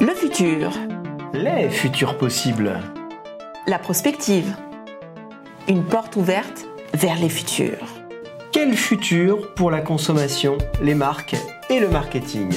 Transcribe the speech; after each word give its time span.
Le 0.00 0.12
futur. 0.12 0.72
Les 1.32 1.68
futurs 1.68 2.18
possibles. 2.18 2.80
La 3.68 3.78
prospective. 3.78 4.56
Une 5.68 5.84
porte 5.84 6.16
ouverte 6.16 6.66
vers 6.94 7.16
les 7.16 7.28
futurs. 7.28 7.86
Quel 8.50 8.74
futur 8.74 9.54
pour 9.54 9.70
la 9.70 9.80
consommation, 9.80 10.58
les 10.82 10.96
marques 10.96 11.36
et 11.70 11.78
le 11.78 11.88
marketing? 11.88 12.52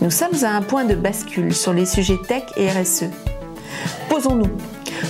Nous 0.00 0.10
sommes 0.10 0.42
à 0.42 0.56
un 0.56 0.62
point 0.62 0.84
de 0.84 0.96
bascule 0.96 1.54
sur 1.54 1.72
les 1.72 1.86
sujets 1.86 2.18
tech 2.26 2.44
et 2.56 2.68
RSE. 2.68 3.04
Posons-nous. 4.08 4.50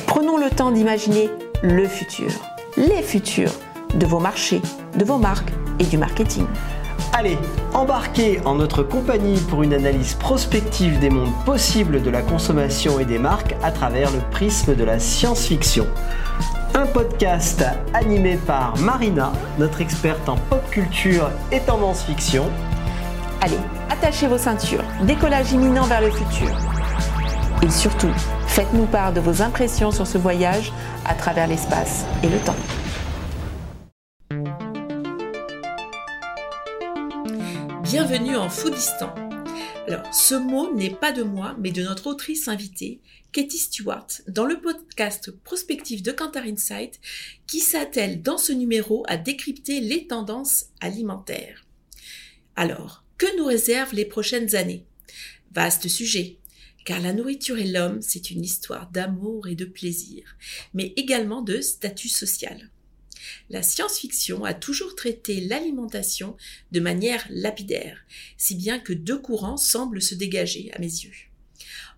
Prenons 0.07 0.37
le 0.37 0.51
temps 0.51 0.71
d'imaginer 0.71 1.31
le 1.63 1.89
futur, 1.89 2.31
les 2.77 3.03
futurs 3.03 3.55
de 3.95 4.05
vos 4.05 4.21
marchés, 4.21 4.61
de 4.97 5.05
vos 5.05 5.19
marques 5.19 5.53
et 5.79 5.85
du 5.85 5.97
marketing. 5.97 6.47
Allez, 7.19 7.37
embarquez 7.75 8.41
en 8.45 8.55
notre 8.55 8.85
compagnie 8.85 9.41
pour 9.41 9.65
une 9.65 9.75
analyse 9.75 10.15
prospective 10.15 11.01
des 11.01 11.11
mondes 11.11 11.35
possibles 11.45 12.01
de 12.01 12.11
la 12.11 12.23
consommation 12.23 13.01
et 13.01 13.05
des 13.05 13.19
marques 13.19 13.57
à 13.61 13.73
travers 13.73 14.13
le 14.13 14.21
prisme 14.31 14.77
de 14.77 14.85
la 14.85 15.01
science-fiction. 15.01 15.85
Un 16.75 16.87
podcast 16.87 17.65
animé 17.93 18.37
par 18.37 18.79
Marina, 18.79 19.33
notre 19.59 19.81
experte 19.81 20.29
en 20.29 20.37
pop 20.37 20.63
culture 20.71 21.29
et 21.51 21.59
tendance 21.59 22.05
fiction. 22.05 22.45
Allez, 23.41 23.59
attachez 23.91 24.29
vos 24.29 24.39
ceintures, 24.39 24.85
décollage 25.03 25.51
imminent 25.51 25.87
vers 25.87 26.03
le 26.03 26.13
futur. 26.13 26.57
Et 27.65 27.71
surtout, 27.71 28.15
faites-nous 28.47 28.87
part 28.87 29.13
de 29.13 29.19
vos 29.19 29.43
impressions 29.43 29.91
sur 29.91 30.07
ce 30.07 30.19
voyage 30.19 30.73
à 31.05 31.15
travers 31.15 31.49
l'espace 31.49 32.07
et 32.23 32.29
le 32.29 32.39
temps. 32.39 32.78
Bienvenue 37.91 38.37
en 38.37 38.51
Foodistan. 38.51 39.15
Alors, 39.87 40.13
ce 40.13 40.35
mot 40.35 40.75
n'est 40.75 40.95
pas 40.95 41.11
de 41.11 41.23
moi, 41.23 41.57
mais 41.59 41.73
de 41.73 41.83
notre 41.83 42.09
autrice 42.09 42.47
invitée, 42.47 43.01
Katie 43.33 43.57
Stewart, 43.57 44.09
dans 44.27 44.45
le 44.45 44.61
podcast 44.61 45.31
prospectif 45.31 46.03
de 46.03 46.13
Kantar 46.13 46.45
Insight, 46.45 47.01
qui 47.47 47.61
s'attelle 47.61 48.21
dans 48.21 48.37
ce 48.37 48.53
numéro 48.53 49.05
à 49.09 49.17
décrypter 49.17 49.81
les 49.81 50.07
tendances 50.07 50.67
alimentaires. 50.83 51.65
Alors, 52.57 53.05
que 53.17 53.39
nous 53.39 53.47
réservent 53.47 53.95
les 53.95 54.05
prochaines 54.05 54.55
années? 54.55 54.85
Vaste 55.53 55.89
sujet, 55.89 56.37
car 56.85 57.01
la 57.01 57.15
nourriture 57.15 57.57
et 57.57 57.67
l'homme, 57.67 58.03
c'est 58.03 58.31
une 58.31 58.45
histoire 58.45 58.91
d'amour 58.91 59.49
et 59.49 59.55
de 59.55 59.65
plaisir, 59.65 60.37
mais 60.75 60.93
également 60.97 61.41
de 61.41 61.63
statut 61.63 62.11
social 62.11 62.69
la 63.51 63.63
science-fiction 63.63 64.45
a 64.45 64.55
toujours 64.55 64.95
traité 64.95 65.41
l'alimentation 65.41 66.37
de 66.73 66.81
manière 66.81 67.27
lapidaire, 67.31 67.99
si 68.37 68.55
bien 68.55 68.79
que 68.79 68.93
deux 68.93 69.19
courants 69.19 69.57
semblent 69.57 70.03
se 70.03 70.15
dégager 70.15 70.71
à 70.75 70.79
mes 70.79 70.87
yeux. 70.87 71.15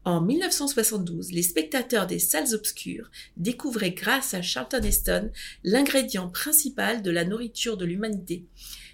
En 0.05 0.23
1972, 0.23 1.33
les 1.33 1.43
spectateurs 1.43 2.07
des 2.07 2.19
salles 2.19 2.55
obscures 2.55 3.11
découvraient 3.37 3.91
grâce 3.91 4.33
à 4.33 4.41
Charlton 4.41 4.83
Heston 4.83 5.31
l'ingrédient 5.63 6.29
principal 6.29 7.03
de 7.03 7.11
la 7.11 7.25
nourriture 7.25 7.77
de 7.77 7.85
l'humanité, 7.85 8.47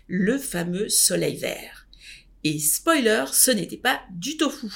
le 0.09 0.37
fameux 0.37 0.89
soleil 0.89 1.37
vert. 1.37 1.87
Et 2.43 2.59
spoiler, 2.59 3.25
ce 3.33 3.53
n'était 3.53 3.77
pas 3.77 4.03
du 4.11 4.37
tofu. 4.37 4.67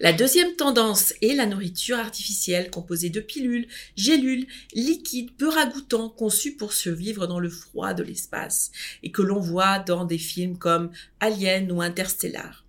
La 0.00 0.12
deuxième 0.12 0.56
tendance 0.56 1.14
est 1.22 1.34
la 1.34 1.46
nourriture 1.46 1.98
artificielle 1.98 2.70
composée 2.70 3.10
de 3.10 3.20
pilules, 3.20 3.68
gélules, 3.96 4.46
liquides 4.74 5.32
peu 5.36 5.48
ragoûtants 5.48 6.08
conçus 6.08 6.56
pour 6.56 6.72
survivre 6.72 7.26
dans 7.26 7.40
le 7.40 7.50
froid 7.50 7.94
de 7.94 8.02
l'espace 8.02 8.70
et 9.02 9.10
que 9.10 9.22
l'on 9.22 9.40
voit 9.40 9.78
dans 9.78 10.04
des 10.04 10.18
films 10.18 10.58
comme 10.58 10.90
Alien 11.20 11.70
ou 11.72 11.82
Interstellar. 11.82 12.64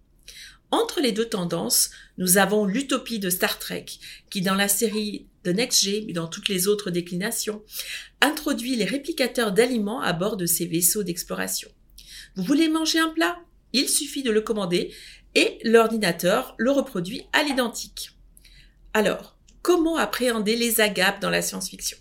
Entre 0.72 1.02
les 1.02 1.12
deux 1.12 1.30
tendances, 1.30 1.92
nous 2.18 2.38
avons 2.38 2.66
l'utopie 2.66 3.20
de 3.20 3.30
Star 3.30 3.60
Trek, 3.60 3.86
qui 4.32 4.42
dans 4.42 4.56
la 4.56 4.68
série 4.68 5.28
de 5.44 5.52
Next 5.52 5.84
G, 5.84 6.04
mais 6.08 6.14
dans 6.14 6.28
toutes 6.28 6.50
les 6.50 6.68
autres 6.68 6.90
déclinations, 6.90 7.62
introduit 8.22 8.76
les 8.76 8.86
réplicateurs 8.86 9.52
d'aliments 9.52 10.02
à 10.02 10.14
bord 10.14 10.36
de 10.36 10.48
ces 10.48 10.66
vaisseaux 10.66 11.04
d'exploration. 11.04 11.70
Vous 12.36 12.44
voulez 12.44 12.70
manger 12.70 12.98
un 12.98 13.10
plat? 13.10 13.38
Il 13.74 13.88
suffit 13.88 14.24
de 14.24 14.32
le 14.32 14.42
commander 14.42 14.92
et 15.36 15.60
l'ordinateur 15.64 16.56
le 16.58 16.72
reproduit 16.72 17.24
à 17.34 17.44
l'identique. 17.44 18.12
Alors, 18.94 19.38
comment 19.62 19.98
appréhender 19.98 20.56
les 20.56 20.82
agapes 20.82 21.22
dans 21.22 21.30
la 21.30 21.42
science-fiction? 21.42 21.98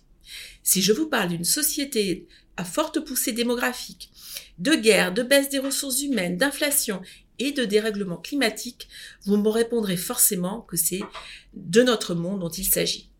Si 0.62 0.82
je 0.82 0.92
vous 0.92 1.08
parle 1.08 1.30
d'une 1.30 1.44
société 1.44 2.28
à 2.56 2.64
forte 2.64 3.00
poussée 3.00 3.32
démographique, 3.32 4.10
de 4.58 4.74
guerre, 4.74 5.12
de 5.12 5.22
baisse 5.22 5.48
des 5.48 5.58
ressources 5.58 6.02
humaines, 6.02 6.36
d'inflation 6.36 7.00
et 7.38 7.52
de 7.52 7.64
dérèglement 7.64 8.18
climatique, 8.18 8.88
vous 9.24 9.36
me 9.36 9.48
répondrez 9.48 9.96
forcément 9.96 10.60
que 10.60 10.76
c'est 10.76 11.00
de 11.54 11.82
notre 11.82 12.14
monde 12.14 12.40
dont 12.40 12.50
il 12.50 12.66
s'agit. 12.66 13.10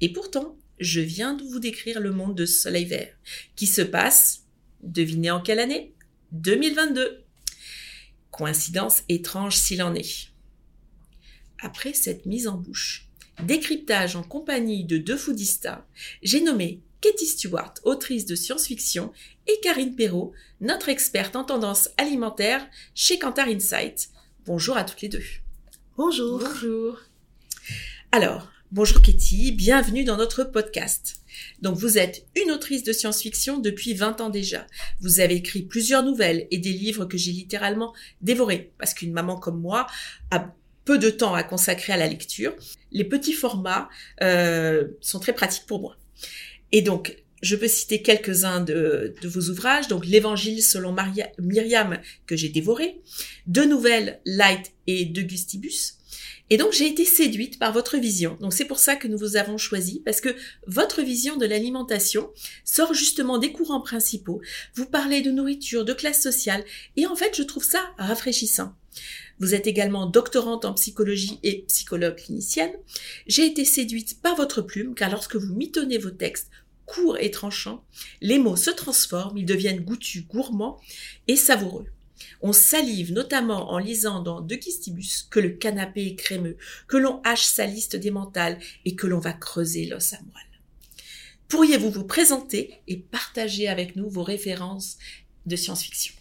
Et 0.00 0.12
pourtant, 0.12 0.56
je 0.80 1.00
viens 1.00 1.34
de 1.34 1.44
vous 1.44 1.60
décrire 1.60 2.00
le 2.00 2.10
monde 2.10 2.34
de 2.34 2.46
Soleil 2.46 2.86
Vert, 2.86 3.14
qui 3.54 3.66
se 3.66 3.82
passe, 3.82 4.46
devinez 4.82 5.30
en 5.30 5.40
quelle 5.40 5.60
année? 5.60 5.94
2022. 6.32 7.21
Coïncidence 8.32 9.02
étrange 9.08 9.56
s'il 9.56 9.82
en 9.82 9.94
est. 9.94 10.30
Après 11.60 11.92
cette 11.92 12.26
mise 12.26 12.48
en 12.48 12.56
bouche, 12.56 13.06
décryptage 13.44 14.16
en 14.16 14.24
compagnie 14.24 14.84
de 14.84 14.98
deux 14.98 15.16
foodistas, 15.16 15.84
j'ai 16.22 16.40
nommé 16.40 16.80
Katie 17.00 17.26
Stewart, 17.26 17.74
autrice 17.84 18.26
de 18.26 18.34
science-fiction, 18.34 19.12
et 19.46 19.58
Karine 19.60 19.94
Perrault, 19.96 20.32
notre 20.60 20.88
experte 20.88 21.36
en 21.36 21.44
tendance 21.44 21.90
alimentaire 21.98 22.66
chez 22.94 23.18
Kantar 23.18 23.48
Insight. 23.48 24.08
Bonjour 24.46 24.76
à 24.76 24.84
toutes 24.84 25.02
les 25.02 25.08
deux. 25.08 25.24
Bonjour. 25.96 26.38
Bonjour. 26.38 27.00
Alors, 28.12 28.51
bonjour 28.72 29.02
Katie, 29.02 29.52
bienvenue 29.52 30.02
dans 30.02 30.16
notre 30.16 30.44
podcast. 30.44 31.16
Donc 31.60 31.76
vous 31.76 31.98
êtes 31.98 32.26
une 32.42 32.50
autrice 32.50 32.82
de 32.82 32.92
science-fiction 32.92 33.58
depuis 33.58 33.92
20 33.92 34.22
ans 34.22 34.30
déjà. 34.30 34.66
Vous 35.00 35.20
avez 35.20 35.34
écrit 35.34 35.60
plusieurs 35.60 36.02
nouvelles 36.02 36.46
et 36.50 36.56
des 36.56 36.72
livres 36.72 37.04
que 37.04 37.18
j'ai 37.18 37.32
littéralement 37.32 37.92
dévorés 38.22 38.72
parce 38.78 38.94
qu'une 38.94 39.12
maman 39.12 39.36
comme 39.36 39.60
moi 39.60 39.86
a 40.30 40.54
peu 40.86 40.96
de 40.96 41.10
temps 41.10 41.34
à 41.34 41.42
consacrer 41.42 41.92
à 41.92 41.98
la 41.98 42.08
lecture. 42.08 42.54
Les 42.92 43.04
petits 43.04 43.34
formats 43.34 43.90
euh, 44.22 44.88
sont 45.02 45.20
très 45.20 45.34
pratiques 45.34 45.66
pour 45.66 45.80
moi. 45.80 45.98
Et 46.72 46.80
donc 46.80 47.18
je 47.42 47.56
peux 47.56 47.68
citer 47.68 48.00
quelques-uns 48.00 48.60
de, 48.60 49.14
de, 49.20 49.28
vos 49.28 49.50
ouvrages, 49.50 49.88
donc 49.88 50.06
l'Évangile 50.06 50.62
selon 50.62 50.92
Maria, 50.92 51.28
Myriam 51.38 51.98
que 52.24 52.36
j'ai 52.36 52.48
dévoré, 52.48 53.02
deux 53.46 53.66
nouvelles 53.66 54.20
Light 54.24 54.72
et 54.86 55.04
De 55.04 55.22
Gustibus, 55.22 55.98
et 56.52 56.58
donc 56.58 56.72
j'ai 56.72 56.86
été 56.86 57.06
séduite 57.06 57.58
par 57.58 57.72
votre 57.72 57.96
vision. 57.96 58.36
Donc 58.38 58.52
c'est 58.52 58.66
pour 58.66 58.78
ça 58.78 58.94
que 58.94 59.08
nous 59.08 59.16
vous 59.16 59.36
avons 59.36 59.56
choisi, 59.56 60.02
parce 60.04 60.20
que 60.20 60.36
votre 60.66 61.00
vision 61.00 61.38
de 61.38 61.46
l'alimentation 61.46 62.30
sort 62.62 62.92
justement 62.92 63.38
des 63.38 63.52
courants 63.52 63.80
principaux. 63.80 64.42
Vous 64.74 64.84
parlez 64.84 65.22
de 65.22 65.30
nourriture, 65.30 65.86
de 65.86 65.94
classe 65.94 66.20
sociale, 66.20 66.62
et 66.96 67.06
en 67.06 67.16
fait 67.16 67.34
je 67.34 67.42
trouve 67.42 67.64
ça 67.64 67.80
rafraîchissant. 67.96 68.74
Vous 69.38 69.54
êtes 69.54 69.66
également 69.66 70.04
doctorante 70.04 70.66
en 70.66 70.74
psychologie 70.74 71.40
et 71.42 71.64
psychologue 71.68 72.16
clinicienne. 72.16 72.74
J'ai 73.26 73.46
été 73.46 73.64
séduite 73.64 74.20
par 74.20 74.36
votre 74.36 74.60
plume, 74.60 74.94
car 74.94 75.10
lorsque 75.10 75.36
vous 75.36 75.54
mitonnez 75.54 75.96
vos 75.96 76.10
textes 76.10 76.50
courts 76.84 77.16
et 77.18 77.30
tranchants, 77.30 77.82
les 78.20 78.38
mots 78.38 78.56
se 78.56 78.70
transforment, 78.70 79.38
ils 79.38 79.46
deviennent 79.46 79.80
goûtus, 79.80 80.26
gourmands 80.28 80.78
et 81.28 81.36
savoureux. 81.36 81.86
On 82.40 82.52
salive 82.52 83.12
notamment 83.12 83.72
en 83.72 83.78
lisant 83.78 84.20
dans 84.20 84.40
De 84.40 84.54
Kistibus 84.54 85.26
que 85.30 85.40
le 85.40 85.50
canapé 85.50 86.06
est 86.06 86.16
crémeux, 86.16 86.56
que 86.88 86.96
l'on 86.96 87.20
hache 87.22 87.44
sa 87.44 87.66
liste 87.66 87.96
des 87.96 88.10
mentales 88.10 88.58
et 88.84 88.94
que 88.94 89.06
l'on 89.06 89.18
va 89.18 89.32
creuser 89.32 89.86
l'os 89.86 90.12
à 90.12 90.18
moelle. 90.18 90.60
Pourriez-vous 91.48 91.90
vous 91.90 92.04
présenter 92.04 92.80
et 92.88 92.96
partager 92.96 93.68
avec 93.68 93.96
nous 93.96 94.08
vos 94.08 94.22
références 94.22 94.96
de 95.46 95.56
science-fiction? 95.56 96.14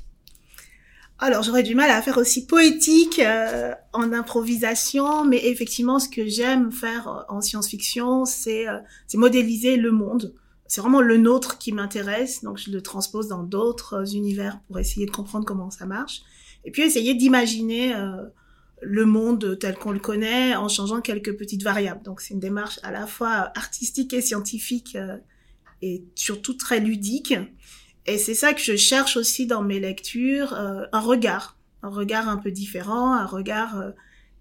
Alors 1.23 1.43
j'aurais 1.43 1.61
du 1.61 1.75
mal 1.75 1.91
à 1.91 2.01
faire 2.01 2.17
aussi 2.17 2.47
poétique 2.47 3.19
euh, 3.19 3.73
en 3.93 4.11
improvisation, 4.11 5.23
mais 5.23 5.37
effectivement 5.45 5.99
ce 5.99 6.09
que 6.09 6.27
j'aime 6.27 6.71
faire 6.71 7.07
euh, 7.07 7.21
en 7.29 7.41
science-fiction, 7.41 8.25
c'est 8.25 8.67
euh, 8.67 8.79
modéliser 9.13 9.77
le 9.77 9.91
monde 9.91 10.33
c'est 10.71 10.79
vraiment 10.79 11.01
le 11.01 11.17
nôtre 11.17 11.57
qui 11.57 11.73
m'intéresse, 11.73 12.43
donc 12.43 12.57
je 12.57 12.71
le 12.71 12.81
transpose 12.81 13.27
dans 13.27 13.43
d'autres 13.43 14.15
univers 14.15 14.61
pour 14.67 14.79
essayer 14.79 15.05
de 15.05 15.11
comprendre 15.11 15.43
comment 15.43 15.69
ça 15.69 15.85
marche, 15.85 16.21
et 16.63 16.71
puis 16.71 16.83
essayer 16.83 17.13
d'imaginer 17.13 17.93
euh, 17.93 18.23
le 18.81 19.05
monde 19.05 19.59
tel 19.59 19.75
qu'on 19.75 19.91
le 19.91 19.99
connaît 19.99 20.55
en 20.55 20.69
changeant 20.69 21.01
quelques 21.01 21.35
petites 21.35 21.61
variables. 21.61 22.01
Donc 22.03 22.21
c'est 22.21 22.33
une 22.33 22.39
démarche 22.39 22.79
à 22.83 22.91
la 22.91 23.05
fois 23.05 23.51
artistique 23.53 24.13
et 24.13 24.21
scientifique 24.21 24.95
euh, 24.95 25.17
et 25.81 26.05
surtout 26.15 26.53
très 26.53 26.79
ludique. 26.79 27.33
Et 28.05 28.17
c'est 28.17 28.33
ça 28.33 28.53
que 28.53 28.61
je 28.61 28.77
cherche 28.77 29.17
aussi 29.17 29.47
dans 29.47 29.63
mes 29.63 29.81
lectures, 29.81 30.53
euh, 30.53 30.85
un 30.93 31.01
regard, 31.01 31.57
un 31.83 31.89
regard 31.89 32.29
un 32.29 32.37
peu 32.37 32.49
différent, 32.49 33.13
un 33.13 33.25
regard 33.25 33.91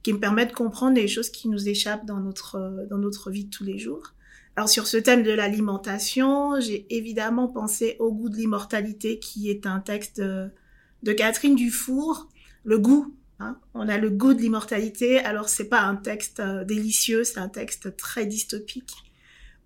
qui 0.05 0.13
me 0.13 0.21
permet 0.21 0.47
de 0.47 0.53
comprendre 0.53 0.95
les 0.95 1.09
choses 1.09 1.31
qui 1.31 1.49
nous 1.49 1.69
échappent 1.69 2.07
dans 2.07 2.21
notre 2.21 2.87
dans 2.89 2.99
notre 2.99 3.33
vie 3.33 3.47
de 3.47 3.51
tous 3.51 3.65
les 3.65 3.79
jours. 3.79 4.15
Alors 4.57 4.69
sur 4.69 4.87
ce 4.87 4.97
thème 4.97 5.23
de 5.23 5.31
l'alimentation, 5.31 6.61
j'ai 6.61 6.87
évidemment 6.95 7.49
pensé 7.49 7.97
au 7.99 8.13
goût 8.13 8.29
de 8.29 8.37
l'immortalité 8.37 9.19
qui 9.19 9.51
est 9.51 9.67
un 9.67 9.81
texte 9.81 10.21
de, 10.21 11.13
Catherine 11.13 11.55
Dufour. 11.55 12.29
Le 12.65 12.79
goût 12.79 13.15
Hein. 13.41 13.57
On 13.73 13.89
a 13.89 13.97
le 13.97 14.11
goût 14.11 14.35
de 14.35 14.41
l'immortalité. 14.41 15.19
Alors 15.19 15.49
c'est 15.49 15.69
pas 15.69 15.81
un 15.81 15.97
texte 15.97 16.41
euh, 16.41 16.65
délicieux, 16.65 17.25
c'est 17.25 17.39
un 17.39 17.49
texte 17.49 17.97
très 17.97 18.27
dystopique 18.27 18.95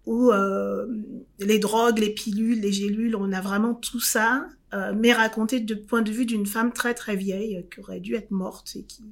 où 0.07 0.31
euh, 0.31 0.87
les 1.41 1.59
drogues, 1.59 1.99
les 1.99 2.11
pilules, 2.11 2.61
les 2.61 2.73
gélules, 2.73 3.17
on 3.17 3.33
a 3.33 3.41
vraiment 3.41 3.75
tout 3.75 4.01
ça, 4.01 4.47
euh, 4.75 4.93
mais 4.95 5.13
raconté 5.13 5.61
du 5.61 5.77
point 5.77 6.03
de 6.03 6.11
vue 6.11 6.27
d'une 6.27 6.47
femme 6.47 6.73
très 6.73 6.93
très 6.93 7.17
vieille 7.17 7.67
qui 7.73 7.81
aurait 7.81 8.01
dû 8.01 8.15
être 8.15 8.31
morte 8.31 8.77
et 8.77 8.85
qui 8.85 9.03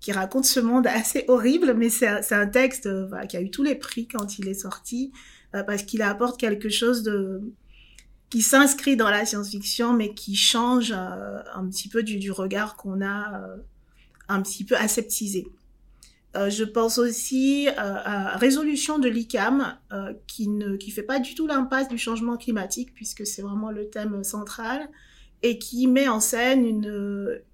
qui 0.00 0.12
raconte 0.12 0.44
ce 0.44 0.60
monde 0.60 0.86
assez 0.86 1.24
horrible, 1.28 1.74
mais 1.74 1.90
c'est 1.90 2.32
un, 2.32 2.46
texte 2.46 2.88
qui 3.28 3.36
a 3.36 3.40
eu 3.40 3.50
tous 3.50 3.62
les 3.62 3.74
prix 3.74 4.06
quand 4.06 4.38
il 4.38 4.48
est 4.48 4.54
sorti 4.54 5.12
parce 5.52 5.82
qu'il 5.82 6.02
apporte 6.02 6.38
quelque 6.38 6.68
chose 6.68 7.10
qui 8.30 8.42
s'inscrit 8.42 8.96
dans 8.96 9.10
la 9.10 9.26
science-fiction, 9.26 9.92
mais 9.92 10.14
qui 10.14 10.36
change 10.36 10.92
un 10.92 11.66
petit 11.68 11.88
peu 11.88 12.02
du, 12.02 12.30
regard 12.30 12.76
qu'on 12.76 13.04
a 13.04 13.42
un 14.28 14.42
petit 14.42 14.64
peu 14.64 14.76
aseptisé. 14.76 15.48
Euh, 16.36 16.50
je 16.50 16.64
pense 16.64 16.98
aussi 16.98 17.68
euh, 17.68 17.72
à 17.76 18.36
résolution 18.36 18.98
de 18.98 19.08
l'ICAM, 19.08 19.78
euh, 19.92 20.12
qui 20.26 20.48
ne 20.48 20.76
qui 20.76 20.90
fait 20.90 21.02
pas 21.02 21.20
du 21.20 21.34
tout 21.34 21.46
l'impasse 21.46 21.88
du 21.88 21.96
changement 21.96 22.36
climatique, 22.36 22.92
puisque 22.94 23.26
c'est 23.26 23.42
vraiment 23.42 23.70
le 23.70 23.88
thème 23.88 24.22
central, 24.24 24.88
et 25.42 25.58
qui 25.58 25.86
met 25.86 26.08
en 26.08 26.20
scène 26.20 26.66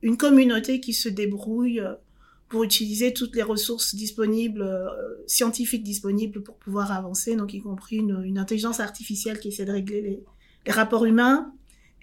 une 0.03 0.17
communauté 0.17 0.81
qui 0.81 0.95
se 0.95 1.09
débrouille 1.09 1.83
pour 2.55 2.63
utiliser 2.63 3.13
toutes 3.13 3.35
les 3.35 3.43
ressources 3.43 3.97
disponibles, 3.97 4.65
scientifiques 5.27 5.83
disponibles 5.83 6.41
pour 6.41 6.57
pouvoir 6.57 6.93
avancer, 6.93 7.35
donc 7.35 7.53
y 7.53 7.61
compris 7.61 7.97
une, 7.97 8.39
intelligence 8.39 8.79
artificielle 8.79 9.41
qui 9.41 9.49
essaie 9.49 9.65
de 9.65 9.73
régler 9.73 10.23
les, 10.65 10.73
rapports 10.73 11.05
humains, 11.05 11.53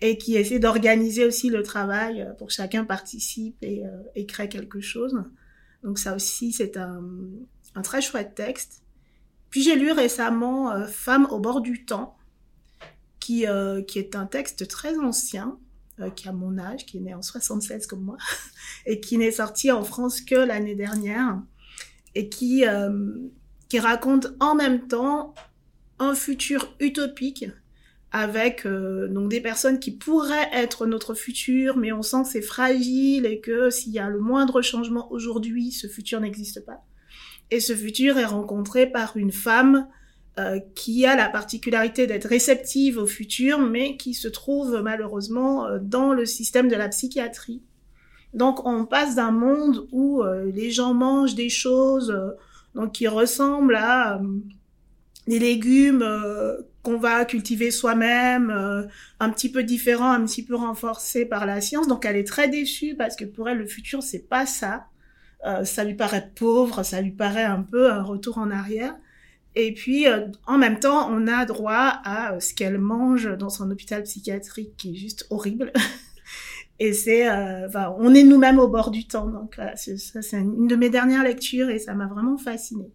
et 0.01 0.17
qui 0.17 0.35
essaie 0.35 0.59
d'organiser 0.59 1.23
aussi 1.23 1.49
le 1.49 1.63
travail 1.63 2.27
pour 2.37 2.47
que 2.47 2.53
chacun 2.53 2.83
participe 2.83 3.55
et, 3.61 3.85
euh, 3.85 4.03
et 4.13 4.25
crée 4.25 4.49
quelque 4.49 4.81
chose. 4.81 5.23
Donc 5.85 5.99
ça 5.99 6.13
aussi, 6.13 6.51
c'est 6.51 6.75
un, 6.75 7.01
très 7.81 8.01
chouette 8.01 8.35
texte. 8.35 8.83
Puis 9.51 9.63
j'ai 9.63 9.77
lu 9.77 9.93
récemment 9.93 10.73
euh, 10.73 10.85
Femme 10.85 11.27
au 11.31 11.39
bord 11.39 11.61
du 11.61 11.85
temps, 11.85 12.17
qui, 13.21 13.47
euh, 13.47 13.81
qui 13.83 13.99
est 13.99 14.17
un 14.17 14.25
texte 14.25 14.67
très 14.67 14.97
ancien, 14.97 15.57
euh, 16.01 16.09
qui 16.09 16.27
a 16.27 16.31
mon 16.31 16.57
âge, 16.57 16.85
qui 16.85 16.97
est 16.97 17.01
né 17.01 17.13
en 17.13 17.21
76 17.21 17.87
comme 17.87 18.03
moi, 18.03 18.17
et 18.85 18.99
qui 18.99 19.17
n'est 19.17 19.31
sorti 19.31 19.71
en 19.71 19.83
France 19.83 20.21
que 20.21 20.35
l'année 20.35 20.75
dernière, 20.75 21.41
et 22.15 22.27
qui, 22.27 22.65
qui 23.69 23.79
raconte 23.79 24.33
en 24.41 24.53
même 24.53 24.89
temps 24.89 25.33
un 25.99 26.13
futur 26.13 26.75
utopique 26.81 27.45
avec 28.11 28.65
euh, 28.65 29.07
donc 29.07 29.29
des 29.29 29.39
personnes 29.39 29.79
qui 29.79 29.91
pourraient 29.91 30.49
être 30.53 30.85
notre 30.85 31.13
futur, 31.13 31.77
mais 31.77 31.91
on 31.91 32.01
sent 32.01 32.23
que 32.23 32.29
c'est 32.29 32.41
fragile 32.41 33.25
et 33.25 33.39
que 33.39 33.69
s'il 33.69 33.93
y 33.93 33.99
a 33.99 34.09
le 34.09 34.19
moindre 34.19 34.61
changement 34.61 35.11
aujourd'hui, 35.11 35.71
ce 35.71 35.87
futur 35.87 36.19
n'existe 36.19 36.65
pas. 36.65 36.83
Et 37.51 37.59
ce 37.59 37.73
futur 37.73 38.17
est 38.17 38.25
rencontré 38.25 38.85
par 38.85 39.15
une 39.15 39.31
femme 39.31 39.87
euh, 40.39 40.59
qui 40.75 41.05
a 41.05 41.15
la 41.15 41.29
particularité 41.29 42.07
d'être 42.07 42.25
réceptive 42.25 42.97
au 42.97 43.05
futur, 43.05 43.59
mais 43.59 43.97
qui 43.97 44.13
se 44.13 44.27
trouve 44.27 44.81
malheureusement 44.83 45.65
euh, 45.65 45.79
dans 45.81 46.13
le 46.13 46.25
système 46.25 46.67
de 46.67 46.75
la 46.75 46.89
psychiatrie. 46.89 47.61
Donc 48.33 48.65
on 48.65 48.85
passe 48.85 49.15
d'un 49.15 49.31
monde 49.31 49.87
où 49.91 50.23
les 50.53 50.71
gens 50.71 50.93
mangent 50.93 51.35
des 51.35 51.49
choses 51.49 52.17
donc 52.75 52.93
qui 52.93 53.05
ressemblent 53.09 53.75
à 53.75 54.21
des 55.27 55.37
légumes 55.37 56.01
qu'on 56.83 56.97
va 56.97 57.25
cultiver 57.25 57.71
soi-même, 57.71 58.49
euh, 58.49 58.83
un 59.19 59.29
petit 59.29 59.51
peu 59.51 59.63
différent, 59.63 60.11
un 60.11 60.25
petit 60.25 60.43
peu 60.43 60.55
renforcé 60.55 61.25
par 61.25 61.45
la 61.45 61.61
science. 61.61 61.87
Donc 61.87 62.05
elle 62.05 62.15
est 62.15 62.27
très 62.27 62.47
déçue 62.47 62.95
parce 62.95 63.15
que 63.15 63.25
pour 63.25 63.49
elle 63.49 63.59
le 63.59 63.67
futur 63.67 64.01
c'est 64.03 64.27
pas 64.27 64.45
ça. 64.45 64.87
Euh, 65.45 65.63
ça 65.63 65.83
lui 65.83 65.95
paraît 65.95 66.31
pauvre, 66.35 66.83
ça 66.83 67.01
lui 67.01 67.11
paraît 67.11 67.43
un 67.43 67.61
peu 67.61 67.91
un 67.91 68.03
retour 68.03 68.37
en 68.37 68.51
arrière. 68.51 68.95
Et 69.55 69.73
puis 69.73 70.07
euh, 70.07 70.27
en 70.47 70.57
même 70.57 70.79
temps 70.79 71.09
on 71.11 71.27
a 71.27 71.45
droit 71.45 72.01
à 72.05 72.39
ce 72.39 72.53
qu'elle 72.53 72.77
mange 72.77 73.37
dans 73.37 73.49
son 73.49 73.69
hôpital 73.69 74.03
psychiatrique 74.03 74.75
qui 74.77 74.91
est 74.91 74.95
juste 74.95 75.27
horrible. 75.29 75.73
et 76.79 76.93
c'est, 76.93 77.29
enfin, 77.29 77.93
on 77.99 78.13
est 78.13 78.23
nous-mêmes 78.23 78.59
au 78.59 78.67
bord 78.67 78.91
du 78.91 79.07
temps. 79.07 79.27
Donc 79.27 79.59
ça 79.75 80.21
c'est 80.21 80.37
une 80.37 80.67
de 80.67 80.75
mes 80.75 80.89
dernières 80.89 81.23
lectures 81.23 81.69
et 81.69 81.79
ça 81.79 81.93
m'a 81.93 82.07
vraiment 82.07 82.37
fascinée. 82.37 82.91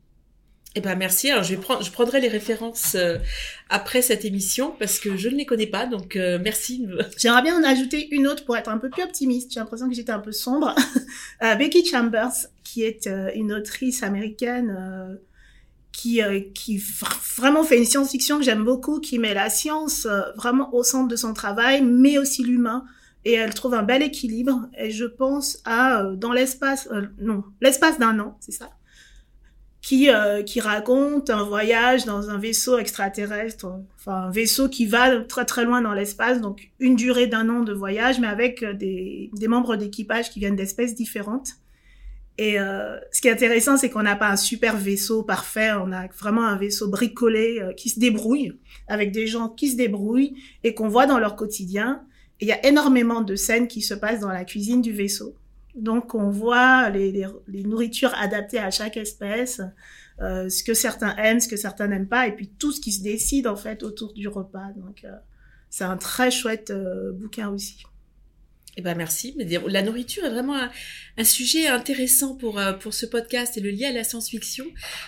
Eh 0.79 0.81
ben 0.83 0.95
merci. 0.95 1.31
Alors 1.31 1.43
je 1.43 1.55
vais 1.55 1.61
prendre, 1.61 1.83
je 1.83 1.91
prendrai 1.91 2.21
les 2.21 2.29
références 2.29 2.97
euh, 2.97 3.17
après 3.71 4.03
cette 4.03 4.27
émission 4.27 4.75
parce 4.79 4.99
que 4.99 5.17
je 5.17 5.31
ne 5.31 5.37
les 5.37 5.47
connais 5.47 5.67
pas. 5.67 5.87
Donc 5.87 6.17
euh, 6.17 6.39
merci. 6.41 6.87
J'aimerais 7.17 7.41
bien 7.41 7.59
en 7.59 7.65
ajouter 7.65 8.09
une 8.15 8.27
autre 8.27 8.45
pour 8.45 8.59
être 8.59 8.69
un 8.69 8.77
peu 8.77 8.91
plus 8.91 9.03
optimiste. 9.03 9.53
J'ai 9.55 9.61
l'impression 9.61 9.89
que 9.89 9.95
j'étais 9.95 10.13
un 10.13 10.19
peu 10.19 10.33
sombre. 10.33 10.75
euh, 11.43 11.55
Becky 11.55 11.83
Chambers, 11.83 12.35
qui 12.63 12.83
est 12.83 13.07
euh, 13.07 13.31
une 13.35 13.55
autrice 13.55 14.03
américaine 14.03 15.19
qui 15.97 16.21
qui 16.55 16.83
vraiment 17.37 17.65
fait 17.65 17.79
une 17.79 17.85
science-fiction 17.85 18.39
que 18.39 18.45
j'aime 18.45 18.65
beaucoup, 18.65 19.01
qui 19.01 19.19
met 19.19 19.35
la 19.35 19.51
science 19.51 20.07
vraiment 20.37 20.75
au 20.75 20.83
centre 20.83 21.09
de 21.09 21.17
son 21.17 21.33
travail, 21.33 21.83
mais 21.83 22.19
aussi 22.19 22.45
l'humain. 22.45 22.85
Et 23.25 23.33
elle 23.33 23.55
trouve 23.55 23.75
un 23.75 23.83
bel 23.83 24.03
équilibre. 24.03 24.69
Et 24.79 24.91
je 24.91 25.05
pense 25.05 25.59
à 25.65 26.05
dans 26.17 26.33
l'espace, 26.33 26.89
non, 27.19 27.45
l'espace 27.61 27.99
d'un 27.99 28.21
an, 28.21 28.37
c'est 28.41 28.53
ça 28.53 28.69
qui, 29.87 30.11
euh, 30.11 30.43
qui 30.43 30.59
raconte 30.59 31.31
un 31.31 31.45
voyage 31.45 32.07
dans 32.07 32.29
un 32.29 32.39
vaisseau 32.39 32.77
extraterrestre, 32.77 33.69
enfin 33.95 34.23
un 34.23 34.31
vaisseau 34.33 34.69
qui 34.69 34.85
va 34.85 35.21
très 35.21 35.45
très 35.45 35.65
loin 35.65 35.81
dans 35.81 35.93
l'espace, 35.93 36.41
donc 36.41 36.73
une 36.81 36.97
durée 36.97 37.29
d'un 37.29 37.49
an 37.49 37.63
de 37.63 37.73
voyage, 37.73 38.19
mais 38.19 38.27
avec 38.27 38.65
euh, 38.65 38.73
des 38.73 39.31
membres 39.47 39.77
d'équipage 39.77 40.31
qui 40.31 40.41
viennent 40.41 40.57
d'espèces 40.57 40.97
différentes. 40.97 41.51
Et 42.39 42.61
euh, 42.61 42.99
ce 43.13 43.21
qui 43.21 43.29
est 43.29 43.33
intéressant, 43.33 43.77
c'est 43.77 43.89
qu'on 43.89 44.03
n'a 44.03 44.17
pas 44.17 44.29
un 44.29 44.37
super 44.37 44.77
vaisseau 44.77 45.23
parfait, 45.23 45.73
on 45.73 45.91
a 45.93 46.07
vraiment 46.09 46.45
un 46.45 46.57
vaisseau 46.57 46.89
bricolé 46.89 47.61
euh, 47.61 47.73
qui 47.73 47.89
se 47.89 47.99
débrouille, 47.99 48.59
avec 48.89 49.11
des 49.11 49.27
gens 49.27 49.49
qui 49.49 49.71
se 49.71 49.77
débrouillent 49.77 50.37
et 50.63 50.75
qu'on 50.75 50.89
voit 50.89 51.07
dans 51.07 51.19
leur 51.19 51.35
quotidien. 51.35 52.03
Il 52.41 52.49
y 52.49 52.53
a 52.53 52.67
énormément 52.67 53.23
de 53.23 53.37
scènes 53.37 53.69
qui 53.69 53.81
se 53.81 53.95
passent 53.95 54.21
dans 54.21 54.33
la 54.33 54.45
cuisine 54.45 54.83
du 54.83 54.93
vaisseau. 54.93 55.35
Donc 55.77 56.15
on 56.15 56.31
voit 56.31 56.89
les, 56.91 57.13
les, 57.13 57.27
les, 57.49 57.63
nourritures 57.63 58.15
adaptées 58.15 58.59
à 58.59 58.71
chaque 58.71 58.97
espèce, 58.97 59.61
euh, 60.21 60.49
ce 60.49 60.65
que 60.65 60.73
certains 60.73 61.15
aiment, 61.17 61.41
ce 61.41 61.49
que 61.49 61.57
certains 61.57 61.87
n'aiment 61.87 62.09
pas, 62.09 62.27
et 62.27 62.33
puis 62.33 62.49
tout 62.49 62.73
ce 62.73 62.81
qui 62.81 62.93
se 62.93 63.03
décide 63.03 63.47
en 63.47 63.57
fait 63.57 63.83
autour 63.83 64.15
du 64.15 64.27
repas. 64.27 64.73
Donc 64.77 65.05
euh, 65.05 65.13
c'est 65.69 65.85
un 65.85 65.99
très 65.99 66.31
chouette 66.31 66.71
euh, 66.71 67.13
bouquin 67.13 67.51
aussi. 67.51 67.85
Eh 68.77 68.83
ben 68.83 68.95
merci. 68.95 69.35
La 69.69 69.83
nourriture 69.83 70.25
est 70.25 70.31
vraiment 70.31 70.69
un, 71.17 71.25
sujet 71.25 71.67
intéressant 71.67 72.37
pour 72.37 72.59
euh, 72.59 72.75
pour 72.75 72.93
ce 72.93 73.07
podcast 73.07 73.57
et 73.57 73.61
le 73.61 73.71
lien 73.71 73.89
à 73.89 73.93
la 73.93 74.05
science-fiction 74.05 74.67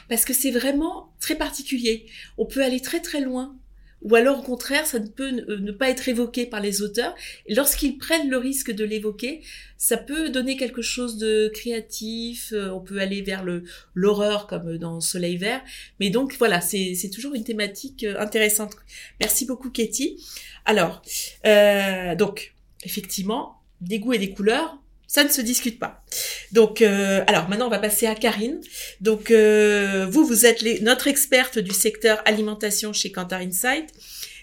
parce 0.09 0.25
que 0.25 0.33
c'est 0.33 0.51
vraiment 0.51 1.13
très 1.21 1.35
particulier. 1.35 2.07
On 2.39 2.47
peut 2.47 2.63
aller 2.63 2.81
très 2.81 3.01
très 3.01 3.21
loin 3.21 3.59
ou 4.03 4.15
alors 4.15 4.39
au 4.39 4.43
contraire, 4.43 4.87
ça 4.87 5.01
ne 5.01 5.09
peut 5.09 5.31
ne 5.31 5.73
pas 5.73 5.91
être 5.91 6.09
évoqué 6.09 6.47
par 6.47 6.61
les 6.61 6.83
auteurs. 6.83 7.15
Lorsqu'ils 7.49 7.99
prennent 7.99 8.31
le 8.31 8.37
risque 8.37 8.71
de 8.71 8.85
l'évoquer, 8.85 9.43
ça 9.77 9.97
peut 9.97 10.29
donner 10.29 10.57
quelque 10.57 10.83
chose 10.83 11.19
de 11.19 11.51
créatif. 11.53 12.53
Euh, 12.53 12.71
on 12.71 12.81
peut 12.81 13.01
aller 13.01 13.23
vers 13.23 13.43
le 13.43 13.65
l'horreur 13.95 14.47
comme 14.47 14.79
dans 14.79 15.01
Soleil 15.01 15.37
Vert. 15.37 15.63
Mais 15.99 16.11
donc 16.11 16.37
voilà, 16.39 16.61
c'est 16.61 17.11
toujours 17.13 17.35
une 17.35 17.45
thématique 17.45 18.05
euh, 18.05 18.21
intéressante. 18.21 18.77
Merci 19.21 19.47
beaucoup, 19.47 19.71
Katie. 19.71 20.25
Alors, 20.65 21.03
euh, 21.47 22.15
donc 22.15 22.55
effectivement, 22.85 23.58
des 23.81 23.99
goûts 23.99 24.13
et 24.13 24.19
des 24.19 24.33
couleurs, 24.33 24.79
ça 25.07 25.25
ne 25.25 25.29
se 25.29 25.41
discute 25.41 25.79
pas. 25.79 26.05
Donc, 26.53 26.83
euh, 26.83 27.25
alors 27.27 27.49
maintenant, 27.49 27.67
on 27.67 27.71
va 27.71 27.79
passer 27.79 28.07
à 28.07 28.15
Karine. 28.15 28.61
Donc, 29.01 29.31
euh, 29.31 30.07
vous, 30.11 30.27
vous 30.27 30.45
êtes 30.45 30.61
les, 30.61 30.81
notre 30.81 31.09
experte 31.09 31.59
du 31.59 31.73
secteur 31.73 32.21
alimentation 32.27 32.93
chez 32.93 33.11
Kantar 33.11 33.41
Insight. 33.41 33.93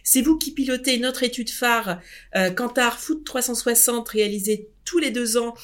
C'est 0.05 0.21
vous 0.21 0.37
qui 0.37 0.51
pilotez 0.51 0.99
notre 0.99 1.23
étude 1.23 1.49
phare 1.49 1.99
euh, 2.35 2.51
Kantar 2.51 2.99
Food 2.99 3.23
360 3.25 4.07
réalisée 4.07 4.69
tous 4.85 4.99
les 4.99 5.09
deux 5.09 5.35
ans 5.35 5.55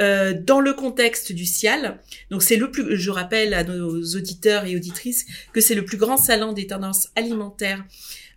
euh, 0.00 0.32
dans 0.32 0.60
le 0.60 0.72
contexte 0.72 1.32
du 1.32 1.44
CIAL. 1.44 2.00
Donc 2.30 2.42
c'est 2.42 2.56
le 2.56 2.70
plus, 2.70 2.96
je 2.96 3.10
rappelle 3.10 3.52
à 3.52 3.62
nos 3.62 4.02
auditeurs 4.16 4.64
et 4.64 4.74
auditrices 4.74 5.26
que 5.52 5.60
c'est 5.60 5.74
le 5.74 5.84
plus 5.84 5.98
grand 5.98 6.16
salon 6.16 6.54
des 6.54 6.66
tendances 6.66 7.08
alimentaires 7.14 7.84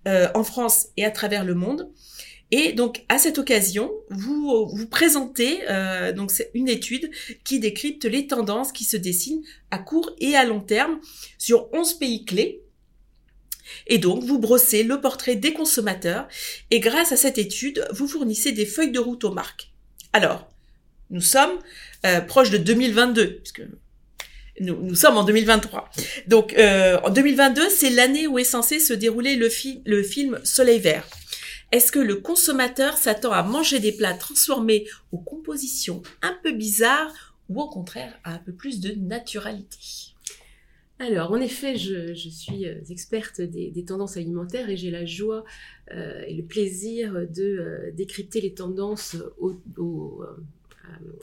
euh, 0.05 0.27
en 0.35 0.43
France 0.43 0.87
et 0.97 1.05
à 1.05 1.11
travers 1.11 1.45
le 1.45 1.55
monde. 1.55 1.89
Et 2.55 2.71
donc 2.71 3.03
à 3.09 3.17
cette 3.17 3.39
occasion, 3.39 3.91
vous 4.11 4.69
vous 4.71 4.85
présentez 4.85 5.61
euh, 5.71 6.13
donc 6.13 6.29
c'est 6.29 6.51
une 6.53 6.69
étude 6.69 7.09
qui 7.43 7.59
décrypte 7.59 8.05
les 8.05 8.27
tendances 8.27 8.71
qui 8.71 8.83
se 8.83 8.95
dessinent 8.95 9.41
à 9.71 9.79
court 9.79 10.11
et 10.19 10.35
à 10.35 10.45
long 10.45 10.59
terme 10.59 10.99
sur 11.39 11.73
11 11.73 11.95
pays 11.95 12.25
clés. 12.25 12.61
Et 13.87 13.97
donc 13.97 14.23
vous 14.23 14.37
brossez 14.37 14.83
le 14.83 15.01
portrait 15.01 15.35
des 15.35 15.53
consommateurs 15.53 16.27
et 16.69 16.79
grâce 16.79 17.11
à 17.11 17.17
cette 17.17 17.39
étude, 17.39 17.87
vous 17.89 18.07
fournissez 18.07 18.51
des 18.51 18.67
feuilles 18.67 18.91
de 18.91 18.99
route 18.99 19.23
aux 19.23 19.33
marques. 19.33 19.71
Alors, 20.13 20.47
nous 21.09 21.21
sommes 21.21 21.57
euh, 22.05 22.21
proches 22.21 22.51
de 22.51 22.59
2022 22.59 23.37
puisque 23.37 23.63
nous, 24.59 24.79
nous, 24.79 24.95
sommes 24.95 25.17
en 25.17 25.23
2023. 25.23 25.89
Donc, 26.27 26.53
euh, 26.53 26.99
en 27.03 27.09
2022, 27.09 27.67
c'est 27.71 27.89
l'année 27.89 28.27
où 28.27 28.37
est 28.37 28.43
censé 28.43 28.79
se 28.79 28.93
dérouler 28.93 29.37
le, 29.37 29.49
le 29.85 30.03
film 30.03 30.39
Soleil 30.43 30.79
Vert. 30.79 31.07
Est-ce 31.73 31.91
que 31.91 31.97
le 31.97 32.17
consommateur 32.17 32.97
s'attend 32.97 33.31
à 33.31 33.41
manger 33.41 33.79
des 33.79 33.91
plats 33.91 34.13
transformés 34.13 34.85
aux 35.11 35.17
compositions 35.17 36.03
un 36.21 36.37
peu 36.43 36.51
bizarres 36.51 37.35
ou 37.49 37.59
au 37.59 37.67
contraire 37.67 38.13
à 38.23 38.35
un 38.35 38.37
peu 38.37 38.51
plus 38.51 38.79
de 38.79 38.91
naturalité? 38.91 40.13
Alors, 40.99 41.31
en 41.31 41.37
effet, 41.37 41.75
je, 41.75 42.13
suis 42.13 42.67
euh, 42.67 42.79
experte 42.91 43.41
des, 43.41 43.85
tendances 43.85 44.17
alimentaires 44.17 44.69
et 44.69 44.77
j'ai 44.77 44.91
la 44.91 45.07
joie 45.07 45.45
euh, 45.91 46.21
et 46.27 46.35
le 46.35 46.43
plaisir 46.43 47.25
de 47.27 47.41
euh, 47.41 47.91
décrypter 47.91 48.39
les 48.39 48.53
tendances 48.53 49.17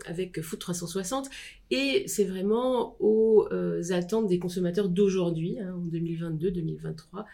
avec 0.04 0.40
Food 0.40 0.58
360 0.58 1.30
et 1.70 2.04
c'est 2.06 2.24
vraiment 2.24 2.96
aux 3.00 3.48
attentes 3.90 4.26
des 4.26 4.38
consommateurs 4.38 4.88
d'aujourd'hui, 4.88 5.58
hein, 5.58 5.74
en 5.74 5.86
2022-2023, 5.96 7.24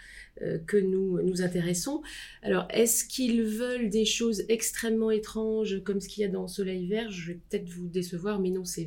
euh, 0.43 0.59
que 0.67 0.77
nous 0.77 1.19
nous 1.23 1.41
intéressons. 1.41 2.03
Alors, 2.43 2.69
est-ce 2.69 3.07
qu'ils 3.07 3.43
veulent 3.43 3.89
des 3.89 4.05
choses 4.05 4.45
extrêmement 4.51 5.11
étranges 5.11 5.83
comme 5.83 6.01
ce 6.01 6.09
qu'il 6.09 6.23
y 6.23 6.25
a 6.25 6.29
dans 6.29 6.47
Soleil 6.47 6.87
Vert? 6.87 7.11
Je 7.11 7.29
vais 7.29 7.39
peut-être 7.49 7.69
vous 7.71 7.89
décevoir, 7.89 8.39
mais 8.39 8.51
non, 8.51 8.65
c'est 8.65 8.87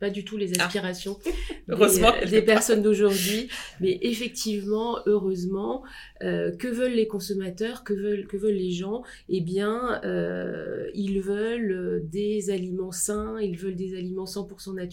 pas 0.00 0.08
du 0.08 0.24
tout 0.24 0.38
les 0.38 0.58
ah. 0.58 0.64
aspirations 0.64 1.18
heureusement, 1.68 2.12
des, 2.30 2.40
personnes 2.40 2.80
d'aujourd'hui. 2.80 3.48
Mais 3.80 3.98
effectivement, 4.00 5.00
heureusement, 5.04 5.82
euh, 6.22 6.50
que 6.56 6.68
veulent 6.68 6.94
les 6.94 7.06
consommateurs 7.06 7.84
Que 7.84 7.92
veulent 7.92 8.26
que 8.26 8.38
veulent 8.38 8.54
les 8.54 8.70
gens? 8.70 9.02
Eh 9.28 9.42
bien, 9.42 10.00
euh, 10.04 10.88
ils 10.94 11.20
veulent 11.20 12.02
des 12.10 12.48
aliments 12.48 12.92
sains, 12.92 13.38
ils 13.40 13.58
veulent 13.58 13.76
des 13.76 13.94
aliments 13.94 14.24
100% 14.24 14.74
naturels, 14.74 14.85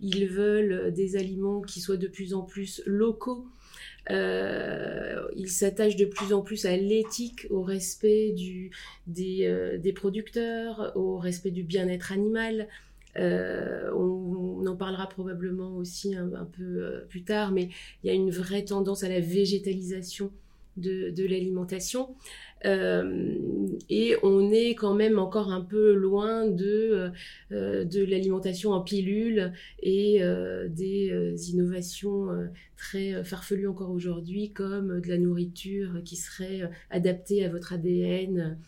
ils 0.00 0.26
veulent 0.26 0.92
des 0.92 1.16
aliments 1.16 1.60
qui 1.60 1.80
soient 1.80 1.96
de 1.96 2.08
plus 2.08 2.34
en 2.34 2.42
plus 2.42 2.82
locaux. 2.86 3.46
Euh, 4.10 5.26
il 5.34 5.48
s'attache 5.48 5.96
de 5.96 6.04
plus 6.04 6.32
en 6.32 6.42
plus 6.42 6.66
à 6.66 6.76
l'éthique, 6.76 7.46
au 7.50 7.62
respect 7.62 8.34
euh, 9.18 9.78
des, 9.78 9.92
producteurs, 9.92 10.92
au 10.94 11.18
respect 11.18 11.50
du 11.50 11.62
bien-être 11.62 12.12
animal. 12.12 12.68
Euh, 13.16 13.90
on, 13.94 14.66
en 14.66 14.76
parlera 14.76 15.08
probablement 15.08 15.76
aussi 15.76 16.16
un, 16.16 16.48
peu 16.56 17.04
plus 17.08 17.22
tard, 17.22 17.52
mais 17.52 17.68
il 18.02 18.08
y 18.08 18.10
a 18.10 18.14
une 18.14 18.30
vraie 18.30 18.64
tendance 18.64 19.04
à 19.04 19.08
la 19.08 19.20
végétalisation 19.20 20.32
de, 20.76 21.26
l'alimentation. 21.26 22.14
Euh, 22.64 23.36
et 23.90 24.16
on 24.22 24.50
est 24.50 24.74
quand 24.74 24.94
même 24.94 25.18
encore 25.18 25.52
un 25.52 25.60
peu 25.60 25.92
loin 25.92 26.46
de, 26.46 27.10
euh, 27.52 27.84
de 27.84 28.04
l'alimentation 28.04 28.72
en 28.72 28.80
pilule 28.80 29.52
et 29.82 30.22
euh, 30.22 30.68
des 30.68 31.50
innovations 31.50 32.28
très 32.76 33.22
farfelues 33.24 33.68
encore 33.68 33.90
aujourd'hui, 33.90 34.52
comme 34.52 35.00
de 35.00 35.08
la 35.08 35.18
nourriture 35.18 36.02
qui 36.04 36.16
serait 36.16 36.70
adaptée 36.90 37.44
à 37.44 37.48
votre 37.48 37.72
ADN. 37.72 38.58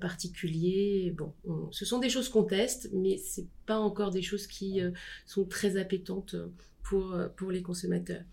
particulier. 0.00 1.14
Bon, 1.16 1.32
ce 1.70 1.84
sont 1.84 2.00
des 2.00 2.10
choses 2.10 2.28
qu'on 2.28 2.44
teste, 2.44 2.90
mais 2.92 3.16
c'est 3.16 3.46
pas 3.64 3.78
encore 3.78 4.10
des 4.10 4.20
choses 4.20 4.46
qui 4.46 4.80
sont 5.24 5.44
très 5.44 5.76
appétantes 5.76 6.36
pour, 6.82 7.16
pour 7.36 7.50
les 7.50 7.62
consommateurs. 7.62 8.24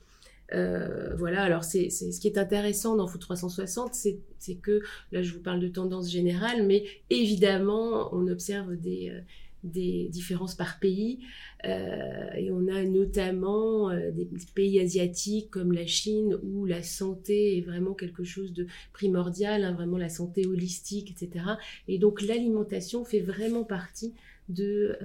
Euh, 0.54 1.16
voilà, 1.18 1.44
alors 1.44 1.64
c'est 1.64 1.90
ce 1.90 2.20
qui 2.20 2.28
est 2.28 2.38
intéressant 2.38 2.96
dans 2.96 3.08
Food 3.08 3.22
360, 3.22 3.94
c'est 3.94 4.56
que 4.56 4.82
là 5.12 5.24
je 5.24 5.34
vous 5.34 5.40
parle 5.40 5.60
de 5.60 5.68
tendance 5.68 6.10
générale, 6.12 6.66
mais 6.66 6.84
évidemment 7.10 8.14
on 8.14 8.28
observe 8.28 8.76
des, 8.76 9.10
euh, 9.10 9.22
différences 9.64 10.56
par 10.56 10.80
pays 10.80 11.20
euh, 11.66 12.32
et 12.36 12.52
on 12.52 12.68
a 12.68 12.84
notamment 12.84 13.90
des 13.90 14.28
pays 14.54 14.80
asiatiques 14.80 15.50
comme 15.50 15.72
la 15.72 15.88
Chine 15.88 16.38
où 16.44 16.66
la 16.66 16.84
santé 16.84 17.58
est 17.58 17.62
vraiment 17.62 17.94
quelque 17.94 18.26
chose 18.26 18.54
de 18.54 18.68
primordial, 18.92 19.64
hein, 19.64 19.72
vraiment 19.72 19.98
la 19.98 20.10
santé 20.10 20.46
holistique, 20.46 21.12
etc. 21.12 21.46
Et 21.88 21.98
donc 21.98 22.22
l'alimentation 22.22 23.06
fait 23.06 23.22
vraiment 23.22 23.64
partie 23.64 24.14
de 24.50 24.98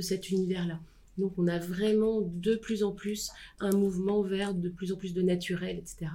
cet 0.00 0.30
univers-là. 0.30 0.78
Donc 1.18 1.32
on 1.38 1.46
a 1.46 1.58
vraiment 1.58 2.20
de 2.20 2.56
plus 2.56 2.82
en 2.82 2.92
plus 2.92 3.30
un 3.60 3.70
mouvement 3.70 4.22
vers 4.22 4.54
de 4.54 4.68
plus 4.68 4.92
en 4.92 4.96
plus 4.96 5.14
de 5.14 5.22
naturel, 5.22 5.78
etc. 5.78 6.10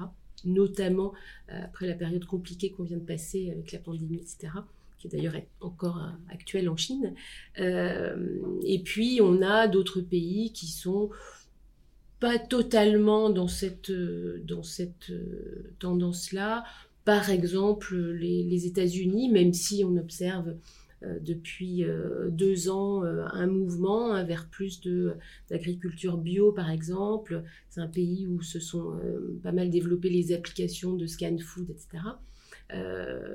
Notamment 0.45 1.13
euh, 1.51 1.63
après 1.63 1.87
la 1.87 1.93
période 1.93 2.25
compliquée 2.25 2.71
qu'on 2.71 2.83
vient 2.83 2.97
de 2.97 3.05
passer 3.05 3.51
avec 3.51 3.71
la 3.71 3.79
pandémie, 3.79 4.17
etc 4.17 4.49
qui 5.01 5.07
d'ailleurs 5.07 5.35
est 5.35 5.47
encore 5.61 5.97
euh, 5.97 6.31
actuelle 6.31 6.69
en 6.69 6.77
Chine. 6.77 7.15
Euh, 7.59 8.37
et 8.63 8.79
puis 8.79 9.19
on 9.21 9.41
a 9.41 9.67
d'autres 9.67 10.01
pays 10.01 10.51
qui 10.53 10.67
sont 10.67 11.09
pas 12.19 12.37
totalement 12.37 13.31
dans 13.31 13.47
cette, 13.47 13.91
tendance-là. 15.79 16.63
Par 17.03 17.31
exemple, 17.31 17.97
les, 17.97 18.67
États-Unis, 18.67 19.29
même 19.29 19.53
si 19.53 19.83
on 19.83 19.97
observe 19.97 20.53
depuis 21.01 21.83
euh, 21.83 22.29
deux 22.29 22.69
ans 22.69 23.03
euh, 23.03 23.25
un 23.31 23.47
mouvement 23.47 24.13
hein, 24.13 24.23
vers 24.23 24.47
plus 24.47 24.81
d'agriculture 25.49 26.17
bio 26.17 26.51
par 26.51 26.69
exemple. 26.69 27.43
C'est 27.69 27.81
un 27.81 27.87
pays 27.87 28.27
où 28.27 28.41
se 28.41 28.59
sont 28.59 28.99
pas 29.43 29.51
mal 29.51 29.69
développées 29.69 30.09
les 30.09 30.33
applications 30.33 30.93
de 30.93 31.07
scan 31.07 31.37
food, 31.39 31.69
etc. 31.69 32.03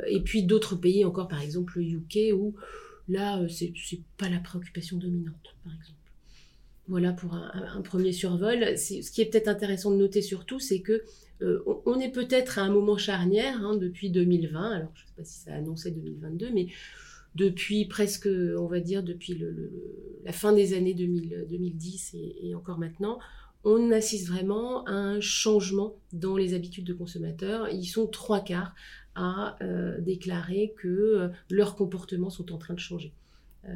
et 0.07 0.21
puis 0.21 0.45
d'autres 0.45 0.77
pays 0.77 1.05
encore, 1.05 1.29
par 1.29 1.43
exemple 1.43 1.79
le 1.79 1.85
UK, 1.85 2.35
où 2.35 2.55
là, 3.09 3.41
c'est 3.49 3.73
pas 4.17 4.29
la 4.29 4.39
préoccupation 4.39 4.97
dominante, 4.97 5.55
par 5.65 5.75
exemple. 5.75 5.99
Voilà 6.89 7.13
pour 7.13 7.35
un, 7.35 7.81
premier 7.83 8.13
survol. 8.13 8.79
Ce 8.79 9.11
qui 9.11 9.21
est 9.21 9.27
peut-être 9.27 9.49
intéressant 9.49 9.91
de 9.91 9.97
noter 9.97 10.23
surtout, 10.23 10.61
c'est 10.61 10.81
que 10.81 11.03
on, 11.85 11.99
est 11.99 12.11
peut-être 12.11 12.59
à 12.59 12.63
un 12.63 12.71
moment 12.71 12.97
charnière 12.97 13.61
hein, 13.63 13.77
depuis 13.77 14.11
2020. 14.11 14.71
Alors, 14.71 14.93
je 14.95 15.03
ne 15.03 15.07
sais 15.07 15.13
pas 15.17 15.25
si 15.25 15.39
ça 15.41 15.53
a 15.53 15.57
annoncé 15.57 15.91
2022, 15.91 16.51
mais 16.55 16.69
depuis 17.37 17.85
presque, 17.85 18.29
on 18.29 18.67
va 18.67 18.81
dire, 18.81 19.03
depuis 19.03 19.41
la 20.25 20.33
fin 20.33 20.53
des 20.53 20.75
années 20.75 20.95
2010 20.95 22.17
et, 22.43 22.55
encore 22.55 22.79
maintenant, 22.79 23.19
on 23.65 23.91
assiste 23.91 24.29
vraiment 24.29 24.85
à 24.85 24.93
un 24.93 25.21
changement 25.21 25.97
dans 26.13 26.37
les 26.37 26.55
habitudes 26.55 26.85
de 26.85 26.95
consommateurs. 26.95 27.69
Ils 27.69 27.87
sont 27.87 28.07
trois 28.07 28.41
quarts 28.41 28.75
à 29.15 29.57
euh, 29.63 30.01
déclarer 30.01 30.75
que 30.79 30.89
euh, 30.89 31.29
leurs 31.51 31.75
comportements 31.75 32.31
sont 32.31 32.53
en 32.53 32.59
train 32.59 32.75
de 32.75 32.79
changer. 32.79 33.13
Euh, 33.65 33.73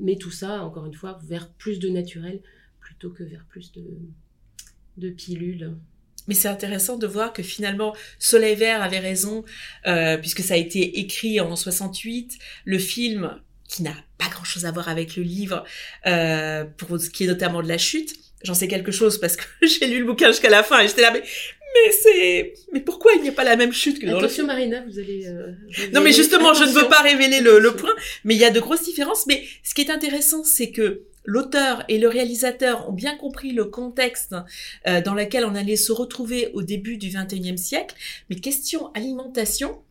mais 0.00 0.16
tout 0.16 0.30
ça, 0.30 0.64
encore 0.64 0.86
une 0.86 0.94
fois, 0.94 1.18
vers 1.22 1.50
plus 1.52 1.78
de 1.78 1.88
naturel 1.88 2.40
plutôt 2.80 3.10
que 3.10 3.22
vers 3.22 3.44
plus 3.44 3.70
de, 3.72 3.84
de 4.96 5.10
pilules 5.10 5.76
mais 6.28 6.34
c'est 6.34 6.48
intéressant 6.48 6.96
de 6.96 7.06
voir 7.06 7.32
que 7.32 7.42
finalement 7.42 7.96
Soleil 8.18 8.54
Vert 8.54 8.82
avait 8.82 9.00
raison, 9.00 9.44
euh, 9.86 10.16
puisque 10.18 10.42
ça 10.42 10.54
a 10.54 10.56
été 10.56 11.00
écrit 11.00 11.40
en 11.40 11.56
68. 11.56 12.38
Le 12.64 12.78
film, 12.78 13.40
qui 13.68 13.82
n'a 13.82 13.94
pas 14.18 14.28
grand-chose 14.28 14.66
à 14.66 14.70
voir 14.70 14.88
avec 14.88 15.16
le 15.16 15.22
livre, 15.22 15.64
euh, 16.06 16.64
pour 16.64 16.98
ce 17.00 17.10
qui 17.10 17.24
est 17.24 17.26
notamment 17.26 17.62
de 17.62 17.68
la 17.68 17.78
chute, 17.78 18.14
j'en 18.42 18.54
sais 18.54 18.68
quelque 18.68 18.92
chose 18.92 19.18
parce 19.18 19.36
que 19.36 19.44
j'ai 19.66 19.86
lu 19.86 20.00
le 20.00 20.04
bouquin 20.04 20.28
jusqu'à 20.28 20.50
la 20.50 20.62
fin 20.62 20.80
et 20.80 20.88
j'étais 20.88 21.02
là, 21.02 21.10
mais 21.12 21.22
mais 21.74 21.92
c'est 21.92 22.54
mais 22.72 22.80
pourquoi 22.80 23.12
il 23.14 23.22
n'y 23.22 23.28
a 23.28 23.32
pas 23.32 23.44
la 23.44 23.56
même 23.56 23.72
chute 23.72 23.98
que 24.00 24.06
dans 24.06 24.16
Attention 24.16 24.44
le 24.44 24.46
Marina, 24.46 24.82
vous 24.88 24.98
allez 24.98 25.26
euh, 25.26 25.52
Non 25.92 26.00
mais 26.00 26.12
justement, 26.12 26.54
je 26.54 26.64
ne 26.64 26.70
veux 26.70 26.88
pas 26.88 27.02
révéler 27.02 27.40
le, 27.40 27.58
le 27.58 27.76
point, 27.76 27.94
mais 28.24 28.34
il 28.34 28.40
y 28.40 28.44
a 28.44 28.50
de 28.50 28.58
grosses 28.58 28.84
différences. 28.84 29.26
Mais 29.26 29.44
ce 29.62 29.74
qui 29.74 29.82
est 29.82 29.90
intéressant 29.90 30.44
c'est 30.44 30.70
que 30.70 31.02
l'auteur 31.28 31.84
et 31.88 31.98
le 31.98 32.08
réalisateur 32.08 32.88
ont 32.88 32.92
bien 32.92 33.14
compris 33.14 33.52
le 33.52 33.66
contexte 33.66 34.34
euh, 34.86 35.02
dans 35.02 35.12
lequel 35.12 35.44
on 35.44 35.54
allait 35.54 35.76
se 35.76 35.92
retrouver 35.92 36.50
au 36.54 36.62
début 36.62 36.96
du 36.96 37.10
XXIe 37.10 37.58
siècle, 37.58 37.94
mais 38.30 38.36
question 38.36 38.90
alimentation, 38.94 39.82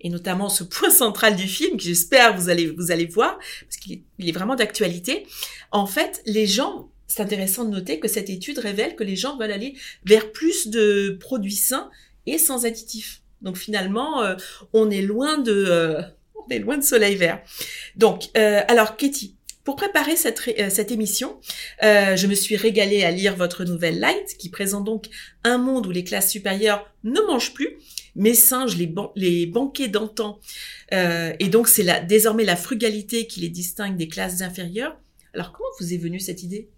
et 0.00 0.08
notamment 0.08 0.48
ce 0.48 0.64
point 0.64 0.88
central 1.04 1.36
du 1.36 1.46
film 1.46 1.76
que 1.76 1.82
j'espère 1.82 2.34
vous 2.34 2.48
allez 2.48 2.68
vous 2.68 2.90
allez 2.90 3.04
voir 3.04 3.38
parce 3.60 3.76
qu'il 3.76 4.00
est, 4.20 4.32
vraiment 4.32 4.54
d'actualité. 4.54 5.26
En 5.70 5.86
fait, 5.86 6.22
les 6.24 6.46
gens, 6.46 6.88
c'est 7.08 7.20
intéressant 7.20 7.66
de 7.66 7.70
noter 7.70 8.00
que 8.00 8.08
cette 8.08 8.30
étude 8.30 8.58
révèle 8.58 8.96
que 8.96 9.04
les 9.04 9.16
gens 9.16 9.36
veulent 9.36 9.52
aller 9.52 9.76
vers 10.06 10.32
plus 10.32 10.68
de 10.68 11.18
produits 11.20 11.56
sains 11.56 11.90
et 12.24 12.38
sans 12.38 12.64
additifs. 12.64 13.20
Donc 13.42 13.58
finalement, 13.58 14.22
euh, 14.22 14.34
on 14.72 14.90
est 14.90 15.02
loin 15.02 15.36
de 15.36 15.52
euh, 15.52 16.00
on 16.36 16.48
est 16.48 16.58
loin 16.58 16.78
de 16.78 16.84
soleil 16.84 17.16
vert. 17.16 17.42
Donc 17.96 18.30
alors 18.34 18.96
Katie, 18.96 19.36
pour 19.66 19.74
préparer 19.74 20.14
cette, 20.14 20.40
euh, 20.60 20.70
cette 20.70 20.92
émission, 20.92 21.40
euh, 21.82 22.16
je 22.16 22.28
me 22.28 22.36
suis 22.36 22.56
régalée 22.56 23.02
à 23.02 23.10
lire 23.10 23.34
votre 23.34 23.64
nouvelle 23.64 23.98
Light, 23.98 24.36
qui 24.38 24.48
présente 24.48 24.84
donc 24.84 25.06
un 25.42 25.58
monde 25.58 25.88
où 25.88 25.90
les 25.90 26.04
classes 26.04 26.30
supérieures 26.30 26.88
ne 27.02 27.20
mangent 27.22 27.52
plus, 27.52 27.70
mais 28.14 28.32
singent 28.32 28.76
les, 28.76 28.94
les 29.16 29.44
banquets 29.44 29.88
d'antan. 29.88 30.38
Euh, 30.92 31.34
et 31.40 31.48
donc 31.48 31.66
c'est 31.66 31.82
la, 31.82 32.00
désormais 32.00 32.44
la 32.44 32.54
frugalité 32.54 33.26
qui 33.26 33.40
les 33.40 33.48
distingue 33.48 33.96
des 33.96 34.06
classes 34.06 34.40
inférieures. 34.40 34.96
Alors 35.34 35.50
comment 35.50 35.68
vous 35.80 35.92
est 35.92 35.98
venue 35.98 36.20
cette 36.20 36.44
idée? 36.44 36.70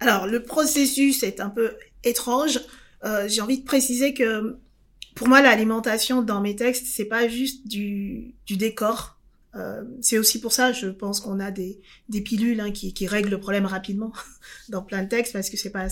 Alors 0.00 0.26
le 0.26 0.42
processus 0.42 1.22
est 1.22 1.38
un 1.38 1.48
peu 1.48 1.76
étrange. 2.02 2.60
Euh, 3.04 3.28
J'ai 3.28 3.40
envie 3.40 3.60
de 3.60 3.64
préciser 3.64 4.14
que 4.14 4.58
pour 5.14 5.28
moi 5.28 5.40
l'alimentation 5.42 6.22
dans 6.22 6.40
mes 6.40 6.56
textes 6.56 6.86
c'est 6.86 7.04
pas 7.04 7.28
juste 7.28 7.68
du, 7.68 8.34
du 8.46 8.56
décor 8.56 9.15
euh, 9.56 9.82
c'est 10.00 10.18
aussi 10.18 10.40
pour 10.40 10.52
ça, 10.52 10.72
je 10.72 10.88
pense 10.88 11.20
qu'on 11.20 11.40
a 11.40 11.50
des, 11.50 11.80
pilules 12.24 12.60
hein, 12.60 12.70
qui, 12.70 13.06
règlent 13.06 13.30
le 13.30 13.40
problème 13.40 13.66
rapidement 13.66 14.12
dans 14.68 14.82
plein 14.82 15.02
de 15.02 15.08
textes 15.08 15.32
parce 15.32 15.50
que 15.50 15.56
c'est 15.56 15.70
pas 15.70 15.88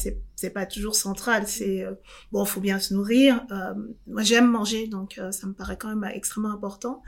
pas 0.54 0.66
toujours 0.66 0.94
central. 0.94 1.48
C'est 1.48 1.82
euh, 1.82 1.94
bon, 2.30 2.44
faut 2.44 2.60
bien 2.60 2.78
se 2.78 2.94
nourrir. 2.94 3.44
Euh, 3.50 3.74
moi, 4.06 4.22
j'aime 4.22 4.50
manger, 4.50 4.86
donc 4.86 5.20
ça 5.30 5.46
me 5.46 5.54
paraît 5.54 5.78
quand 5.78 5.94
même 5.94 6.08
extrêmement 6.12 6.52
important. 6.52 7.02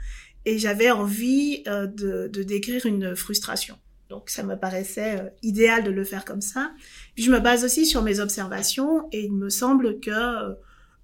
Et 0.45 0.57
j'avais 0.57 0.91
envie 0.91 1.63
de, 1.63 2.27
décrire 2.43 2.85
une 2.85 3.15
frustration. 3.15 3.77
Donc 4.09 4.29
ça 4.29 4.43
me 4.43 4.55
paraissait 4.55 5.19
euh, 5.19 5.29
idéal 5.43 5.83
de 5.83 5.91
le 5.91 6.03
faire 6.03 6.25
comme 6.25 6.41
ça. 6.41 6.71
Puis 7.15 7.23
je 7.23 7.31
me 7.31 7.39
base 7.39 7.63
aussi 7.63 7.85
sur 7.85 8.01
mes 8.01 8.19
observations 8.19 9.07
et 9.11 9.23
il 9.23 9.33
me 9.33 9.49
semble 9.49 9.99
que 9.99 10.11
euh, 10.11 10.53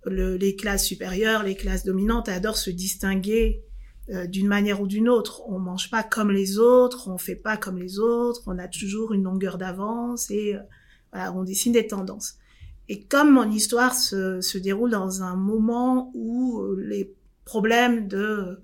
le, 0.06 0.38
les 0.38 0.56
classes 0.56 0.86
supérieures, 0.86 1.44
les 1.44 1.56
classes 1.56 1.84
dominantes 1.84 2.30
adorent 2.30 2.58
se 2.58 2.70
distinguer 2.70 3.64
euh, 4.10 4.28
d'une 4.28 4.48
manière 4.48 4.82
ou 4.82 4.88
d'une 4.88 5.10
autre. 5.10 5.42
On 5.48 5.60
mange 5.60 5.90
pas 5.90 6.04
comme 6.04 6.32
les 6.32 6.60
autres, 6.60 7.10
on 7.10 7.18
fait 7.18 7.36
pas 7.36 7.58
comme 7.58 7.78
les 7.78 8.00
autres, 8.00 8.42
on 8.48 8.58
a 8.58 8.68
toujours 8.68 9.14
une 9.14 9.24
longueur 9.24 9.58
d'avance 9.58 10.30
et 10.32 10.56
voilà, 11.12 11.34
on 11.34 11.44
dessine 11.44 11.74
des 11.74 11.88
tendances. 11.88 12.36
Et 12.90 13.04
comme 13.04 13.32
mon 13.32 13.50
histoire 13.50 13.96
se, 13.96 14.42
se 14.42 14.58
déroule 14.58 14.92
dans 14.92 15.24
un 15.24 15.36
moment 15.36 16.12
où 16.14 16.66
les 16.78 17.14
problèmes 17.46 18.08
de 18.08 18.60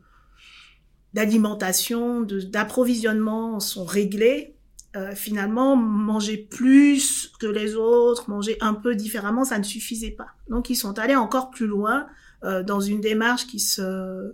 d'alimentation, 1.13 2.21
d'approvisionnement 2.21 3.59
sont 3.59 3.83
réglés, 3.83 4.55
euh, 4.95 5.13
finalement, 5.13 5.75
manger 5.75 6.37
plus 6.37 7.31
que 7.39 7.45
les 7.45 7.75
autres, 7.75 8.29
manger 8.29 8.57
un 8.59 8.73
peu 8.73 8.95
différemment, 8.95 9.43
ça 9.43 9.59
ne 9.59 9.63
suffisait 9.63 10.11
pas. 10.11 10.29
Donc, 10.49 10.69
ils 10.71 10.75
sont 10.75 10.97
allés 10.97 11.15
encore 11.15 11.51
plus 11.51 11.67
loin 11.67 12.07
euh, 12.43 12.63
dans 12.63 12.79
une 12.79 12.99
démarche 12.99 13.45
qui 13.45 13.59
se 13.59 14.33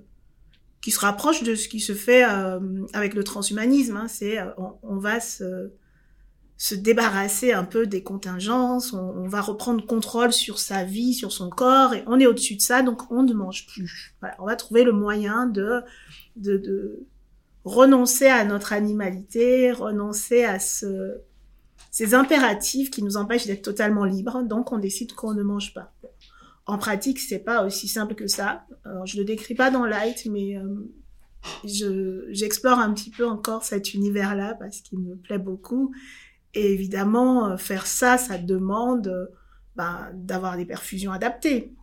qui 0.85 0.91
se 0.91 0.99
rapproche 0.99 1.41
de 1.41 1.55
ce 1.55 1.67
qui 1.67 1.79
se 1.79 1.93
fait 1.95 2.23
euh, 2.23 2.59
avec 2.93 3.15
le 3.15 3.23
transhumanisme. 3.23 3.97
Hein. 3.97 4.07
C'est 4.07 4.37
euh, 4.37 4.51
on, 4.83 4.97
va 4.97 5.19
se 5.19 5.71
se 6.57 6.75
débarrasser 6.75 7.53
un 7.53 7.63
peu 7.63 7.87
des 7.87 8.03
contingences, 8.03 8.93
on, 8.93 8.99
on, 8.99 9.27
va 9.27 9.41
reprendre 9.41 9.83
contrôle 9.83 10.31
sur 10.31 10.59
sa 10.59 10.83
vie, 10.83 11.15
sur 11.15 11.31
son 11.31 11.49
corps, 11.49 11.95
et 11.95 12.03
on 12.05 12.19
est 12.19 12.27
au-dessus 12.27 12.55
de 12.55 12.61
ça, 12.61 12.83
donc 12.83 13.11
on 13.11 13.23
ne 13.23 13.33
mange 13.33 13.65
plus. 13.65 14.15
Voilà, 14.19 14.35
on 14.37 14.45
va 14.45 14.55
trouver 14.55 14.83
le 14.83 14.91
moyen 14.91 15.47
de 15.47 15.81
de, 16.35 16.57
de 16.57 17.07
renoncer 17.63 18.27
à 18.27 18.45
notre 18.45 18.71
animalité, 18.71 19.71
renoncer 19.71 20.43
à 20.43 20.59
ce, 20.59 21.17
ces 21.89 22.13
impératifs 22.13 22.91
qui 22.91 23.01
nous 23.01 23.17
empêchent 23.17 23.47
d'être 23.47 23.63
totalement 23.63 24.05
libres. 24.05 24.43
Donc, 24.43 24.71
on 24.71 24.77
décide 24.77 25.13
qu'on 25.13 25.33
ne 25.33 25.41
mange 25.41 25.73
pas. 25.73 25.94
En 26.67 26.77
pratique, 26.77 27.19
c'est 27.19 27.39
pas 27.39 27.63
aussi 27.63 27.87
simple 27.87 28.15
que 28.15 28.27
ça. 28.27 28.65
Alors, 28.85 29.05
je 29.05 29.17
le 29.17 29.23
décris 29.23 29.53
pas 29.53 29.69
dans 29.69 29.85
Light, 29.85 30.25
mais 30.31 30.57
euh, 30.57 30.63
je, 31.63 32.25
j'explore 32.29 32.79
un 32.79 32.91
petit 32.93 33.11
peu 33.11 33.27
encore 33.27 33.63
cet 33.63 33.93
univers-là 33.93 34.55
parce 34.55 34.81
qu'il 34.81 34.99
me 34.99 35.15
plaît 35.15 35.37
beaucoup. 35.37 35.93
Et 36.55 36.73
évidemment, 36.73 37.49
euh, 37.49 37.57
faire 37.57 37.85
ça, 37.85 38.17
ça 38.17 38.39
demande 38.39 39.07
euh, 39.07 39.27
ben, 39.75 40.09
d'avoir 40.15 40.57
des 40.57 40.65
perfusions 40.65 41.11
adaptées. 41.11 41.73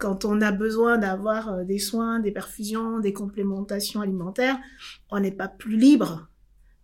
Quand 0.00 0.24
on 0.24 0.40
a 0.40 0.50
besoin 0.50 0.98
d'avoir 0.98 1.64
des 1.64 1.78
soins, 1.78 2.18
des 2.18 2.32
perfusions, 2.32 2.98
des 2.98 3.12
complémentations 3.12 4.00
alimentaires, 4.00 4.58
on 5.10 5.20
n'est 5.20 5.30
pas 5.30 5.46
plus 5.46 5.76
libre. 5.76 6.28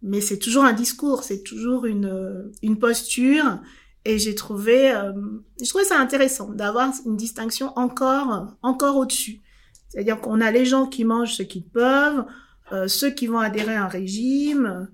Mais 0.03 0.21
c'est 0.21 0.39
toujours 0.39 0.63
un 0.63 0.73
discours, 0.73 1.25
c'est 1.25 1.43
toujours 1.43 1.85
une 1.87 2.79
posture. 2.79 3.59
Et 4.07 4.19
j'ai 4.19 4.35
trouvé, 4.35 4.93
euh, 4.93 5.13
je 5.61 5.69
trouvais 5.69 5.85
ça 5.85 5.99
intéressant 5.99 6.53
d'avoir 6.53 6.93
une 7.05 7.17
distinction 7.17 7.73
encore, 7.77 8.55
encore 8.63 8.97
au-dessus. 8.97 9.41
C'est-à-dire 9.89 10.21
qu'on 10.21 10.41
a 10.41 10.51
les 10.51 10.65
gens 10.65 10.87
qui 10.87 11.05
mangent 11.05 11.35
ce 11.35 11.43
qu'ils 11.43 11.67
peuvent, 11.67 12.25
euh, 12.73 12.87
ceux 12.87 13.11
qui 13.11 13.27
vont 13.27 13.39
adhérer 13.39 13.75
à 13.75 13.85
un 13.85 13.89
régime, 13.89 14.89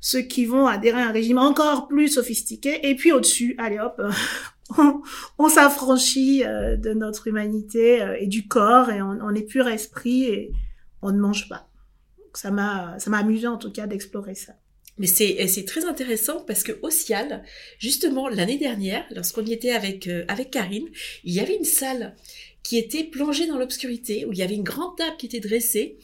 ceux 0.00 0.20
qui 0.20 0.46
vont 0.46 0.66
adhérer 0.66 1.02
à 1.02 1.08
un 1.08 1.12
régime 1.12 1.38
encore 1.38 1.88
plus 1.88 2.08
sophistiqué, 2.08 2.88
et 2.88 2.94
puis 2.94 3.12
au-dessus, 3.12 3.54
allez 3.58 3.78
hop, 3.78 4.00
on, 4.78 5.02
on 5.38 5.48
s'affranchit 5.48 6.44
euh, 6.44 6.76
de 6.76 6.92
notre 6.92 7.26
humanité 7.26 8.02
euh, 8.02 8.16
et 8.18 8.26
du 8.26 8.46
corps 8.48 8.90
et 8.90 9.02
on, 9.02 9.34
est 9.34 9.42
pur 9.42 9.68
esprit 9.68 10.24
et 10.24 10.52
on 11.02 11.12
ne 11.12 11.18
mange 11.18 11.48
pas. 11.48 11.68
Ça 12.34 12.50
m'a 12.50 12.98
ça 12.98 13.10
m'a 13.10 13.18
amusé 13.18 13.46
en 13.46 13.56
tout 13.56 13.72
cas 13.72 13.86
d'explorer 13.86 14.34
ça. 14.34 14.52
Mais 14.98 15.06
c'est 15.06 15.64
très 15.66 15.84
intéressant 15.84 16.40
parce 16.40 16.62
que 16.62 16.78
au 16.82 16.90
Cial, 16.90 17.44
justement 17.78 18.28
l'année 18.28 18.58
dernière, 18.58 19.06
lorsqu'on 19.14 19.44
y 19.44 19.52
était 19.52 19.70
avec 19.70 20.06
euh, 20.06 20.24
avec 20.28 20.50
Karine, 20.50 20.88
il 21.24 21.34
y 21.34 21.40
avait 21.40 21.56
une 21.56 21.64
salle 21.64 22.16
qui 22.62 22.76
était 22.76 23.04
plongée 23.04 23.46
dans 23.46 23.58
l'obscurité 23.58 24.24
où 24.26 24.32
il 24.32 24.38
y 24.38 24.42
avait 24.42 24.54
une 24.54 24.64
grande 24.64 24.96
table 24.96 25.16
qui 25.16 25.26
était 25.26 25.40
dressée 25.40 25.96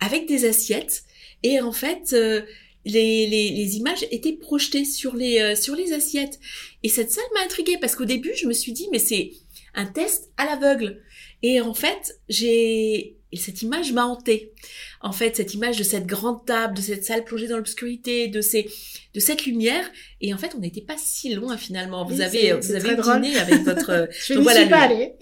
avec 0.00 0.26
des 0.26 0.44
assiettes 0.44 1.04
et 1.42 1.60
en 1.60 1.72
fait 1.72 2.12
euh, 2.12 2.42
les, 2.84 3.26
les, 3.26 3.50
les, 3.50 3.76
images 3.76 4.04
étaient 4.10 4.32
projetées 4.32 4.84
sur 4.84 5.14
les, 5.14 5.40
euh, 5.40 5.54
sur 5.54 5.76
les 5.76 5.92
assiettes. 5.92 6.40
Et 6.82 6.88
cette 6.88 7.10
salle 7.10 7.24
m'a 7.34 7.44
intriguée 7.44 7.78
parce 7.80 7.94
qu'au 7.94 8.04
début, 8.04 8.32
je 8.34 8.46
me 8.46 8.52
suis 8.52 8.72
dit, 8.72 8.88
mais 8.90 8.98
c'est 8.98 9.32
un 9.74 9.86
test 9.86 10.30
à 10.36 10.46
l'aveugle. 10.46 11.00
Et 11.42 11.60
en 11.60 11.74
fait, 11.74 12.18
j'ai, 12.28 13.16
cette 13.36 13.62
image 13.62 13.92
m'a 13.92 14.04
hantée. 14.06 14.52
En 15.00 15.12
fait, 15.12 15.36
cette 15.36 15.54
image 15.54 15.78
de 15.78 15.82
cette 15.84 16.06
grande 16.06 16.44
table, 16.44 16.76
de 16.76 16.82
cette 16.82 17.04
salle 17.04 17.24
plongée 17.24 17.48
dans 17.48 17.56
l'obscurité, 17.56 18.28
de 18.28 18.40
ces, 18.40 18.68
de 19.14 19.20
cette 19.20 19.46
lumière. 19.46 19.84
Et 20.20 20.32
en 20.34 20.38
fait, 20.38 20.52
on 20.56 20.60
n'était 20.60 20.80
pas 20.82 20.96
si 20.98 21.34
loin 21.34 21.56
finalement. 21.56 22.04
Vous 22.04 22.16
Oui, 22.16 22.22
avez, 22.22 22.52
vous 22.52 22.72
avez 22.74 22.94
dîné 22.96 23.36
avec 23.38 23.62
votre. 23.62 24.08
Je 24.26 24.34
donc 24.34 24.38
n'y 24.40 24.44
voilà, 24.44 24.60
suis 24.60 24.68
pas 24.70 24.86
le- 24.88 24.94
allée. 24.94 25.12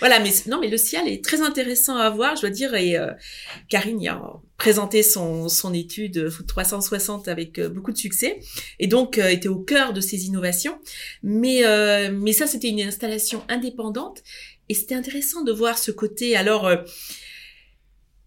voilà, 0.00 0.20
mais 0.20 0.30
non, 0.46 0.58
mais 0.60 0.68
le 0.68 0.76
ciel 0.76 1.06
est 1.08 1.22
très 1.24 1.40
intéressant 1.42 1.96
à 1.96 2.08
voir, 2.10 2.36
je 2.36 2.42
dois 2.42 2.50
dire. 2.50 2.74
Et 2.74 2.96
euh, 2.96 3.10
Karine 3.68 4.00
y 4.00 4.08
a 4.08 4.20
présenté 4.56 5.02
son 5.02 5.48
son 5.48 5.72
étude 5.72 6.18
euh, 6.18 6.30
Food 6.30 6.46
360 6.46 7.28
avec 7.28 7.58
euh, 7.58 7.68
beaucoup 7.68 7.92
de 7.92 7.96
succès, 7.98 8.40
et 8.78 8.86
donc 8.86 9.16
euh, 9.18 9.28
était 9.28 9.48
au 9.48 9.58
cœur 9.58 9.92
de 9.92 10.00
ces 10.00 10.26
innovations. 10.26 10.78
Mais 11.22 11.64
euh, 11.64 12.10
mais 12.12 12.32
ça, 12.32 12.46
c'était 12.46 12.68
une 12.68 12.80
installation 12.82 13.42
indépendante, 13.48 14.22
et 14.68 14.74
c'était 14.74 14.94
intéressant 14.94 15.42
de 15.44 15.52
voir 15.52 15.78
ce 15.78 15.90
côté. 15.92 16.36
Alors 16.36 16.66
euh, 16.66 16.76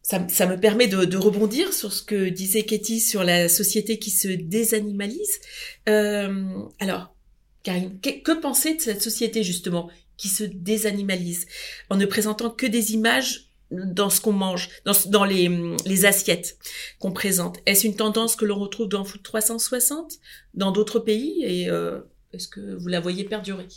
ça, 0.04 0.20
me 0.20 0.60
permet 0.60 0.88
de, 0.88 1.18
rebondir 1.18 1.74
sur 1.74 1.94
ce 1.94 2.04
que 2.04 2.28
disait 2.28 2.64
Katie 2.64 3.00
sur 3.00 3.24
la 3.24 3.48
société 3.48 4.00
qui 4.00 4.12
se 4.12 4.28
désanimalise. 4.28 5.40
Euh, 5.88 6.44
alors, 6.80 7.16
Karine, 7.64 8.00
que, 8.02 8.22
que 8.22 8.40
penser 8.40 8.76
de 8.76 8.82
cette 8.82 9.02
société 9.02 9.44
justement 9.44 9.90
qui 10.18 10.28
se 10.28 10.44
désanimalise 10.44 11.48
en 11.90 11.96
ne 11.96 12.06
présentant 12.06 12.50
que 12.50 12.66
des 12.66 12.94
images 12.94 13.50
dans 13.72 14.10
ce 14.10 14.20
qu'on 14.20 14.34
mange, 14.34 14.70
dans, 14.86 15.24
les 15.24 16.06
assiettes 16.06 16.58
qu'on 17.00 17.14
présente? 17.14 17.60
Est-ce 17.66 17.88
une 17.88 17.96
tendance 17.96 18.36
que 18.36 18.44
l'on 18.44 18.60
retrouve 18.60 18.90
dans 18.90 19.06
Food 19.06 19.24
360, 19.24 20.16
dans 20.54 20.72
d'autres 20.72 21.00
pays? 21.00 21.44
Et 21.46 21.70
euh, 21.70 22.02
est-ce 22.34 22.50
que 22.50 22.76
vous 22.76 22.90
la 22.90 23.00
voyez 23.00 23.24
perdurer? 23.24 23.68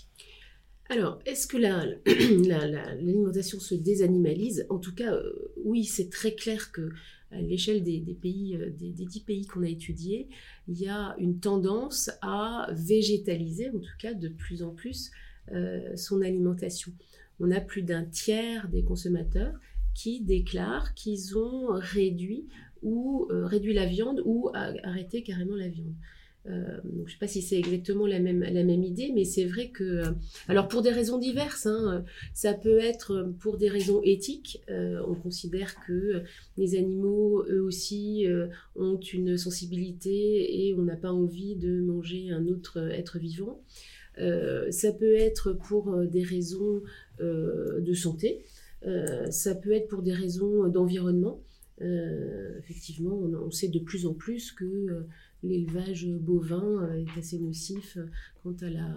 Alors, 0.88 1.18
est-ce 1.26 1.46
que 1.46 1.56
la- 1.56 1.84
la- 2.46 2.66
la- 2.66 2.94
l'alimentation 2.94 3.58
se 3.60 3.74
désanimalise? 3.74 4.66
En 4.70 4.78
tout 4.78 4.94
cas, 4.94 5.12
euh, 5.14 5.52
oui, 5.64 5.84
c'est 5.84 6.10
très 6.10 6.32
clair 6.34 6.70
que 6.72 6.90
à 7.32 7.40
l'échelle 7.40 7.82
des, 7.82 8.00
pays, 8.20 8.56
euh, 8.56 8.70
des, 8.70 8.92
des 8.92 9.04
dix 9.04 9.20
pays 9.20 9.46
qu'on 9.46 9.62
a 9.62 9.68
étudiés, 9.68 10.28
il 10.68 10.80
y 10.80 10.88
a 10.88 11.16
une 11.18 11.40
tendance 11.40 12.10
à 12.22 12.68
végétaliser, 12.72 13.70
en 13.70 13.78
tout 13.80 13.96
cas 13.98 14.14
de 14.14 14.28
plus 14.28 14.62
en 14.62 14.70
plus, 14.70 15.10
euh, 15.52 15.96
son 15.96 16.22
alimentation. 16.22 16.92
On 17.40 17.50
a 17.50 17.60
plus 17.60 17.82
d'un 17.82 18.04
tiers 18.04 18.68
des 18.68 18.82
consommateurs 18.84 19.54
qui 19.94 20.20
déclarent 20.20 20.94
qu'ils 20.94 21.36
ont 21.36 21.68
réduit 21.72 22.46
ou 22.82 23.26
réduit 23.30 23.72
la 23.74 23.86
viande 23.86 24.22
ou 24.24 24.50
arrêté 24.54 25.22
carrément 25.22 25.56
la 25.56 25.68
viande. 25.68 25.94
Euh, 26.48 26.76
donc, 26.84 26.92
je 26.94 27.02
ne 27.02 27.08
sais 27.10 27.18
pas 27.18 27.26
si 27.26 27.42
c'est 27.42 27.58
exactement 27.58 28.06
la 28.06 28.20
même, 28.20 28.42
idée, 28.82 29.10
mais 29.14 29.24
c'est 29.24 29.44
vrai 29.44 29.70
que 29.70 29.84
euh, 29.84 30.10
alors 30.48 30.68
pour 30.68 30.82
des 30.82 30.90
raisons 30.90 31.18
diverses, 31.18 31.66
hein, 31.66 32.04
euh, 32.04 32.10
ça 32.34 32.54
peut 32.54 32.78
être 32.78 33.32
pour 33.40 33.56
des 33.56 33.68
raisons 33.68 34.00
éthiques. 34.02 34.62
On 34.68 35.14
considère 35.14 35.74
que 35.86 36.22
les 36.56 36.76
animaux, 36.76 37.44
eux 37.48 37.62
aussi, 37.62 38.26
ont 38.76 38.98
une 38.98 39.36
sensibilité 39.36 40.66
et 40.66 40.74
on 40.74 40.82
n'a 40.82 40.96
pas 40.96 41.12
envie 41.12 41.56
de 41.56 41.80
manger 41.80 42.30
un 42.30 42.46
autre 42.48 42.78
être 42.90 43.18
vivant. 43.18 43.60
Ça 44.18 44.92
peut 44.92 45.14
être 45.14 45.52
pour 45.52 45.96
des 46.06 46.22
raisons 46.22 46.82
de 47.20 47.94
santé. 47.94 48.44
Ça 49.30 49.54
peut 49.54 49.72
être 49.72 49.88
pour 49.88 50.02
des 50.02 50.12
raisons 50.12 50.68
d'environnement. 50.68 51.40
Effectivement, 52.58 53.16
on, 53.16 53.50
sait 53.50 53.68
de 53.68 53.78
plus 53.78 54.06
en 54.06 54.14
plus 54.14 54.52
que 54.52 55.06
l'élevage 55.42 56.06
bovin 56.06 56.82
euh, 56.82 57.04
est 57.04 57.18
assez 57.18 57.38
nocif 57.38 57.96
euh, 57.96 58.06
quant 58.42 58.56
à 58.62 58.70
la, 58.70 58.88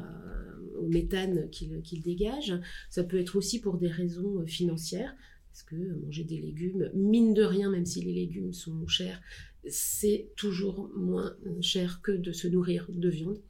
au 0.77 0.87
méthane 0.87 1.49
qu'il 1.49 2.01
dégage. 2.01 2.53
Ça 2.89 3.03
peut 3.03 3.19
être 3.19 3.35
aussi 3.35 3.59
pour 3.59 3.77
des 3.77 3.87
raisons 3.87 4.39
euh, 4.39 4.45
financières, 4.45 5.15
parce 5.51 5.63
que 5.63 5.75
euh, 5.75 5.99
manger 6.05 6.23
des 6.23 6.37
légumes, 6.37 6.89
mine 6.93 7.33
de 7.33 7.43
rien, 7.43 7.69
même 7.69 7.85
si 7.85 8.01
les 8.01 8.13
légumes 8.13 8.53
sont 8.53 8.87
chers, 8.87 9.21
c'est 9.67 10.29
toujours 10.35 10.89
moins 10.95 11.35
euh, 11.45 11.61
cher 11.61 12.01
que 12.01 12.11
de 12.11 12.31
se 12.31 12.47
nourrir 12.47 12.87
de 12.89 13.09
viande. 13.09 13.41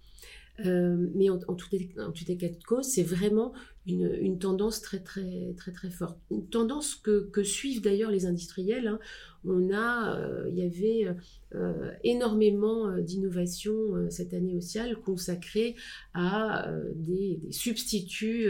Euh, 0.65 1.07
mais 1.15 1.29
en, 1.29 1.37
tout, 1.37 1.67
état 1.73 2.47
de 2.47 2.63
cause, 2.63 2.85
c'est 2.85 3.03
vraiment 3.03 3.53
une, 3.85 4.37
tendance 4.39 4.81
très 4.81 4.99
très 4.99 5.53
très 5.57 5.71
très 5.71 5.89
forte. 5.89 6.17
Une 6.31 6.47
tendance 6.47 6.95
que, 6.95 7.43
suivent 7.43 7.81
d'ailleurs 7.81 8.11
les 8.11 8.25
industriels. 8.25 8.87
hein. 8.87 8.99
On 9.45 9.71
a, 9.71 10.19
euh, 10.19 10.49
il 10.49 10.57
y 10.57 10.63
avait 10.63 11.15
euh, 11.55 11.91
énormément 12.03 12.97
d'innovations 12.97 14.09
cette 14.09 14.33
année 14.33 14.55
au 14.55 14.61
CIAL 14.61 14.97
consacrées 14.97 15.75
à 16.13 16.71
des, 16.95 17.39
substituts 17.51 18.49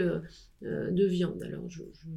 de 0.62 1.04
viande. 1.06 1.42
Alors 1.42 1.68
je, 1.68 1.82
je, 1.92 2.08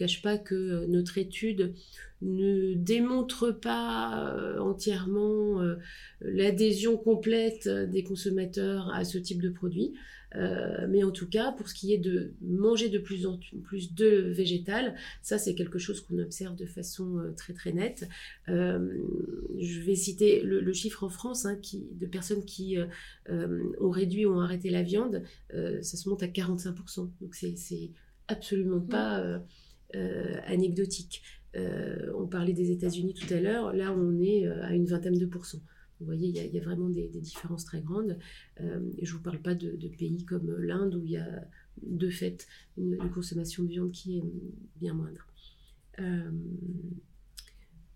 cache 0.00 0.22
pas 0.22 0.38
que 0.38 0.86
notre 0.86 1.18
étude 1.18 1.74
ne 2.22 2.74
démontre 2.74 3.50
pas 3.50 4.34
entièrement 4.58 5.62
l'adhésion 6.20 6.96
complète 6.96 7.68
des 7.68 8.02
consommateurs 8.02 8.90
à 8.94 9.04
ce 9.04 9.18
type 9.18 9.40
de 9.40 9.48
produit. 9.48 9.94
Euh, 10.36 10.86
mais 10.88 11.02
en 11.02 11.10
tout 11.10 11.28
cas, 11.28 11.52
pour 11.52 11.68
ce 11.68 11.74
qui 11.74 11.92
est 11.92 11.98
de 11.98 12.32
manger 12.40 12.88
de 12.88 12.98
plus 12.98 13.26
en 13.26 13.38
plus 13.64 13.94
de 13.94 14.30
végétal, 14.30 14.94
ça 15.22 15.38
c'est 15.38 15.54
quelque 15.54 15.78
chose 15.78 16.00
qu'on 16.00 16.18
observe 16.18 16.56
de 16.56 16.66
façon 16.66 17.18
euh, 17.18 17.32
très 17.32 17.52
très 17.52 17.72
nette. 17.72 18.08
Euh, 18.48 18.96
je 19.58 19.80
vais 19.80 19.96
citer 19.96 20.40
le, 20.42 20.72
chiffre 20.72 21.02
en 21.02 21.08
France 21.08 21.46
hein, 21.46 21.56
qui, 21.56 21.88
de 21.92 22.06
personnes 22.06 22.44
qui 22.44 22.76
ont 23.28 23.90
réduit 23.90 24.24
ou 24.24 24.34
ont 24.34 24.40
arrêté 24.40 24.70
la 24.70 24.82
viande, 24.82 25.22
ça 25.52 25.96
se 25.96 26.08
monte 26.08 26.22
à 26.22 26.26
45%. 26.26 27.10
Donc 27.20 27.34
c'est 27.34 27.90
absolument 28.28 28.80
pas 28.80 29.42
anecdotique. 30.46 31.22
on 31.54 32.26
parlait 32.26 32.52
des 32.52 32.70
États-Unis 32.70 33.14
tout 33.14 33.32
à 33.32 33.40
l'heure, 33.40 33.72
là 33.72 33.92
on 33.92 34.20
est 34.20 34.46
à 34.46 34.72
une 34.74 34.86
vingtaine 34.86 35.18
de 35.18 35.26
pourcents. 35.26 35.62
Vous 36.00 36.06
voyez, 36.06 36.28
il 36.28 36.54
y, 36.54 36.58
a, 36.58 36.62
vraiment 36.62 36.88
des, 36.88 37.08
différences 37.08 37.66
très 37.66 37.82
grandes. 37.82 38.18
Euh, 38.60 38.80
je 39.02 39.12
ne 39.12 39.16
vous 39.18 39.22
parle 39.22 39.40
pas 39.40 39.54
de, 39.54 39.76
pays 39.98 40.24
comme 40.24 40.50
l'Inde 40.56 40.94
où 40.94 41.04
il 41.04 41.10
y 41.10 41.18
a 41.18 41.28
de 41.82 42.08
fait 42.08 42.46
une, 42.78 42.96
consommation 43.10 43.64
de 43.64 43.68
viande 43.68 43.92
qui 43.92 44.18
est 44.18 44.22
bien 44.76 44.94
moindre. 44.94 45.26
Euh, 45.98 46.30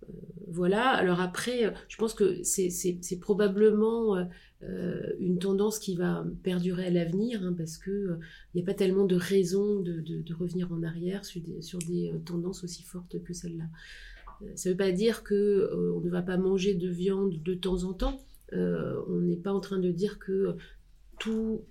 euh, 0.02 0.12
voilà, 0.48 0.90
alors 0.90 1.22
après, 1.22 1.72
je 1.88 1.96
pense 1.96 2.12
que 2.12 2.42
c'est 2.42 3.18
probablement 3.20 4.28
une 5.20 5.38
tendance 5.38 5.79
qui 5.79 5.94
va 5.94 6.27
perdurer 6.42 6.87
à 6.87 6.90
l'avenir, 6.90 7.42
hein, 7.42 7.55
parce 7.57 7.77
qu'il 7.77 8.18
n'y 8.55 8.62
a 8.62 8.64
pas 8.64 8.74
tellement 8.74 9.05
de 9.05 9.16
raisons 9.16 9.81
de, 9.81 10.35
revenir 10.35 10.72
en 10.72 10.83
arrière 10.83 11.24
sur 11.24 11.79
des 11.87 12.12
tendances 12.24 12.64
aussi 12.64 12.83
fortes 12.83 13.22
que 13.22 13.33
celle-là. 13.33 13.64
Ça 14.55 14.68
ne 14.68 14.74
veut 14.74 14.79
pas 14.79 14.92
dire 14.92 15.24
qu'on 15.24 15.35
euh, 15.35 16.00
ne 16.03 16.11
va 16.11 16.22
pas 16.22 16.37
manger 16.37 16.74
de 16.74 16.88
viande 16.88 17.42
de 17.42 17.55
temps 17.55 17.85
en 17.85 17.92
temps. 17.92 18.20
Euh, 18.53 19.00
on 19.09 19.20
n'est 19.20 19.37
pas 19.37 19.53
en 19.53 19.61
train 19.61 19.79
de 19.79 19.90
dire 19.90 20.18
que 20.18 20.57
toutes 21.18 21.62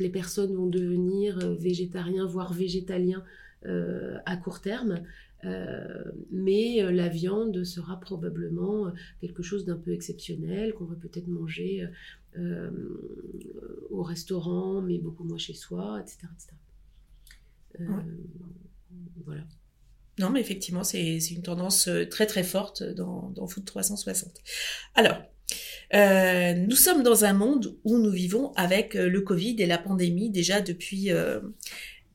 les 0.00 0.10
personnes 0.10 0.54
vont 0.54 0.66
devenir 0.66 1.38
euh, 1.42 1.54
végétariens, 1.54 2.26
voire 2.26 2.52
végétaliens 2.52 3.22
à 4.26 4.36
court 4.36 4.60
terme. 4.60 5.00
Mais 5.42 6.82
la 6.92 7.08
viande 7.08 7.62
sera 7.64 8.00
probablement 8.00 8.92
quelque 9.20 9.42
chose 9.42 9.64
d'un 9.64 9.76
peu 9.76 9.92
exceptionnel, 9.92 10.74
qu'on 10.74 10.86
va 10.86 10.96
peut-être 10.96 11.28
manger 11.28 11.88
au 13.90 14.02
restaurant, 14.02 14.82
mais 14.82 14.98
beaucoup 14.98 15.24
moins 15.24 15.38
chez 15.38 15.54
soi, 15.54 16.00
etc. 16.00 16.26
Voilà. 19.24 19.42
Non, 20.18 20.30
mais 20.30 20.40
effectivement, 20.40 20.84
c'est 20.84 21.18
une 21.18 21.42
tendance 21.42 21.88
euh, 21.88 22.06
très 22.06 22.26
très 22.26 22.42
forte 22.42 22.82
dans, 22.82 23.30
dans 23.30 23.46
Food 23.46 23.64
360. 23.66 24.32
Alors, 24.94 25.18
euh, 25.94 26.54
nous 26.54 26.74
sommes 26.76 27.02
dans 27.02 27.24
un 27.24 27.34
monde 27.34 27.76
où 27.84 27.98
nous 27.98 28.10
vivons 28.10 28.52
avec 28.54 28.96
euh, 28.96 29.08
le 29.08 29.20
Covid 29.20 29.56
et 29.58 29.66
la 29.66 29.78
pandémie 29.78 30.30
déjà 30.30 30.60
depuis 30.60 31.10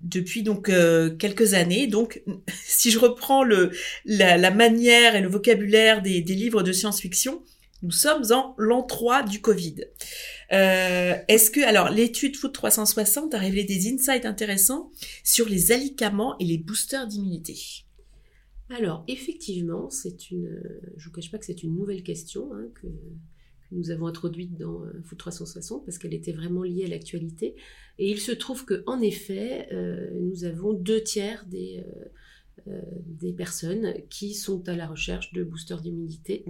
depuis 0.04 0.44
donc 0.44 0.72
quelques 1.18 1.54
années. 1.54 1.88
Donc, 1.88 2.22
si 2.66 2.92
je 2.92 3.00
reprends 3.00 3.44
le 3.44 3.72
la, 4.06 4.52
manière 4.52 5.16
et 5.16 5.22
le 5.22 5.30
vocabulaire 5.30 6.02
des, 6.02 6.22
des 6.22 6.36
livres 6.36 6.64
de 6.64 6.72
science-fiction, 6.72 7.42
nous 7.82 7.92
sommes 7.92 8.32
en 8.32 8.54
l'an 8.58 8.84
3 8.84 9.24
du 9.24 9.42
Covid. 9.42 9.86
Est-ce 10.50 11.50
que 11.50 11.62
alors 11.62 11.90
l'étude 11.90 12.36
Food 12.36 12.54
360 12.54 13.34
a 13.34 13.38
révélé 13.38 13.64
des 13.64 13.92
insights 13.92 14.26
intéressants 14.26 14.92
sur 15.24 15.48
les 15.48 15.72
alicaments 15.72 16.38
et 16.40 16.46
les 16.46 16.58
boosters 16.58 17.08
d'immunité? 17.08 17.58
Alors, 18.72 19.04
effectivement, 19.08 19.90
c'est 19.90 20.32
une, 20.32 20.62
je 20.96 21.00
ne 21.00 21.04
vous 21.04 21.12
cache 21.12 21.30
pas 21.30 21.38
que 21.38 21.46
c'est 21.46 21.64
une 21.64 21.76
nouvelle 21.76 22.04
question 22.04 22.54
hein, 22.54 22.68
que, 22.76 22.88
nous 23.72 23.92
avons 23.92 24.08
introduite 24.08 24.58
dans 24.58 24.84
euh, 24.84 25.02
Foot 25.06 25.18
360 25.18 25.86
parce 25.86 25.98
qu'elle 25.98 26.14
était 26.14 26.34
vraiment 26.34 26.64
liée 26.64 26.86
à 26.86 26.90
l'actualité. 26.90 27.56
Et 28.00 28.10
il 28.10 28.20
se 28.20 28.32
trouve 28.32 28.66
qu'en 28.66 29.00
effet, 29.02 29.68
euh, 29.72 30.10
nous 30.20 30.44
avons 30.44 30.74
deux 30.74 31.02
tiers 31.02 31.46
des, 31.48 31.84
euh, 32.68 32.82
des 33.06 33.34
personnes 33.34 33.94
qui 34.10 34.34
sont 34.34 34.68
à 34.68 34.76
la 34.76 34.88
recherche 34.88 35.32
de 35.34 35.44
boosters 35.44 35.82
d'immunité 35.82 36.46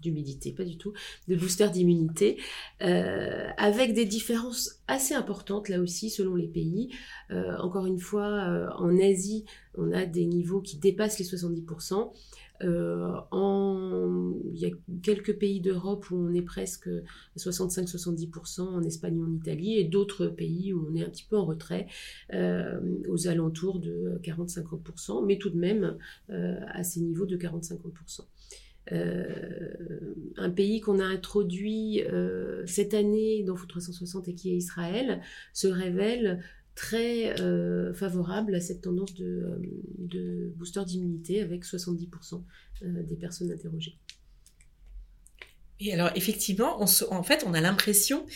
d'humidité, 0.00 0.52
pas 0.52 0.64
du 0.64 0.78
tout, 0.78 0.94
de 1.28 1.36
booster 1.36 1.68
d'immunité, 1.68 2.38
avec 2.78 3.92
des 3.92 4.06
différences 4.06 4.80
assez 4.88 5.12
importantes 5.12 5.68
là 5.68 5.78
aussi 5.78 6.08
selon 6.08 6.36
les 6.36 6.48
pays. 6.48 6.88
Encore 7.28 7.84
une 7.84 7.98
fois, 7.98 8.72
en 8.78 8.98
Asie, 8.98 9.44
on 9.74 9.92
a 9.92 10.06
des 10.06 10.24
niveaux 10.24 10.62
qui 10.62 10.78
dépassent 10.78 11.18
les 11.18 11.26
70%. 11.26 12.14
En... 12.62 14.34
Il 14.52 14.58
y 14.58 14.66
a 14.66 14.70
quelques 15.02 15.38
pays 15.38 15.60
d'Europe 15.60 16.10
où 16.10 16.16
on 16.16 16.34
est 16.34 16.42
presque 16.42 16.88
65-70%, 17.36 18.60
en 18.60 18.82
Espagne 18.82 19.22
en 19.22 19.32
Italie, 19.32 19.78
et 19.78 19.84
d'autres 19.84 20.26
pays 20.26 20.72
où 20.72 20.88
on 20.90 20.94
est 20.96 21.04
un 21.04 21.08
petit 21.08 21.26
peu 21.28 21.36
en 21.36 21.46
retrait, 21.46 21.86
aux 22.32 23.28
alentours 23.28 23.80
de 23.80 24.20
40-50%, 24.22 25.24
mais 25.24 25.38
tout 25.38 25.50
de 25.50 25.58
même 25.58 25.96
à 26.28 26.82
ces 26.84 27.00
niveaux 27.00 27.26
de 27.26 27.36
40-50%. 27.36 28.22
Euh, 28.92 30.14
un 30.36 30.50
pays 30.50 30.80
qu'on 30.80 30.98
a 30.98 31.04
introduit 31.04 32.02
euh, 32.02 32.66
cette 32.66 32.94
année 32.94 33.44
dans 33.44 33.54
Foot 33.54 33.68
360 33.68 34.28
et 34.28 34.34
qui 34.34 34.50
est 34.50 34.56
Israël, 34.56 35.20
se 35.52 35.68
révèle 35.68 36.42
très 36.74 37.40
euh, 37.40 37.92
favorable 37.94 38.54
à 38.54 38.60
cette 38.60 38.82
tendance 38.82 39.14
de, 39.14 39.60
de 39.98 40.52
booster 40.56 40.84
d'immunité 40.84 41.40
avec 41.42 41.64
70% 41.64 42.42
des 42.82 43.16
personnes 43.16 43.52
interrogées. 43.52 43.98
Et 45.80 45.94
alors 45.94 46.10
effectivement, 46.14 46.76
on 46.80 46.86
en 47.10 47.22
fait, 47.22 47.42
on 47.46 47.54
a 47.54 47.60
l'impression 47.60 48.26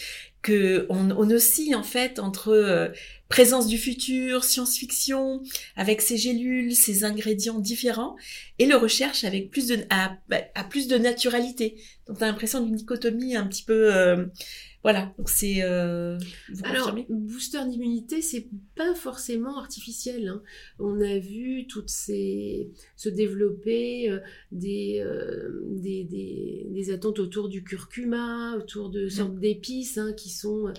que 0.40 0.86
on, 0.88 1.10
oscille 1.30 1.74
en 1.74 1.82
fait 1.82 2.18
entre 2.18 2.48
euh, 2.48 2.88
présence 3.28 3.66
du 3.66 3.78
futur, 3.78 4.44
science-fiction, 4.44 5.42
avec 5.76 6.00
ses 6.00 6.16
gélules, 6.16 6.74
ses 6.74 7.04
ingrédients 7.04 7.58
différents, 7.58 8.16
et 8.58 8.66
le 8.66 8.76
recherche 8.76 9.24
avec 9.24 9.50
plus 9.50 9.68
de 9.68 9.78
à, 9.90 10.18
plus 10.64 10.88
de 10.88 10.96
naturalité. 10.96 11.76
Donc 12.06 12.18
on 12.18 12.22
a 12.22 12.26
l'impression 12.26 12.60
d'une 12.60 12.76
dichotomie 12.76 13.36
un 13.36 13.46
petit 13.46 13.64
peu 13.64 13.94
euh, 13.94 14.26
voilà, 14.84 15.14
donc 15.16 15.30
c'est. 15.30 15.62
Euh, 15.62 16.18
Alors, 16.62 16.94
booster 17.08 17.64
d'immunité, 17.66 18.20
c'est 18.20 18.48
pas 18.76 18.94
forcément 18.94 19.56
artificiel. 19.58 20.28
Hein. 20.28 20.42
On 20.78 21.00
a 21.00 21.18
vu 21.18 21.66
toutes 21.66 21.88
ces 21.88 22.70
se 22.94 23.08
développer 23.08 24.10
euh, 24.10 24.18
euh, 24.52 25.62
des, 25.70 26.04
des, 26.04 26.66
des, 26.68 26.90
attentes 26.90 27.18
autour 27.18 27.48
du 27.48 27.64
curcuma, 27.64 28.58
autour 28.58 28.90
de 28.90 29.08
sortes 29.08 29.36
mm. 29.36 29.40
d'épices 29.40 29.96
hein, 29.96 30.12
qui 30.12 30.28
sont 30.28 30.70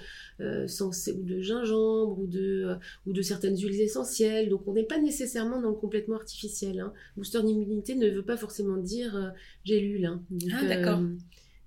censées 0.67 1.13
ou 1.13 1.23
de 1.23 1.41
gingembre 1.41 2.19
ou 2.19 2.27
de 2.27 2.75
ou 3.07 3.13
de 3.13 3.23
certaines 3.23 3.57
huiles 3.57 3.81
essentielles. 3.81 4.49
Donc, 4.49 4.67
on 4.67 4.73
n'est 4.73 4.83
pas 4.83 4.99
nécessairement 4.99 5.59
dans 5.59 5.69
le 5.69 5.75
complètement 5.75 6.17
artificiel. 6.17 6.79
Hein. 6.79 6.93
Booster 7.17 7.41
d'immunité 7.41 7.95
ne 7.95 8.11
veut 8.11 8.25
pas 8.25 8.37
forcément 8.37 8.77
dire 8.77 9.33
gélule. 9.63 10.05
Hein. 10.05 10.21
ah, 10.53 10.67
d'accord. 10.67 11.01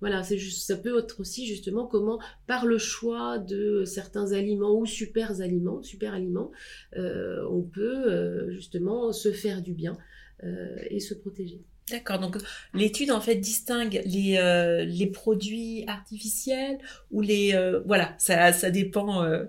Voilà, 0.01 0.23
c'est 0.23 0.37
juste, 0.37 0.65
ça 0.65 0.77
peut 0.77 0.97
être 0.97 1.19
aussi 1.19 1.45
justement 1.45 1.85
comment, 1.85 2.19
par 2.47 2.65
le 2.65 2.77
choix 2.77 3.37
de 3.37 3.83
certains 3.85 4.31
aliments 4.31 4.77
ou 4.79 4.85
super 4.85 5.41
aliments, 5.41 5.81
super 5.83 6.13
aliments, 6.13 6.51
euh, 6.95 7.45
on 7.49 7.61
peut 7.61 8.09
euh, 8.09 8.49
justement 8.51 9.11
se 9.11 9.31
faire 9.31 9.61
du 9.61 9.73
bien 9.73 9.97
euh, 10.43 10.77
et 10.89 10.99
se 10.99 11.13
protéger. 11.13 11.61
D'accord, 11.89 12.19
donc 12.19 12.37
l'étude 12.73 13.11
en 13.11 13.21
fait 13.21 13.35
distingue 13.35 14.01
les, 14.05 14.37
euh, 14.37 14.85
les 14.85 15.07
produits 15.07 15.83
artificiels 15.87 16.77
ou 17.11 17.21
les 17.21 17.53
euh, 17.53 17.81
voilà, 17.85 18.13
ça, 18.17 18.53
ça 18.53 18.69
dépend 18.69 19.23
euh, 19.23 19.45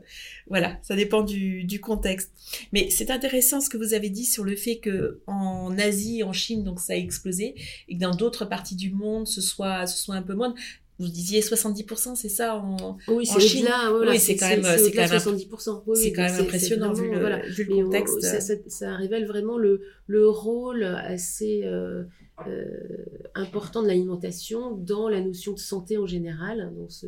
voilà, 0.48 0.78
ça 0.82 0.96
dépend 0.96 1.22
du, 1.22 1.64
du 1.64 1.80
contexte. 1.80 2.32
Mais 2.72 2.88
c'est 2.90 3.10
intéressant 3.10 3.60
ce 3.60 3.68
que 3.68 3.76
vous 3.76 3.94
avez 3.94 4.10
dit 4.10 4.24
sur 4.24 4.44
le 4.44 4.56
fait 4.56 4.78
que 4.78 5.20
en 5.26 5.76
Asie, 5.78 6.22
en 6.22 6.32
Chine, 6.32 6.64
donc 6.64 6.80
ça 6.80 6.94
a 6.94 6.96
explosé 6.96 7.54
et 7.88 7.96
que 7.96 8.00
dans 8.00 8.14
d'autres 8.14 8.44
parties 8.44 8.76
du 8.76 8.90
monde, 8.90 9.26
ce 9.26 9.40
soit 9.40 9.86
ce 9.86 9.98
soit 9.98 10.14
un 10.14 10.22
peu 10.22 10.34
moins. 10.34 10.54
Vous 11.00 11.08
disiez 11.08 11.40
70%, 11.40 12.14
c'est 12.14 12.28
ça 12.28 12.56
en, 12.56 12.98
oui, 13.08 13.24
c'est 13.24 13.40
Chine? 13.40 13.64
Là, 13.64 13.90
oui, 13.90 14.18
c'est 14.18 14.36
quand 14.36 14.50
même, 14.50 14.62
c'est 14.62 14.92
quand 14.92 15.08
même 15.08 15.18
70%. 15.18 15.82
Oui, 15.86 15.98
c'est 15.98 16.12
quand 16.12 16.22
même 16.22 16.40
impressionnant 16.42 16.92
vu, 16.92 17.10
le, 17.10 17.18
voilà. 17.18 17.38
vu 17.48 17.64
le 17.64 17.84
contexte. 17.84 18.20
Ça, 18.20 18.38
ça, 18.42 18.52
ça, 18.66 18.96
révèle 18.96 19.26
vraiment 19.26 19.56
le, 19.56 19.80
le 20.06 20.28
rôle 20.28 20.84
assez 20.84 21.62
euh, 21.64 22.04
important 23.34 23.82
de 23.82 23.88
l'alimentation 23.88 24.76
dans 24.76 25.08
la 25.08 25.20
notion 25.20 25.52
de 25.52 25.58
santé 25.58 25.98
en 25.98 26.06
général, 26.06 26.72
dans 26.76 26.88
ce, 26.88 27.06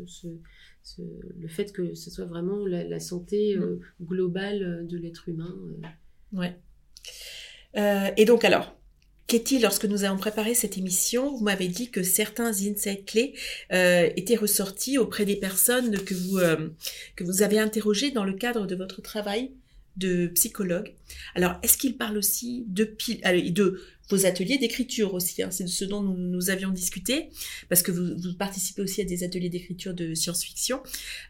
le 1.38 1.48
fait 1.48 1.72
que 1.72 1.94
ce 1.94 2.10
soit 2.10 2.24
vraiment 2.24 2.66
la, 2.66 3.00
santé 3.00 3.56
euh, 3.56 3.80
mm. 4.00 4.04
globale 4.06 4.86
de 4.86 4.98
l'être 4.98 5.28
humain. 5.28 5.56
Euh. 6.34 6.38
Ouais. 6.38 6.56
et 8.16 8.24
donc 8.24 8.44
alors, 8.44 8.74
Katie, 9.26 9.58
lorsque 9.58 9.84
nous 9.84 10.04
avons 10.04 10.18
préparé 10.18 10.54
cette 10.54 10.78
émission, 10.78 11.34
vous 11.36 11.44
m'avez 11.44 11.68
dit 11.68 11.90
que 11.90 12.02
certains 12.02 12.50
insights 12.50 13.04
clés 13.06 13.34
étaient 13.70 14.36
ressortis 14.36 14.98
auprès 14.98 15.24
des 15.24 15.36
personnes 15.36 15.98
que 16.04 16.14
vous, 16.14 16.38
que 17.16 17.24
vous 17.24 17.42
avez 17.42 17.58
interrogées 17.58 18.10
dans 18.10 18.24
le 18.24 18.34
cadre 18.34 18.66
de 18.66 18.74
votre 18.74 19.00
travail 19.00 19.52
de 19.96 20.26
psychologue. 20.28 20.94
Alors, 21.34 21.56
est-ce 21.62 21.76
qu'il 21.76 21.96
parle 21.96 22.16
aussi 22.16 22.64
de, 22.68 22.96
de 23.50 23.80
vos 24.10 24.26
ateliers 24.26 24.58
d'écriture 24.58 25.14
aussi 25.14 25.42
hein, 25.42 25.50
C'est 25.50 25.64
de 25.64 25.68
ce 25.68 25.84
dont 25.84 26.02
nous, 26.02 26.50
avions 26.50 26.70
discuté, 26.70 27.30
parce 27.68 27.82
que 27.82 27.92
vous, 27.92 28.34
participez 28.34 28.82
aussi 28.82 29.00
à 29.00 29.04
des 29.04 29.24
ateliers 29.24 29.48
d'écriture 29.48 29.94
de 29.94 30.14
science-fiction. 30.14 30.82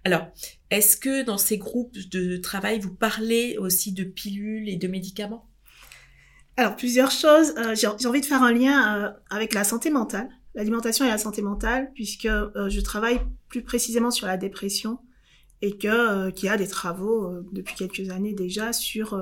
Alors, 0.05 0.27
est-ce 0.71 0.97
que 0.97 1.23
dans 1.25 1.39
ces 1.39 1.59
groupes 1.59 1.97
de 2.11 2.37
travail, 2.37 2.81
vous 2.81 2.95
parlez 2.95 3.57
aussi 3.59 3.93
de 3.93 4.05
pilules 4.05 4.69
et 4.69 4.77
de 4.77 4.89
médicaments? 4.89 5.49
Alors, 6.57 6.77
plusieurs 6.77 7.11
choses. 7.11 7.55
Euh, 7.57 7.75
j'ai 7.75 8.07
envie 8.07 8.21
de 8.21 8.27
faire 8.27 8.43
un 8.43 8.53
lien 8.53 8.97
euh, 8.97 9.11
avec 9.31 9.55
la 9.55 9.65
santé 9.65 9.91
mentale, 9.91 10.29
l'alimentation 10.55 11.05
et 11.05 11.09
la 11.09 11.19
santé 11.19 11.41
mentale, 11.43 11.91
puisque 11.95 12.27
euh, 12.27 12.69
je 12.69 12.81
travaille 12.81 13.21
plus 13.49 13.63
précisément 13.63 14.11
sur 14.11 14.27
la 14.27 14.37
dépression 14.37 14.99
et 15.63 15.77
que 15.79 16.31
qu'il 16.31 16.47
y 16.47 16.49
a 16.49 16.57
des 16.57 16.67
travaux 16.67 17.33
depuis 17.53 17.77
quelques 17.77 18.11
années 18.11 18.35
déjà 18.35 18.73
sur 18.73 19.17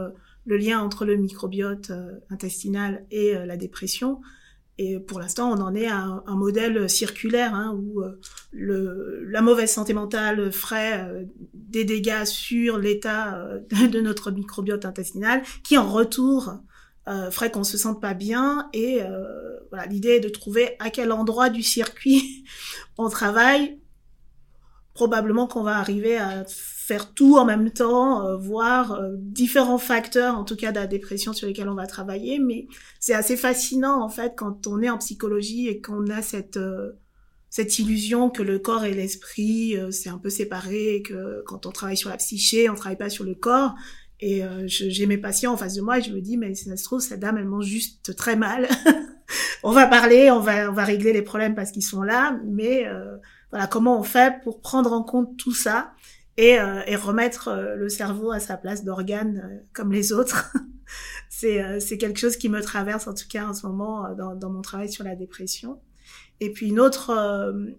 le 0.47 0.57
lien 0.57 0.81
entre 0.81 1.05
le 1.05 1.17
microbiote 1.17 1.93
intestinal 2.31 3.05
et 3.11 3.35
la 3.35 3.57
dépression. 3.57 4.21
Et 4.79 4.99
pour 4.99 5.21
l'instant, 5.21 5.53
on 5.53 5.61
en 5.61 5.75
est 5.75 5.89
à 5.89 6.23
un, 6.27 6.37
modèle 6.37 6.89
circulaire 6.89 7.55
hein, 7.55 7.77
où 7.77 8.03
le, 8.51 9.25
la 9.29 9.43
mauvaise 9.43 9.71
santé 9.71 9.93
mentale 9.93 10.51
ferait 10.51 11.27
des 11.53 11.85
dégâts 11.85 12.25
sur 12.25 12.79
l'état 12.79 13.47
de 13.71 14.01
notre 14.01 14.31
microbiote 14.31 14.87
intestinal, 14.87 15.43
qui 15.63 15.77
en 15.77 15.91
retour 15.91 16.55
euh, 17.09 17.31
ferait 17.31 17.51
qu'on 17.51 17.65
se 17.65 17.77
sente 17.77 18.01
pas 18.01 18.15
bien. 18.15 18.71
Et 18.73 19.01
voilà, 19.71 19.87
l'idée 19.87 20.11
est 20.11 20.21
de 20.21 20.29
trouver 20.31 20.77
à 20.79 20.91
quel 20.91 21.13
endroit 21.13 21.51
du 21.51 21.63
circuit 21.63 22.45
on 22.99 23.09
travaille 23.09 23.79
probablement 24.95 25.47
qu'on 25.47 25.63
va 25.63 25.79
arriver 25.79 26.19
à 26.19 26.45
faire 26.91 27.15
tout 27.15 27.37
en 27.37 27.45
même 27.45 27.71
temps, 27.71 28.27
euh, 28.27 28.37
voir 28.37 28.95
euh, 28.95 29.13
différents 29.17 29.79
facteurs, 29.79 30.37
en 30.37 30.43
tout 30.43 30.57
cas 30.57 30.73
de 30.73 30.81
la 30.81 30.89
dépression 30.89 31.33
sur 31.33 31.47
lesquels 31.47 31.69
on 31.69 31.77
va 31.77 31.87
travailler. 31.87 32.41
Mais 32.41 32.67
c'est 32.99 33.15
assez 33.15 33.37
fascinant 33.37 34.03
en 34.03 34.09
fait 34.09 34.33
quand 34.37 34.67
on 34.67 34.83
est 34.83 34.91
en 34.91 34.99
psychologie 34.99 35.69
et 35.69 35.81
qu'on 35.81 36.09
a 36.09 36.21
cette 36.21 36.57
euh, 36.57 36.99
cette 37.49 37.79
illusion 37.79 38.29
que 38.29 38.43
le 38.43 38.59
corps 38.59 38.85
et 38.85 38.93
l'esprit 38.93 39.77
c'est 39.91 40.09
un 40.09 40.19
peu 40.19 40.31
séparé, 40.31 41.03
que 41.05 41.43
quand 41.47 41.67
on 41.67 41.73
travaille 41.73 41.97
sur 41.97 42.09
la 42.09 42.17
psyché, 42.17 42.71
on 42.71 42.77
travaille 42.77 42.99
pas 42.99 43.11
sur 43.11 43.25
le 43.25 43.35
corps. 43.35 43.75
Et 44.21 44.43
j'ai 44.67 45.07
mes 45.07 45.19
patients 45.19 45.55
en 45.55 45.57
face 45.57 45.75
de 45.75 45.81
moi 45.81 45.99
et 45.99 46.03
je 46.03 46.13
me 46.13 46.21
dis 46.21 46.37
mais 46.37 46.55
si 46.55 46.67
ça 46.67 46.77
se 46.77 46.85
trouve 46.85 47.01
cette 47.01 47.19
dame 47.19 47.39
elle 47.39 47.49
mange 47.49 47.65
juste 47.65 48.15
très 48.15 48.37
mal. 48.37 48.69
on 49.65 49.73
va 49.73 49.89
parler, 49.89 50.31
on 50.31 50.39
va 50.39 50.71
on 50.71 50.73
va 50.73 50.85
régler 50.85 51.13
les 51.13 51.23
problèmes 51.23 51.57
parce 51.57 51.73
qu'ils 51.73 51.83
sont 51.83 52.03
là, 52.03 52.39
mais 52.47 52.87
voilà, 53.51 53.67
comment 53.67 53.99
on 53.99 54.05
fait 54.05 54.35
pour 54.45 54.61
prendre 54.61 54.93
en 54.93 55.03
compte 55.03 55.37
tout 55.37 55.55
ça 55.55 55.93
et, 56.41 56.59
euh, 56.59 56.81
et 56.87 56.97
remettre 56.97 57.49
euh, 57.49 57.77
le 57.77 57.91
cerveau 57.91 58.33
à 58.33 58.41
sa 58.41 58.57
place 58.57 58.83
d'organe 58.83 59.43
euh, 59.45 59.59
comme 59.75 59.93
les 59.93 60.15
autres. 60.15 60.51
c'est 61.29 61.99
quelque 61.99 62.19
chose 62.19 62.37
qui 62.37 62.49
me 62.49 62.61
traverse 62.61 63.07
en 63.07 63.15
tout 63.15 63.29
cas 63.29 63.47
en 63.47 63.55
ce 63.55 63.67
moment 63.67 64.15
dans, 64.15 64.35
dans 64.35 64.51
mon 64.51 64.63
travail 64.63 64.91
sur 64.91 65.05
la 65.05 65.15
dépression. 65.15 65.81
Et 66.41 66.51
puis 66.51 66.69
une 66.69 66.81
autre, 66.81 67.11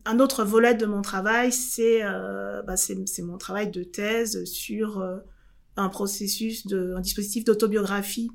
un 0.06 0.20
autre 0.20 0.44
volet 0.44 0.74
de 0.74 0.86
mon 0.88 1.04
travail, 1.04 1.52
c'est 1.52 2.02
bah, 2.02 2.76
c'est 2.78 3.22
mon 3.22 3.38
travail 3.38 3.70
de 3.70 3.84
thèse 3.84 4.46
sur 4.46 5.04
un 5.76 5.90
processus 5.90 6.66
de 6.66 6.96
un 6.96 7.02
dispositif 7.02 7.44
d'autobiographie 7.44 8.32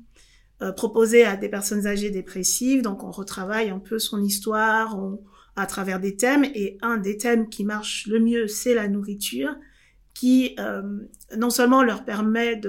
proposé 0.77 1.25
à 1.25 1.35
des 1.35 1.49
personnes 1.49 1.87
âgées 1.87 2.11
dépressives. 2.11 2.81
Donc 2.81 3.03
on 3.03 3.11
retravaille 3.11 3.69
un 3.69 3.79
peu 3.79 3.99
son 3.99 4.23
histoire, 4.23 4.97
on, 4.97 5.19
à 5.57 5.65
travers 5.65 5.99
des 5.99 6.15
thèmes 6.15 6.45
et 6.45 6.77
un 6.81 6.97
des 6.97 7.17
thèmes 7.17 7.49
qui 7.49 7.65
marche 7.65 8.07
le 8.07 8.19
mieux, 8.19 8.47
c'est 8.47 8.75
la 8.75 8.87
nourriture 8.87 9.55
qui 10.17 10.55
euh, 10.57 10.81
non 11.37 11.51
seulement 11.51 11.83
leur 11.83 12.03
permet 12.03 12.59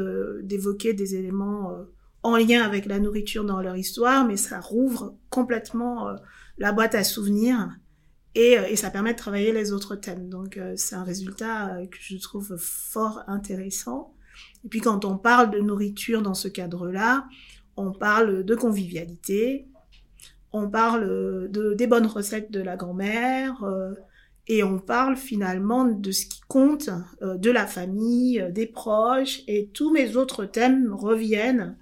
d'évoquer 0.42 0.92
des 0.92 1.14
éléments 1.14 1.72
euh, 1.72 1.84
en 2.22 2.36
lien 2.36 2.62
avec 2.62 2.84
la 2.84 2.98
nourriture 2.98 3.42
dans 3.42 3.62
leur 3.62 3.74
histoire, 3.74 4.26
mais 4.26 4.36
ça 4.36 4.60
rouvre 4.60 5.16
complètement 5.30 6.10
euh, 6.10 6.16
la 6.58 6.72
boîte 6.72 6.94
à 6.94 7.04
souvenirs 7.04 7.70
et, 8.34 8.58
et, 8.68 8.76
ça 8.76 8.90
permet 8.90 9.14
de 9.14 9.18
travailler 9.18 9.52
les 9.52 9.72
autres 9.72 9.96
thèmes. 9.96 10.28
Donc 10.28 10.60
c'est 10.76 10.94
un 10.94 11.04
résultat 11.04 11.78
que 11.90 11.96
je 11.98 12.18
trouve 12.18 12.58
fort 12.58 13.22
intéressant. 13.26 14.14
Et 14.66 14.68
puis 14.68 14.80
quand 14.80 15.06
on 15.06 15.16
parle 15.16 15.50
de 15.50 15.58
nourriture 15.58 16.20
dans 16.20 16.34
ce 16.34 16.48
cadre-là, 16.48 17.26
on 17.76 17.92
parle 17.92 18.44
de 18.44 18.54
convivialité, 18.54 19.68
on 20.52 20.68
parle 20.68 21.48
de, 21.50 21.72
des 21.72 21.86
bonnes 21.86 22.06
recettes 22.06 22.50
de 22.50 22.60
la 22.60 22.76
grand-mère 22.76 23.64
et 24.48 24.64
on 24.64 24.78
parle 24.78 25.16
finalement 25.16 25.84
de 25.84 26.10
ce 26.10 26.26
qui 26.26 26.40
compte, 26.48 26.90
euh, 27.22 27.36
de 27.36 27.50
la 27.50 27.66
famille, 27.66 28.40
euh, 28.40 28.50
des 28.50 28.66
proches 28.66 29.42
et 29.46 29.68
tous 29.68 29.92
mes 29.92 30.16
autres 30.16 30.44
thèmes 30.44 30.92
reviennent 30.92 31.76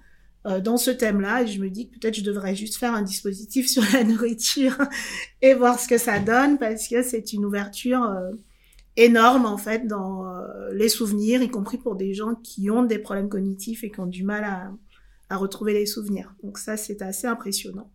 dans 0.63 0.77
ce 0.77 0.91
thème-là 0.91 1.43
et 1.43 1.47
je 1.47 1.59
me 1.59 1.69
dis 1.69 1.89
que 1.89 1.99
peut-être 1.99 2.15
je 2.15 2.23
devrais 2.23 2.55
juste 2.55 2.77
faire 2.77 2.93
un 2.93 3.01
dispositif 3.01 3.67
sur 3.69 3.83
la 3.91 4.05
nourriture 4.05 4.77
et 5.41 5.53
voir 5.53 5.77
ce 5.77 5.89
que 5.89 5.97
ça 5.97 6.19
donne 6.19 6.57
parce 6.57 6.87
que 6.87 7.01
c'est 7.03 7.33
une 7.33 7.43
ouverture 7.43 8.15
énorme 8.95 9.45
en 9.45 9.57
fait 9.57 9.87
dans 9.87 10.23
les 10.71 10.87
souvenirs, 10.87 11.41
y 11.41 11.49
compris 11.49 11.77
pour 11.77 11.97
des 11.97 12.13
gens 12.13 12.33
qui 12.33 12.71
ont 12.71 12.83
des 12.83 12.97
problèmes 12.97 13.27
cognitifs 13.27 13.83
et 13.83 13.91
qui 13.91 13.99
ont 13.99 14.05
du 14.05 14.23
mal 14.23 14.45
à, 14.45 14.71
à 15.29 15.35
retrouver 15.35 15.73
les 15.73 15.85
souvenirs. 15.85 16.33
Donc 16.41 16.59
ça 16.59 16.77
c'est 16.77 17.01
assez 17.01 17.27
impressionnant. 17.27 17.91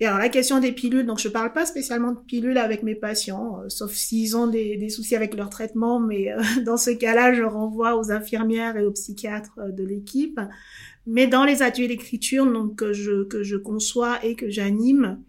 Et 0.00 0.06
alors 0.06 0.18
la 0.18 0.30
question 0.30 0.60
des 0.60 0.72
pilules, 0.72 1.04
donc 1.04 1.18
je 1.18 1.28
parle 1.28 1.52
pas 1.52 1.66
spécialement 1.66 2.12
de 2.12 2.20
pilules 2.20 2.56
avec 2.56 2.82
mes 2.82 2.94
patients, 2.94 3.60
euh, 3.60 3.68
sauf 3.68 3.92
s'ils 3.92 4.34
ont 4.34 4.46
des, 4.46 4.88
soucis 4.88 5.14
avec 5.14 5.34
leur 5.34 5.50
traitement, 5.50 6.00
mais 6.00 6.32
euh, 6.32 6.40
dans 6.64 6.78
ce 6.78 6.90
cas-là, 6.90 7.34
je 7.34 7.42
renvoie 7.42 7.96
aux 7.98 8.10
infirmières 8.10 8.78
et 8.78 8.86
aux 8.86 8.92
psychiatres 8.92 9.58
euh, 9.58 9.70
de 9.70 9.84
l'équipe. 9.84 10.40
Mais 11.06 11.26
dans 11.26 11.44
les 11.44 11.62
ateliers 11.62 11.88
d'écriture 11.88 12.46
que 12.76 12.92
je 12.92 13.24
que 13.24 13.42
je 13.42 13.56
conçois 13.56 14.24
et 14.24 14.36
que 14.36 14.48
j'anime, 14.48 15.22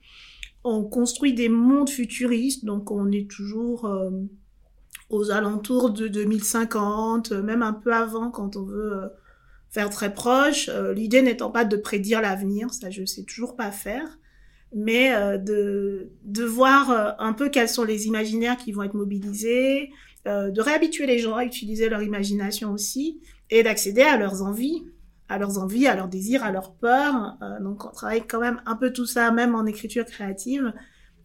on 0.64 0.84
construit 0.84 1.34
des 1.34 1.50
mondes 1.50 1.90
futuristes, 1.90 2.66
donc 2.66 2.92
on 2.92 3.10
est 3.12 3.30
toujours 3.30 3.90
aux 5.10 5.32
alentours 5.32 5.92
de 5.92 6.08
2050, 6.10 7.32
même 7.32 7.64
un 7.64 7.74
peu 7.74 7.94
avant 7.94 8.32
quand 8.32 8.58
on 8.58 8.64
veut 8.64 9.10
faire 9.70 9.90
très 9.90 10.14
proche. 10.14 10.70
L'idée 10.94 11.22
n'étant 11.22 11.52
pas 11.52 11.64
de 11.64 11.78
prédire 11.78 12.22
l'avenir, 12.22 12.74
ça 12.74 12.90
je 12.90 13.06
sais 13.06 13.24
toujours 13.24 13.56
pas 13.56 13.72
faire 13.72 14.20
mais 14.74 15.14
euh, 15.14 15.38
de, 15.38 16.12
de 16.24 16.44
voir 16.44 16.92
euh, 16.92 17.12
un 17.20 17.34
peu 17.34 17.50
quels 17.50 17.70
sont 17.70 17.84
les 17.84 18.08
imaginaires 18.08 18.58
qui 18.58 18.72
vont 18.72 18.84
être 18.84 18.94
mobilisés, 18.94 19.92
euh, 20.28 20.50
de 20.50 20.62
réhabituer 20.62 21.06
les 21.06 21.20
gens 21.20 21.36
à 21.36 21.46
utiliser 21.46 21.90
leur 21.90 22.02
imagination 22.02 22.72
aussi, 22.72 23.20
et 23.50 23.64
d'accéder 23.64 24.02
à 24.02 24.18
leurs 24.18 24.44
envies, 24.44 24.84
à 25.28 25.38
leurs 25.38 25.58
envies, 25.58 25.88
à 25.88 25.96
leurs 25.96 26.08
désirs, 26.08 26.44
à 26.44 26.52
leurs 26.52 26.74
peurs. 26.74 27.38
donc 27.62 27.86
on 27.86 27.90
travaille 27.90 28.26
quand 28.26 28.40
même 28.40 28.62
un 28.66 28.76
peu 28.76 28.92
tout 28.92 29.06
ça, 29.06 29.32
même 29.32 29.56
en 29.56 29.66
écriture 29.66 30.06
créative. 30.06 30.74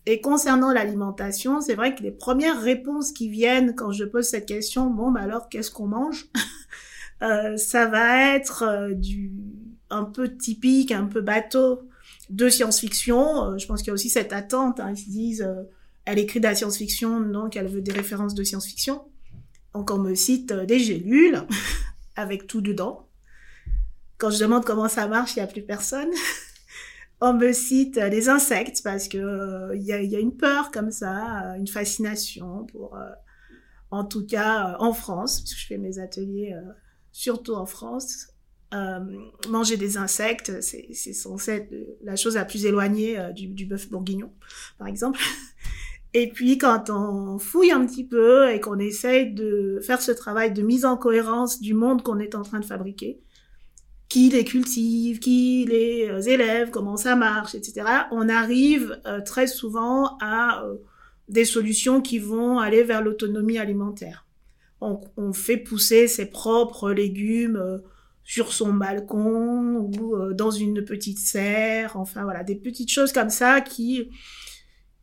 Et 0.07 0.21
concernant 0.21 0.73
l'alimentation, 0.73 1.61
c'est 1.61 1.75
vrai 1.75 1.95
que 1.95 2.03
les 2.03 2.13
premières 2.13 2.61
réponses 2.61 3.11
qui 3.13 3.29
viennent 3.29 3.75
quand 3.75 3.91
je 3.91 4.05
pose 4.05 4.27
cette 4.27 4.47
question, 4.47 4.91
bon, 4.91 5.11
bah 5.11 5.21
alors 5.23 5.49
qu'est-ce 5.49 5.71
qu'on 5.71 5.87
mange? 5.87 6.27
Ça 7.57 7.87
va 7.87 8.35
être 8.35 8.91
du 8.93 9.33
un 9.91 10.05
peu 10.05 10.37
typique, 10.37 10.93
un 10.93 11.07
peu 11.07 11.21
bateau 11.21 11.89
de 12.31 12.49
science-fiction. 12.49 13.53
Euh, 13.53 13.59
je 13.59 13.67
pense 13.67 13.81
qu'il 13.81 13.89
y 13.89 13.91
a 13.91 13.95
aussi 13.95 14.11
cette 14.11 14.33
attente. 14.33 14.81
Hein, 14.81 14.93
ils 14.93 14.99
se 14.99 15.11
disent, 15.11 15.43
euh, 15.43 15.63
elle 16.05 16.19
écrit 16.19 16.41
de 16.41 16.47
la 16.47 16.55
science-fiction, 16.55 17.21
donc 17.21 17.57
elle 17.57 17.69
veut 17.69 17.83
des 17.83 17.93
références 17.93 18.35
de 18.35 18.45
science-fiction. 18.45 19.03
Donc 19.75 19.91
on 19.91 19.99
me 19.99 20.15
cite 20.15 20.53
euh, 20.53 20.67
des 20.67 20.79
gélules 20.79 21.43
avec 22.17 22.47
tout 22.47 22.61
dedans. 22.61 23.09
Quand 24.19 24.31
je 24.31 24.39
demande 24.39 24.65
comment 24.65 24.89
ça 24.89 25.07
marche, 25.07 25.37
il 25.37 25.41
n'y 25.41 25.45
a 25.45 25.47
plus 25.47 25.63
personne. 25.63 26.09
on 27.21 27.35
me 27.35 27.53
cite 27.53 27.97
les 27.97 28.29
insectes 28.29 28.83
parce 28.83 29.09
que 29.09 29.75
il 29.75 29.83
y, 29.83 29.93
a, 29.93 30.01
y, 30.03 30.17
a, 30.17 30.21
une 30.21 30.37
peur 30.37 30.71
comme 30.71 30.91
ça, 30.91 31.55
une 31.59 31.67
fascination 31.67 32.65
pour, 32.65 32.99
en 33.91 34.05
tout 34.05 34.27
cas 34.27 34.77
en 34.81 34.95
France, 34.95 35.41
parce 35.41 35.53
que 35.53 35.61
je 35.61 35.67
fais 35.67 35.77
mes 35.77 35.99
ateliers 35.99 36.55
surtout 37.13 37.55
en 37.55 37.67
France, 37.67 38.29
euh, 38.77 39.01
manger 39.49 39.77
des 39.77 39.97
insectes, 39.97 40.61
c'est 40.61 41.13
censé 41.13 41.53
être 41.53 41.75
la 42.03 42.17
chose 42.17 42.35
la 42.35 42.45
plus 42.45 42.67
éloignée 42.67 43.19
euh, 43.19 43.33
du, 43.33 43.65
bœuf 43.65 43.89
bourguignon, 43.89 44.33
par 44.79 44.89
exemple. 44.89 45.21
Et 46.15 46.29
puis 46.29 46.59
quand 46.59 46.91
on 46.91 47.39
fouille 47.39 47.73
un 47.73 47.85
petit 47.87 48.07
peu 48.07 48.51
et 48.51 48.61
qu'on 48.61 48.79
essaye 48.79 49.33
de 49.33 49.81
faire 49.83 50.01
ce 50.01 50.13
travail 50.13 50.53
de 50.53 50.63
mise 50.63 50.85
en 50.85 50.97
cohérence 50.97 51.61
du 51.61 51.75
monde 51.75 52.03
qu'on 52.03 52.19
est 52.19 52.35
en 52.35 52.43
train 52.43 52.61
de 52.61 52.65
fabriquer, 52.65 53.21
qui 54.09 54.31
les 54.31 54.45
cultive, 54.45 55.19
qui 55.19 55.67
les 55.69 56.09
euh, 56.09 56.21
élève, 56.21 56.71
comment 56.71 56.97
ça 56.97 57.17
marche, 57.17 57.55
etc., 57.55 57.87
on 58.11 58.29
arrive 58.29 59.01
très 59.25 59.47
souvent 59.47 60.17
à 60.21 60.65
des 61.29 61.45
solutions 61.45 62.01
qui 62.01 62.19
vont 62.19 62.59
aller 62.59 62.83
vers 62.83 63.03
l'autonomie 63.03 63.59
alimentaire. 63.59 64.27
On, 64.81 65.33
fait 65.33 65.57
pousser 65.57 66.07
ses 66.07 66.27
propres 66.27 66.93
légumes 66.93 67.81
sur 68.27 68.53
son 68.53 68.75
balcon 68.75 69.77
ou 69.77 70.17
euh, 70.17 70.35
dans 70.35 70.51
une 70.51 70.85
petite 70.85 71.21
serre, 71.21 71.97
enfin 71.97 72.25
voilà, 72.25 72.43
des 72.43 72.57
petites 72.57 72.91
choses 72.91 73.13
comme 73.13 73.31
ça 73.31 73.61
qui 73.63 74.11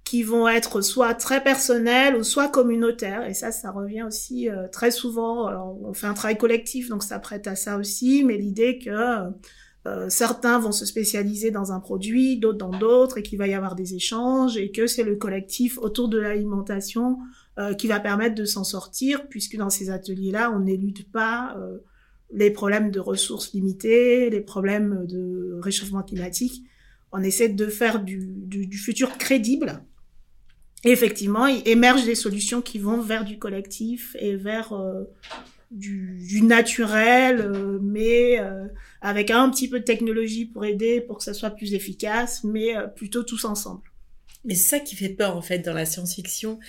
qui 0.03 0.21
vont 0.21 0.49
être 0.49 0.81
soit 0.81 1.13
très 1.13 1.41
personnels 1.41 2.17
ou 2.17 2.23
soit 2.23 2.49
communautaires. 2.49 3.25
Et 3.25 3.33
ça, 3.33 3.53
ça 3.53 3.71
revient 3.71 4.03
aussi 4.03 4.49
euh, 4.49 4.67
très 4.67 4.91
souvent. 4.91 5.47
Alors, 5.47 5.77
on 5.81 5.93
fait 5.93 6.07
un 6.07 6.13
travail 6.13 6.37
collectif, 6.37 6.89
donc 6.89 7.01
ça 7.01 7.17
prête 7.19 7.47
à 7.47 7.55
ça 7.55 7.77
aussi, 7.77 8.25
mais 8.25 8.35
l'idée 8.35 8.79
que 8.79 9.31
euh, 9.87 10.09
certains 10.09 10.59
vont 10.59 10.73
se 10.73 10.85
spécialiser 10.85 11.51
dans 11.51 11.71
un 11.71 11.79
produit, 11.79 12.37
d'autres 12.37 12.57
dans 12.57 12.77
d'autres, 12.77 13.19
et 13.19 13.23
qu'il 13.23 13.39
va 13.39 13.47
y 13.47 13.53
avoir 13.53 13.75
des 13.75 13.95
échanges, 13.95 14.57
et 14.57 14.71
que 14.71 14.85
c'est 14.85 15.03
le 15.03 15.15
collectif 15.15 15.77
autour 15.77 16.09
de 16.09 16.19
l'alimentation 16.19 17.17
qui 17.77 17.85
va 17.85 17.99
permettre 17.99 18.33
de 18.33 18.45
s'en 18.45 18.63
sortir, 18.63 19.27
puisque 19.29 19.57
dans 19.57 19.69
ces 19.69 19.91
ateliers-là, 19.91 20.51
on 20.51 20.59
n'élude 20.59 21.09
pas 21.11 21.55
les 22.33 22.51
problèmes 22.51 22.91
de 22.91 22.99
ressources 22.99 23.53
limitées, 23.53 24.29
les 24.29 24.41
problèmes 24.41 25.05
de 25.05 25.59
réchauffement 25.61 26.01
climatique. 26.01 26.63
On 27.11 27.21
essaie 27.21 27.49
de 27.49 27.67
faire 27.67 28.03
du, 28.03 28.69
futur 28.73 29.17
crédible 29.17 29.83
et 30.83 30.91
effectivement, 30.91 31.47
il 31.47 31.65
émerge 31.67 32.05
des 32.05 32.15
solutions 32.15 32.61
qui 32.61 32.77
vont 32.77 33.01
vers 33.01 33.23
du 33.23 33.39
collectif 33.39 34.17
et 34.19 34.35
vers 34.35 34.73
euh, 34.73 35.03
du, 35.71 36.41
naturel, 36.41 37.39
euh, 37.39 37.79
mais 37.81 38.39
euh, 38.39 38.65
avec 39.01 39.31
un 39.31 39.49
petit 39.49 39.69
peu 39.69 39.79
de 39.79 39.85
technologie 39.85 40.45
pour 40.45 40.65
aider, 40.65 40.99
pour 40.99 41.19
que 41.19 41.23
ça 41.23 41.33
soit 41.33 41.51
plus 41.51 41.73
efficace, 41.73 42.43
mais 42.43 42.73
plutôt 42.95 43.23
tous 43.23 43.45
ensemble. 43.45 43.81
Mais 44.43 44.55
ça 44.55 44.81
qui 44.81 44.97
fait 44.97 45.07
peur 45.07 45.37
en 45.37 45.41
fait 45.41 45.59
dans 45.59 45.73
la 45.73 45.85
science-fiction, 45.85 46.59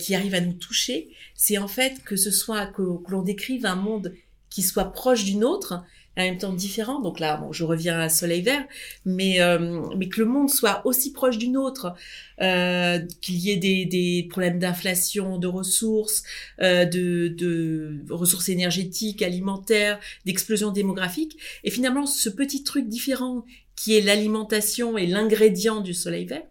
qui 0.00 0.16
arrive 0.16 0.34
à 0.34 0.40
nous 0.40 0.54
toucher, 0.54 1.10
c'est 1.36 1.58
en 1.58 1.68
fait 1.68 2.02
que 2.02 2.16
ce 2.16 2.32
soit 2.32 2.66
que, 2.66 2.82
que 2.82 3.10
l'on 3.12 3.22
décrive 3.22 3.66
un 3.66 3.76
monde 3.76 4.12
qui 4.54 4.62
soit 4.62 4.92
proche 4.92 5.24
d'une 5.24 5.42
autre, 5.42 5.82
en 6.16 6.22
même 6.22 6.38
temps 6.38 6.52
différent. 6.52 7.00
Donc 7.00 7.18
là, 7.18 7.36
bon, 7.36 7.52
je 7.52 7.64
reviens 7.64 7.98
à 7.98 8.08
Soleil 8.08 8.40
Vert, 8.40 8.64
mais 9.04 9.40
euh, 9.40 9.82
mais 9.96 10.08
que 10.08 10.20
le 10.20 10.26
monde 10.26 10.48
soit 10.48 10.80
aussi 10.86 11.12
proche 11.12 11.38
d'une 11.38 11.56
autre, 11.56 11.92
euh, 12.40 13.00
qu'il 13.20 13.34
y 13.34 13.50
ait 13.50 13.56
des, 13.56 13.84
des 13.84 14.28
problèmes 14.30 14.60
d'inflation, 14.60 15.38
de 15.38 15.48
ressources, 15.48 16.22
euh, 16.62 16.84
de, 16.84 17.26
de 17.36 18.04
ressources 18.10 18.48
énergétiques, 18.48 19.22
alimentaires, 19.22 19.98
d'explosion 20.24 20.70
démographique, 20.70 21.36
et 21.64 21.70
finalement 21.72 22.06
ce 22.06 22.28
petit 22.28 22.62
truc 22.62 22.88
différent 22.88 23.44
qui 23.74 23.96
est 23.96 24.02
l'alimentation 24.02 24.96
et 24.96 25.08
l'ingrédient 25.08 25.80
du 25.80 25.94
Soleil 25.94 26.26
Vert. 26.26 26.46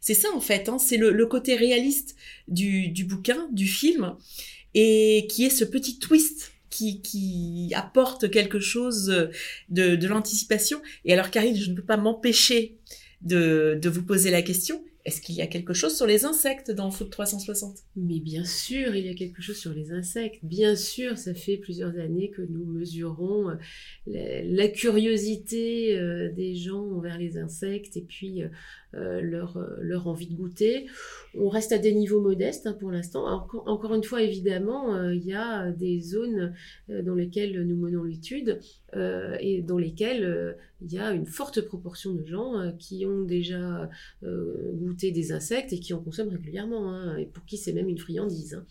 C'est 0.00 0.14
ça 0.14 0.26
en 0.34 0.40
fait, 0.40 0.68
hein, 0.68 0.78
c'est 0.80 0.96
le, 0.96 1.12
le, 1.12 1.26
côté 1.26 1.54
réaliste 1.54 2.16
du, 2.48 2.88
du 2.88 3.04
bouquin, 3.04 3.46
du 3.52 3.68
film, 3.68 4.16
et 4.74 5.28
qui 5.30 5.44
est 5.44 5.50
ce 5.50 5.64
petit 5.64 6.00
twist 6.00 6.53
qui, 6.74 7.72
apporte 7.74 8.30
quelque 8.30 8.60
chose 8.60 9.30
de, 9.68 10.06
l'anticipation. 10.06 10.80
Et 11.04 11.12
alors, 11.12 11.30
Karine, 11.30 11.56
je 11.56 11.70
ne 11.70 11.76
peux 11.76 11.82
pas 11.82 11.96
m'empêcher 11.96 12.76
de, 13.22 13.78
de 13.80 13.88
vous 13.88 14.02
poser 14.02 14.30
la 14.30 14.42
question. 14.42 14.82
Est-ce 15.04 15.20
qu'il 15.20 15.34
y 15.34 15.42
a 15.42 15.46
quelque 15.46 15.74
chose 15.74 15.94
sur 15.94 16.06
les 16.06 16.24
insectes 16.24 16.70
dans 16.70 16.90
Foot 16.90 17.10
360 17.10 17.76
Mais 17.94 18.20
bien 18.20 18.44
sûr, 18.44 18.96
il 18.96 19.04
y 19.04 19.10
a 19.10 19.14
quelque 19.14 19.42
chose 19.42 19.58
sur 19.58 19.74
les 19.74 19.92
insectes. 19.92 20.38
Bien 20.42 20.76
sûr, 20.76 21.18
ça 21.18 21.34
fait 21.34 21.58
plusieurs 21.58 21.98
années 21.98 22.30
que 22.30 22.40
nous 22.40 22.64
mesurons 22.64 23.50
euh, 23.50 23.56
la, 24.06 24.68
curiosité 24.68 25.98
euh, 25.98 26.32
des 26.32 26.54
gens 26.54 26.82
envers 26.82 27.18
les 27.18 27.36
insectes 27.36 27.98
et 27.98 28.00
puis 28.00 28.42
euh, 28.42 28.48
leur, 28.96 29.58
leur 29.80 30.06
envie 30.06 30.28
de 30.28 30.34
goûter. 30.34 30.86
On 31.36 31.48
reste 31.48 31.72
à 31.72 31.78
des 31.78 31.94
niveaux 31.94 32.20
modestes 32.20 32.66
hein, 32.66 32.76
pour 32.78 32.90
l'instant. 32.90 33.26
Encore, 33.26 33.94
une 33.94 34.04
fois, 34.04 34.22
évidemment, 34.22 35.10
il 35.10 35.24
y 35.24 35.34
a 35.34 35.70
des 35.72 36.00
zones 36.00 36.54
dans 36.88 37.14
lesquelles 37.14 37.66
nous 37.66 37.76
menons 37.76 38.04
l'étude 38.04 38.60
et 38.94 39.62
dans 39.62 39.78
lesquelles 39.78 40.56
il 40.80 40.92
y 40.92 40.98
a 40.98 41.12
une 41.12 41.26
forte 41.26 41.60
proportion 41.62 42.12
de 42.14 42.24
gens 42.24 42.72
qui 42.78 43.04
ont 43.06 43.22
déjà 43.22 43.88
goûté 44.22 45.10
des 45.10 45.32
insectes 45.32 45.72
et 45.72 45.80
qui 45.80 45.94
en 45.94 46.00
consomment 46.00 46.30
régulièrement, 46.30 46.92
hein, 46.92 47.16
et 47.16 47.26
pour 47.26 47.44
qui 47.44 47.56
c'est 47.56 47.72
même 47.72 47.88
une 47.88 47.98
friandise. 47.98 48.54
Hein. 48.54 48.66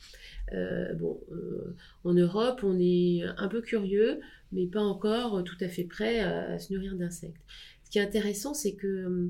Euh, 0.54 0.94
bon, 0.94 1.20
euh, 1.32 1.76
en 2.04 2.14
Europe, 2.14 2.62
on 2.64 2.78
est 2.80 3.24
un 3.38 3.48
peu 3.48 3.62
curieux, 3.62 4.20
mais 4.52 4.68
pas 4.68 4.82
encore 4.82 5.44
tout 5.44 5.58
à 5.62 5.68
fait 5.68 5.84
prêt 5.84 6.20
à, 6.20 6.60
se 6.60 6.74
nourrir 6.74 6.96
d'insectes. 6.96 7.42
Ce 7.84 7.90
qui 7.90 8.00
est 8.00 8.02
intéressant, 8.02 8.54
c'est 8.54 8.74
que 8.74 9.30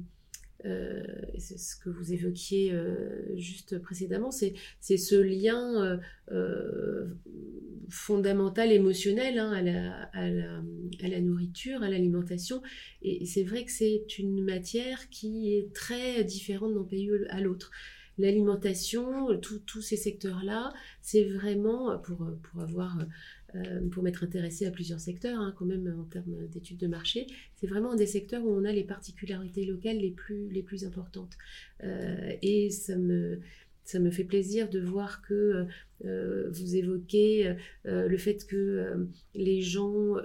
euh, 0.66 1.04
c'est 1.38 1.60
ce 1.60 1.76
que 1.76 1.90
vous 1.90 2.14
évoquiez 2.14 2.72
euh, 2.72 3.36
juste 3.36 3.80
précédemment, 3.80 4.32
c'est 4.32 4.56
ce 4.80 5.16
lien 5.16 6.00
euh, 6.32 7.06
fondamental 7.90 8.72
émotionnel 8.72 9.40
hein, 9.40 9.52
à, 10.14 10.30
la, 11.08 11.22
nourriture, 11.22 11.84
à 11.84 11.90
l'alimentation. 11.90 12.62
Et, 13.02 13.26
c'est 13.26 13.44
vrai 13.44 13.66
que 13.66 13.72
c'est 13.72 14.18
une 14.20 14.44
matière 14.44 15.10
qui 15.10 15.54
est 15.54 15.74
très 15.74 16.24
différente 16.24 16.74
d'un 16.74 16.84
pays 16.84 17.10
à 17.30 17.42
l'autre 17.42 17.72
l'alimentation, 18.20 19.40
tous 19.40 19.82
ces 19.82 19.98
secteurs-là, 19.98 20.72
c'est 21.02 21.24
vraiment, 21.24 21.98
pour 21.98 22.62
avoir 22.62 23.00
euh, 23.56 23.88
pour 23.90 24.04
m'être 24.04 24.24
intéressé 24.24 24.66
à 24.66 24.72
plusieurs 24.72 25.00
secteurs, 25.00 25.40
hein, 25.40 25.54
quand 25.58 25.66
même 25.66 25.96
en 26.00 26.06
termes 26.06 26.48
d'études 26.48 26.78
de 26.78 26.88
marché, 26.88 27.28
c'est 27.56 27.68
vraiment 27.68 27.96
des 27.96 28.08
secteurs 28.08 28.44
où 28.44 28.50
on 28.50 28.66
a 28.66 28.72
les 28.72 28.84
particularités 28.84 29.66
locales 29.66 29.98
les 29.98 30.12
plus, 30.12 30.50
les 30.50 30.64
plus 30.64 30.86
importantes. 30.86 31.38
Euh, 31.84 32.34
et 32.42 32.70
ça 32.70 32.96
me, 32.96 33.40
ça 33.84 34.00
me 34.00 34.12
fait 34.12 34.24
plaisir 34.24 34.70
de 34.70 34.80
voir 34.80 35.22
que 35.22 35.66
euh, 36.06 36.50
vous 36.52 36.76
évoquez 36.76 37.56
euh, 37.86 38.08
le 38.08 38.18
fait 38.18 38.46
que 38.46 38.56
euh, 38.56 39.06
les 39.36 39.62
gens 39.62 40.16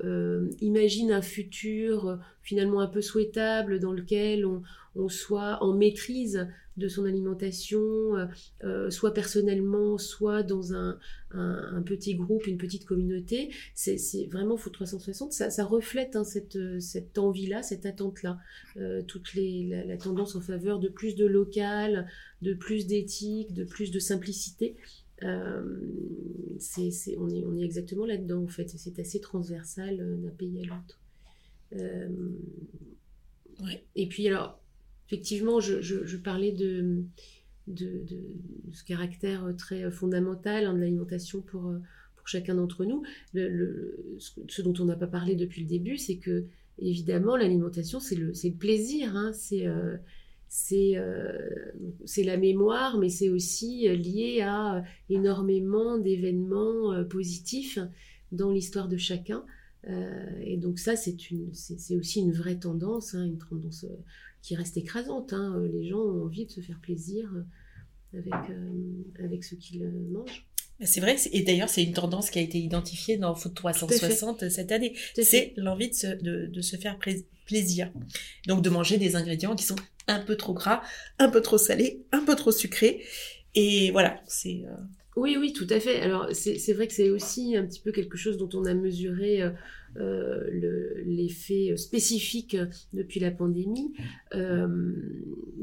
imaginent 0.60 1.12
un 1.12 1.22
futur 1.22 2.18
finalement 2.42 2.80
un 2.80 2.86
peu 2.86 3.00
souhaitable 3.00 3.78
dans 3.78 3.92
lequel 3.92 4.46
on, 4.46 4.62
soit 5.08 5.62
en 5.62 5.74
maîtrise 5.74 6.48
de 6.76 6.88
son 6.88 7.04
alimentation, 7.04 8.14
soit 8.88 9.12
personnellement, 9.12 9.98
soit 9.98 10.42
dans 10.42 10.74
un, 10.74 10.98
petit 11.86 12.14
groupe, 12.14 12.46
une 12.46 12.58
petite 12.58 12.84
communauté. 12.84 13.50
C'est 13.74 14.26
vraiment 14.30 14.56
Food 14.56 14.72
360, 14.72 15.32
ça, 15.32 15.50
ça 15.50 15.64
reflète 15.64 16.16
hein, 16.16 16.24
cette, 16.24 17.18
envie-là, 17.18 17.62
cette 17.62 17.86
attente-là, 17.86 18.38
toute 19.06 19.34
la, 19.34 19.84
la, 19.84 19.96
tendance 19.96 20.34
en 20.34 20.40
faveur 20.40 20.78
de 20.78 20.88
plus 20.88 21.14
de 21.14 21.26
local, 21.26 22.08
de 22.42 22.54
plus 22.54 22.86
d'éthique, 22.86 23.54
de 23.54 23.64
plus 23.64 23.90
de 23.90 23.98
simplicité. 23.98 24.76
Euh, 25.22 25.62
c'est, 26.58 26.90
c'est, 26.90 27.16
on, 27.18 27.28
est, 27.28 27.44
on 27.44 27.56
est 27.56 27.64
exactement 27.64 28.06
là-dedans 28.06 28.42
en 28.42 28.48
fait. 28.48 28.68
C'est 28.68 28.98
assez 28.98 29.20
transversal 29.20 30.00
euh, 30.00 30.16
d'un 30.16 30.30
pays 30.30 30.60
à 30.60 30.66
l'autre. 30.66 31.00
Euh, 31.74 32.08
ouais. 33.62 33.84
Et 33.96 34.08
puis 34.08 34.26
alors, 34.28 34.60
effectivement, 35.06 35.60
je, 35.60 35.80
je, 35.80 36.04
je 36.04 36.16
parlais 36.16 36.52
de, 36.52 37.02
de, 37.66 38.02
de, 38.06 38.18
ce 38.72 38.84
caractère 38.84 39.52
très 39.56 39.90
fondamental 39.90 40.66
hein, 40.66 40.74
de 40.74 40.78
l'alimentation 40.78 41.40
pour, 41.40 41.72
pour 42.16 42.28
chacun 42.28 42.54
d'entre 42.54 42.84
nous. 42.84 43.02
Le, 43.34 43.48
le, 43.48 44.16
ce 44.18 44.62
dont 44.62 44.74
on 44.78 44.84
n'a 44.84 44.96
pas 44.96 45.06
parlé 45.06 45.34
depuis 45.34 45.62
le 45.62 45.68
début, 45.68 45.98
c'est 45.98 46.16
que 46.16 46.46
évidemment 46.78 47.36
l'alimentation, 47.36 47.98
c'est 47.98 48.14
le, 48.16 48.34
c'est 48.34 48.50
le 48.50 48.56
plaisir. 48.56 49.16
Hein, 49.16 49.32
c'est 49.32 49.66
c'est 50.48 50.96
euh, 50.96 51.38
c'est 52.06 52.24
la 52.24 52.38
mémoire, 52.38 52.98
mais 52.98 53.10
c'est 53.10 53.28
aussi 53.28 53.86
euh, 53.88 53.94
lié 53.94 54.40
à 54.40 54.82
énormément 55.10 55.98
d'événements 55.98 56.92
euh, 56.92 57.04
positifs 57.04 57.78
dans 58.32 58.50
l'histoire 58.50 58.88
de 58.88 58.96
chacun. 58.96 59.44
et 60.42 60.58
donc 60.58 60.78
ça, 60.78 60.96
c'est 60.96 61.30
une, 61.30 61.48
c'est 61.54 61.96
aussi 61.96 62.20
une 62.20 62.32
vraie 62.32 62.58
tendance, 62.58 63.14
hein, 63.14 63.24
une 63.24 63.38
tendance 63.38 63.86
qui 64.42 64.54
reste 64.54 64.76
écrasante. 64.76 65.32
Hein. 65.32 65.62
Les 65.72 65.88
gens 65.88 66.00
ont 66.00 66.24
envie 66.24 66.44
de 66.44 66.50
se 66.50 66.60
faire 66.60 66.78
plaisir 66.80 67.32
avec, 68.12 68.34
avec 69.18 69.44
ce 69.44 69.54
qu'ils 69.54 69.88
mangent. 70.10 70.46
C'est 70.84 71.00
vrai, 71.00 71.16
et 71.32 71.42
d'ailleurs 71.42 71.70
c'est 71.70 71.82
une 71.82 71.94
tendance 71.94 72.28
qui 72.28 72.38
a 72.38 72.42
été 72.42 72.58
identifiée 72.58 73.16
dans 73.16 73.34
Food 73.34 73.54
360 73.54 74.50
cette 74.50 74.72
année. 74.72 74.94
C'est 75.14 75.54
l'envie 75.56 75.88
de 75.88 76.22
de, 76.22 76.46
de 76.46 76.60
se 76.60 76.76
faire 76.76 76.98
plaisir. 77.46 77.90
Donc 78.46 78.62
de 78.62 78.68
manger 78.68 78.98
des 78.98 79.16
ingrédients 79.16 79.56
qui 79.56 79.64
sont 79.64 79.76
un 80.08 80.20
peu 80.20 80.36
trop 80.36 80.54
gras, 80.54 80.82
un 81.18 81.30
peu 81.30 81.40
trop 81.40 81.58
salé, 81.58 82.04
un 82.12 82.24
peu 82.24 82.34
trop 82.34 82.50
sucré. 82.50 83.02
Et 83.54 83.90
voilà, 83.92 84.20
c'est... 84.26 84.64
Euh, 84.66 84.76
oui, 85.16 85.36
oui, 85.38 85.52
tout 85.52 85.66
à 85.70 85.80
fait. 85.80 86.00
Alors, 86.00 86.28
c'est 86.32 86.72
vrai 86.72 86.86
que 86.86 86.92
c'est 86.92 87.10
aussi 87.10 87.56
un 87.56 87.66
petit 87.66 87.80
peu 87.80 87.90
quelque 87.90 88.16
chose 88.16 88.36
dont 88.36 88.48
on 88.54 88.64
a 88.66 88.74
mesuré 88.74 89.42
euh, 89.42 89.50
euh 89.96 90.44
l'effet 91.04 91.76
spécifique 91.76 92.56
depuis 92.92 93.18
la 93.18 93.32
pandémie. 93.32 93.92
Euh, 94.36 94.94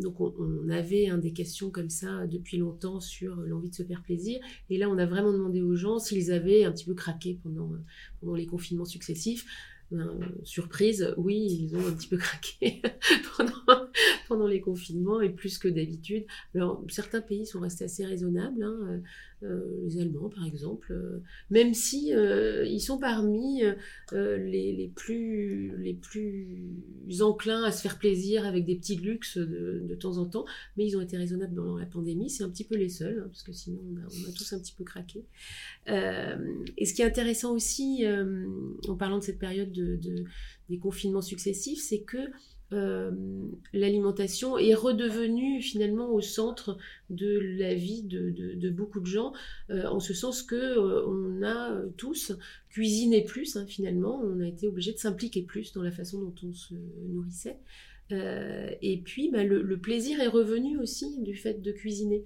donc, 0.02 0.20
on, 0.20 0.34
on, 0.38 0.70
avait 0.70 1.08
hein, 1.08 1.18
des 1.18 1.32
questions 1.32 1.70
comme 1.70 1.90
ça 1.90 2.28
depuis 2.28 2.58
longtemps 2.58 3.00
sur 3.00 3.38
l'envie 3.38 3.70
de 3.70 3.76
se 3.76 3.84
faire 3.84 4.04
plaisir. 4.04 4.42
Et 4.70 4.78
là, 4.78 4.90
on 4.90 4.98
a 4.98 5.06
vraiment 5.06 5.32
demandé 5.32 5.62
aux 5.62 5.76
gens 5.76 6.00
s'ils 6.00 6.34
avaient 6.34 6.66
un 6.66 6.74
petit 6.74 6.86
peu 6.86 6.94
craqué 6.94 7.40
pendant, 7.42 7.72
pendant 8.20 8.36
les 8.36 8.48
confinements 8.48 8.84
successifs. 8.84 9.46
Ben, 9.92 10.20
surprise, 10.44 11.14
oui, 11.16 11.70
ils 11.70 11.76
ont 11.76 11.88
un 11.88 11.94
petit 11.94 12.08
peu 12.08 12.18
craqué 12.18 12.82
pendant, 13.38 13.54
pendant, 13.66 13.85
les 14.56 14.62
confinements 14.62 15.22
et 15.22 15.30
plus 15.30 15.58
que 15.58 15.68
d'habitude. 15.68 16.26
Alors, 16.54 16.84
certains 16.90 17.22
pays 17.22 17.46
sont 17.46 17.60
restés 17.60 17.86
assez 17.86 18.06
raisonnables. 18.06 18.64
Hein. 18.64 19.02
les 19.42 20.00
Allemands 20.00 20.30
par 20.30 20.46
exemple, 20.46 20.96
même 21.52 21.74
si 21.74 22.10
ils 22.10 22.80
sont 22.80 22.98
parmi 22.98 23.62
les, 24.12 24.92
plus, 24.96 25.78
les 25.78 25.94
plus 25.94 27.22
enclins 27.22 27.64
à 27.64 27.72
se 27.72 27.82
faire 27.82 28.00
plaisir 28.00 28.46
avec 28.46 28.66
des 28.66 28.76
petits 28.76 28.96
luxes 28.96 29.38
de, 29.38 29.84
de 29.88 29.96
temps 29.96 30.18
en 30.18 30.26
temps, 30.26 30.46
mais 30.78 30.86
ils 30.86 30.98
ont 30.98 31.02
été 31.02 31.18
raisonnables 31.18 31.54
dans 31.54 31.78
la 31.78 31.86
pandémie, 31.86 32.30
c'est 32.30 32.44
un 32.44 32.50
petit 32.50 32.64
peu 32.64 32.76
les 32.76 32.90
seuls, 32.90 33.20
hein, 33.20 33.28
parce 33.28 33.44
que 33.44 33.54
sinon 33.54 33.80
on 33.94 34.30
a, 34.30 34.32
tous 34.32 34.54
un 34.54 34.60
petit 34.60 34.74
peu 34.74 34.84
craqué. 34.84 35.26
et 35.88 36.86
ce 36.86 36.94
qui 36.94 37.02
est 37.02 37.06
intéressant 37.06 37.54
aussi, 37.54 38.04
en 38.88 38.96
parlant 38.96 39.20
de 39.20 39.24
cette 39.24 39.40
période 39.40 39.72
de, 39.72 39.98
de 39.98 40.26
des 40.70 40.78
confinements 40.78 41.22
successifs, 41.22 41.82
c'est 41.82 42.02
que 42.02 42.18
euh, 42.76 43.12
l'alimentation 43.74 44.58
est 44.58 44.74
redevenue 44.74 45.62
finalement 45.62 46.10
au 46.12 46.22
centre 46.22 46.78
de 47.10 47.40
la 47.58 47.74
vie 47.74 48.04
de, 48.04 48.70
beaucoup 48.70 49.00
de 49.00 49.06
gens, 49.06 49.34
euh, 49.70 49.86
en 49.86 50.00
ce 50.00 50.14
sens 50.14 50.44
que 50.44 50.56
euh, 50.56 51.06
on 51.08 51.44
a 51.44 51.82
tous 51.98 52.34
cuisiné 52.70 53.24
plus 53.24 53.56
hein, 53.56 53.66
finalement, 53.66 54.22
on 54.24 54.42
a 54.42 54.48
été 54.48 54.68
obligé 54.68 54.92
de 54.92 54.98
s'impliquer 54.98 55.42
plus 55.42 55.72
dans 55.74 55.82
la 55.82 55.92
façon 55.92 56.20
dont 56.20 56.36
on 56.44 56.54
se 56.54 56.76
nourrissait. 57.08 57.58
et 58.12 59.02
puis 59.04 59.30
bah, 59.32 59.44
le, 59.44 59.78
plaisir 59.78 60.20
est 60.20 60.28
revenu 60.28 60.78
aussi 60.78 61.20
du 61.22 61.36
fait 61.36 61.62
de 61.62 61.72
cuisiner. 61.72 62.26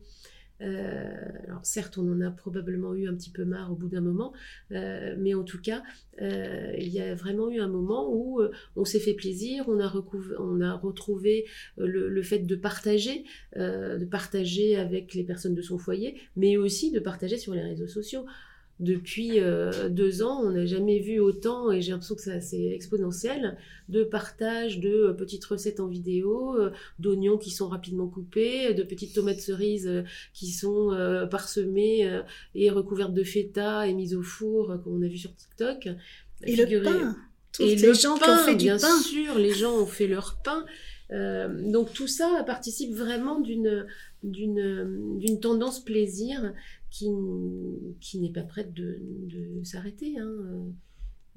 Euh, 0.62 1.14
alors 1.48 1.66
certes, 1.66 1.98
on 1.98 2.12
en 2.12 2.22
a 2.22 2.32
probablement 2.32 2.94
eu 2.94 3.08
un 3.08 3.16
petit 3.16 3.30
peu 3.30 3.46
marre 3.46 3.72
au 3.72 3.76
bout 3.76 3.88
d'un 3.88 4.02
moment, 4.02 4.34
euh, 4.72 5.16
mais 5.18 5.34
en 5.34 5.44
tout 5.44 5.62
cas, 5.62 5.84
euh, 6.22 6.74
il 6.78 6.90
y 6.90 7.00
a 7.00 7.16
vraiment 7.16 7.50
eu 7.50 7.60
un 7.60 7.68
moment 7.68 8.14
où 8.14 8.42
on 8.76 8.86
s'est 8.86 9.00
fait 9.00 9.14
plaisir, 9.14 9.66
on 9.68 9.80
a, 9.80 9.88
retrouvé 10.78 11.46
le, 11.78 12.10
le, 12.10 12.24
fait 12.24 12.40
de 12.40 12.56
partager, 12.56 13.24
de 13.56 14.06
partager 14.06 14.76
avec 14.76 15.14
les 15.14 15.24
personnes 15.24 15.56
de 15.56 15.62
son 15.62 15.78
foyer, 15.78 16.20
mais 16.36 16.58
aussi 16.58 16.92
de 16.92 17.00
partager 17.00 17.38
sur 17.38 17.54
les 17.54 17.62
réseaux 17.62 17.88
sociaux 17.88 18.26
depuis 18.80 19.42
euh, 19.42 19.90
deux 19.90 20.24
ans, 20.24 20.42
on 20.42 20.52
n'a 20.52 20.66
jamais 20.66 21.00
vu 21.00 21.20
autant, 21.20 21.70
et 21.70 21.82
j'ai 21.82 21.92
l'impression 21.92 22.16
que 22.16 22.22
c'est 22.22 22.68
exponentiel, 22.68 23.58
de 23.90 24.04
partage 24.06 24.80
de 24.80 24.90
euh, 24.90 25.14
petites 25.14 25.44
recettes 25.44 25.82
en 25.82 25.88
vidéo, 25.88 26.56
euh, 26.58 26.72
d'oignons 26.98 27.38
qui 27.38 27.52
sont 27.52 27.68
rapidement 27.68 28.08
coupés, 28.08 28.74
de 28.74 28.84
petites 28.84 29.14
tomates 29.14 29.42
cerises 29.42 30.04
qui 30.34 30.52
sont 30.52 30.96
parsemées 31.30 32.22
et 32.56 32.70
recouvertes 32.70 33.14
de 33.14 33.24
feta 33.24 33.88
et 33.88 33.94
mises 33.94 34.16
au 34.16 34.24
four, 34.24 34.68
comme 34.84 34.94
on 34.94 35.02
a 35.02 35.08
vu 35.08 35.18
sur 35.18 35.36
TikTok. 35.36 35.90
Et 36.44 36.56
le 36.56 36.82
pain 36.82 37.18
et 37.60 37.76
les 37.76 37.94
gens 37.94 38.16
qui 38.16 38.30
ont 38.30 38.38
fait 38.38 38.56
du 38.56 38.66
bien 38.66 38.78
sûr, 38.78 39.36
les 39.38 39.54
gens 39.54 39.76
ont 39.76 39.86
fait 39.86 40.08
leur 40.08 40.38
pain. 40.42 40.66
donc 41.50 41.92
tout 41.94 42.08
ça 42.08 42.44
participe 42.46 42.94
vraiment 42.94 43.40
d'une 43.40 43.86
d'une 44.24 45.40
tendance 45.40 45.84
plaisir 45.84 46.54
qui, 46.90 47.08
qui 48.00 48.20
n'est 48.20 48.32
pas 48.32 48.44
prête 48.44 48.74
de, 48.74 49.00
s'arrêter. 49.64 50.18
Hein. 50.20 50.32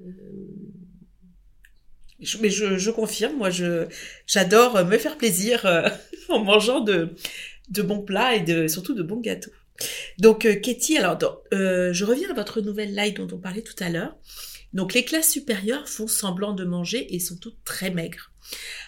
Euh, 0.01 0.05
mais 2.41 2.49
je, 2.49 2.91
confirme, 2.91 3.37
moi 3.37 3.49
je 3.49 3.87
j'adore 4.27 4.85
me 4.85 4.97
faire 4.97 5.17
plaisir 5.17 5.65
euh, 5.65 5.89
en 6.29 6.43
mangeant 6.43 6.79
de, 6.79 7.15
de 7.69 7.81
bons 7.81 8.01
plats 8.01 8.35
et 8.35 8.41
de, 8.41 8.67
surtout 8.67 8.93
de 8.93 9.03
bons 9.03 9.19
gâteaux. 9.19 9.51
Donc 10.19 10.45
euh, 10.45 10.55
Katie, 10.55 10.97
alors 10.97 11.17
je 11.51 12.03
reviens 12.05 12.29
à 12.29 12.33
votre 12.33 12.61
nouvelle 12.61 12.95
live 12.95 13.15
dont 13.15 13.35
on 13.35 13.39
parlait 13.39 13.61
tout 13.61 13.81
à 13.81 13.89
l'heure. 13.89 14.15
Donc 14.73 14.93
les 14.93 15.05
classes 15.05 15.29
supérieures 15.29 15.87
font 15.87 16.07
semblant 16.07 16.53
de 16.53 16.63
manger 16.63 17.13
et 17.13 17.19
sont 17.19 17.37
toutes 17.37 17.63
très 17.63 17.91
maigres. 17.91 18.32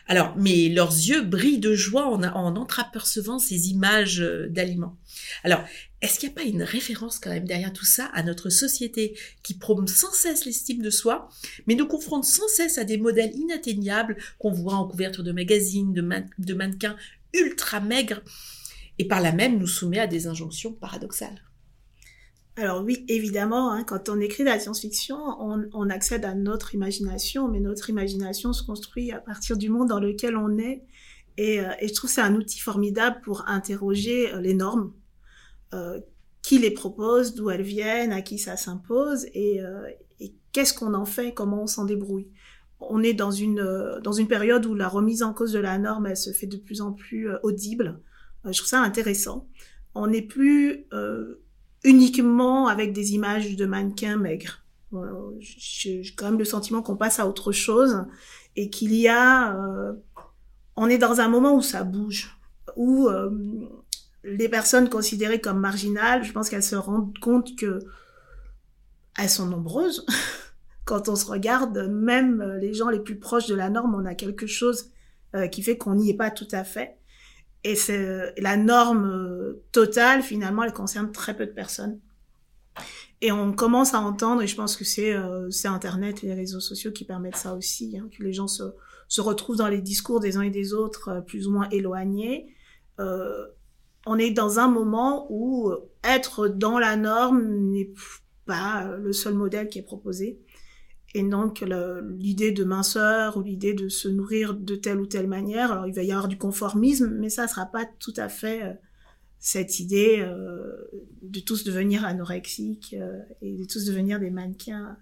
Alors, 0.07 0.35
mais 0.37 0.69
leurs 0.69 0.91
yeux 0.91 1.21
brillent 1.21 1.59
de 1.59 1.73
joie 1.73 2.05
en, 2.05 2.23
en 2.23 2.55
entreapercevant 2.55 3.39
ces 3.39 3.69
images 3.69 4.19
d'aliments. 4.49 4.97
Alors, 5.43 5.63
est-ce 6.01 6.19
qu'il 6.19 6.29
n'y 6.29 6.33
a 6.33 6.35
pas 6.35 6.47
une 6.47 6.61
référence 6.61 7.17
quand 7.17 7.31
même 7.31 7.47
derrière 7.47 7.73
tout 7.73 7.85
ça 7.85 8.05
à 8.13 8.21
notre 8.21 8.49
société 8.49 9.17
qui 9.41 9.55
prône 9.55 9.87
sans 9.87 10.11
cesse 10.11 10.45
l'estime 10.45 10.83
de 10.83 10.91
soi, 10.91 11.29
mais 11.65 11.73
nous 11.73 11.87
confronte 11.87 12.25
sans 12.25 12.47
cesse 12.47 12.77
à 12.77 12.83
des 12.83 12.97
modèles 12.97 13.35
inatteignables 13.35 14.17
qu'on 14.37 14.51
voit 14.51 14.75
en 14.75 14.87
couverture 14.87 15.23
de 15.23 15.31
magazines, 15.31 15.93
de, 15.93 16.53
mannequins 16.53 16.95
ultra 17.33 17.79
maigres, 17.79 18.21
et 18.99 19.07
par 19.07 19.19
là 19.19 19.31
même 19.31 19.57
nous 19.57 19.67
soumet 19.67 19.99
à 19.99 20.05
des 20.05 20.27
injonctions 20.27 20.73
paradoxales? 20.73 21.41
Alors 22.57 22.83
oui, 22.83 23.03
évidemment, 23.09 23.71
hein, 23.71 23.83
quand 23.83 24.07
on 24.07 24.19
écrit 24.21 24.43
de 24.43 24.49
la 24.49 24.59
science-fiction, 24.59 25.17
on, 25.17 25.89
accède 25.89 26.23
à 26.23 26.33
notre 26.35 26.73
imagination, 26.73 27.49
mais 27.49 27.59
notre 27.59 27.89
imagination 27.89 28.53
se 28.53 28.63
construit 28.63 29.11
à 29.11 29.19
partir 29.19 29.57
du 29.57 29.69
monde 29.69 29.89
dans 29.89 29.99
lequel 29.99 30.37
on 30.37 30.57
est. 30.57 30.85
Et, 31.37 31.59
euh, 31.59 31.73
et 31.81 31.89
je 31.89 31.93
trouve 31.93 32.09
c'est 32.09 32.21
un 32.21 32.33
outil 32.33 32.59
formidable 32.59 33.19
pour 33.25 33.45
interroger 33.49 34.33
euh, 34.33 34.39
les 34.39 34.53
normes, 34.53 34.93
euh, 35.73 35.99
qui 36.41 36.59
les 36.59 36.71
propose, 36.71 37.33
d'où 37.33 37.49
elles 37.49 37.63
viennent, 37.63 38.13
à 38.13 38.21
qui 38.21 38.37
ça 38.37 38.55
s'impose 38.55 39.25
et, 39.33 39.61
euh, 39.61 39.89
et 40.19 40.35
qu'est-ce 40.51 40.75
qu'on 40.75 40.93
en 40.93 41.05
fait, 41.05 41.33
comment 41.33 41.63
on 41.63 41.67
s'en 41.67 41.85
débrouille. 41.85 42.29
On 42.79 43.01
est 43.01 43.15
dans 43.15 43.31
une, 43.31 43.59
euh, 43.59 43.99
dans 43.99 44.11
une 44.11 44.27
période 44.27 44.65
où 44.67 44.75
la 44.75 44.87
remise 44.87 45.23
en 45.23 45.33
cause 45.33 45.51
de 45.53 45.59
la 45.59 45.79
norme, 45.79 46.05
elle 46.05 46.15
se 46.15 46.31
fait 46.31 46.45
de 46.45 46.57
plus 46.57 46.81
en 46.81 46.93
plus 46.93 47.27
audible. 47.41 47.99
je 48.45 48.51
trouve 48.51 48.69
ça 48.69 48.79
intéressant. 48.79 49.49
On 49.95 50.05
n'est 50.05 50.21
plus 50.21 50.85
uniquement 51.85 52.67
avec 52.67 52.93
des 52.93 53.13
images 53.13 53.55
de 53.55 53.65
mannequins 53.65 54.17
maigres. 54.17 54.61
J'ai 55.39 56.03
quand 56.15 56.25
même 56.25 56.39
le 56.39 56.45
sentiment 56.45 56.81
qu'on 56.81 56.95
passe 56.95 57.19
à 57.19 57.27
autre 57.27 57.51
chose 57.51 58.05
et 58.55 58.69
qu'il 58.69 58.93
y 58.95 59.07
a... 59.07 59.55
on 60.75 60.87
est 60.87 60.97
dans 60.97 61.19
un 61.19 61.27
moment 61.27 61.55
où 61.55 61.61
ça 61.61 61.83
bouge, 61.83 62.37
où 62.75 63.09
les 64.23 64.49
personnes 64.49 64.89
considérées 64.89 65.41
comme 65.41 65.59
marginales, 65.59 66.23
je 66.23 66.31
pense 66.31 66.49
qu'elles 66.49 66.63
se 66.63 66.75
rendent 66.75 67.17
compte 67.19 67.55
que 67.55 67.79
elles 69.17 69.29
sont 69.29 69.45
nombreuses. 69.45 70.05
Quand 70.85 71.09
on 71.09 71.15
se 71.15 71.25
regarde, 71.25 71.87
même 71.89 72.43
les 72.61 72.73
gens 72.73 72.89
les 72.89 72.99
plus 72.99 73.17
proches 73.17 73.47
de 73.47 73.55
la 73.55 73.69
norme, 73.69 73.95
on 73.95 74.05
a 74.05 74.13
quelque 74.13 74.45
chose 74.45 74.91
euh, 75.35 75.47
qui 75.47 75.63
fait 75.63 75.77
qu'on 75.77 75.95
n'y 75.95 76.09
est 76.09 76.15
pas 76.15 76.31
tout 76.31 76.47
à 76.51 76.63
fait. 76.63 76.97
Et 77.65 77.75
c'est 77.75 78.33
la 78.37 78.57
norme 78.57 79.05
euh, 79.05 79.63
totale, 79.71 80.21
finalement, 80.21 80.61
elle 80.61 80.71
concerne 80.71 81.11
très 81.11 81.35
peu 81.35 81.47
de 81.47 81.51
personnes. 81.51 81.99
Et 83.21 83.31
on 83.31 83.53
commence 83.53 83.95
à 83.95 84.01
entendre, 84.01 84.43
et 84.43 84.47
je 84.47 84.55
pense 84.55 84.77
que 84.77 84.83
c'est 84.83 85.15
euh, 85.15 85.49
Internet 85.63 86.23
et 86.23 86.27
les 86.27 86.35
réseaux 86.35 86.59
sociaux 86.59 86.91
qui 86.91 87.05
permettent 87.05 87.37
ça 87.37 87.55
aussi, 87.55 87.97
hein, 87.97 88.07
que 88.15 88.21
les 88.21 88.33
gens 88.33 88.47
se, 88.47 88.63
retrouvent 89.19 89.57
dans 89.57 89.67
les 89.67 89.81
discours 89.81 90.19
des 90.19 90.37
uns 90.37 90.43
et 90.43 90.51
des 90.51 90.73
autres 90.73 91.23
plus 91.25 91.47
ou 91.47 91.51
moins 91.53 91.67
éloignés. 91.69 92.53
Euh, 92.99 93.47
on 94.05 94.19
est 94.19 94.29
dans 94.29 94.59
un 94.59 94.67
moment 94.67 95.25
où 95.31 95.69
euh, 95.69 95.89
être 96.03 96.47
dans 96.47 96.77
la 96.77 96.97
norme 96.97 97.47
n'est 97.71 97.91
pas 98.45 98.85
euh, 98.85 98.97
le 98.97 99.11
seul 99.11 99.33
modèle 99.33 99.69
qui 99.69 99.79
est 99.79 99.83
proposé. 99.83 100.39
Et 101.17 101.23
donc 101.23 101.63
l'idée 102.19 102.51
de 102.51 102.63
minceur 102.63 103.37
ou 103.37 103.41
l'idée 103.41 103.73
de 103.73 103.87
se 103.87 104.07
nourrir 104.09 104.53
de 104.53 104.75
telle 104.75 104.99
ou 104.99 105.05
telle 105.05 105.27
manière, 105.27 105.71
alors 105.71 105.87
il 105.87 105.93
va 105.93 106.03
y 106.03 106.11
avoir 106.11 106.27
du 106.27 106.37
conformisme, 106.37 107.07
mais 107.19 107.29
ça 107.29 107.43
ne 107.43 107.47
sera 107.47 107.65
pas 107.65 107.85
tout 107.99 108.13
à 108.17 108.27
fait 108.27 108.63
euh, 108.63 108.73
cette 109.39 109.79
idée 109.79 110.27
de 111.21 111.39
tous 111.39 111.63
devenir 111.63 112.03
anorexiques 112.03 112.95
et 113.43 113.57
de 113.57 113.65
tous 113.65 113.85
devenir 113.85 114.19
des 114.19 114.31
mannequins. 114.31 114.97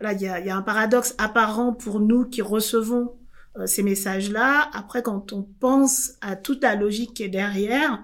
Là, 0.00 0.12
il 0.14 0.20
y 0.20 0.26
a, 0.26 0.56
un 0.56 0.62
paradoxe 0.62 1.14
apparent 1.18 1.72
pour 1.72 2.00
nous 2.00 2.24
qui 2.24 2.42
recevons 2.42 3.12
euh, 3.58 3.66
ces 3.66 3.82
messages-là. 3.82 4.70
Après, 4.72 5.02
quand 5.02 5.32
on 5.32 5.42
pense 5.42 6.12
à 6.20 6.36
toute 6.36 6.62
la 6.62 6.74
logique 6.74 7.14
qui 7.14 7.22
est 7.22 7.28
derrière, 7.28 8.02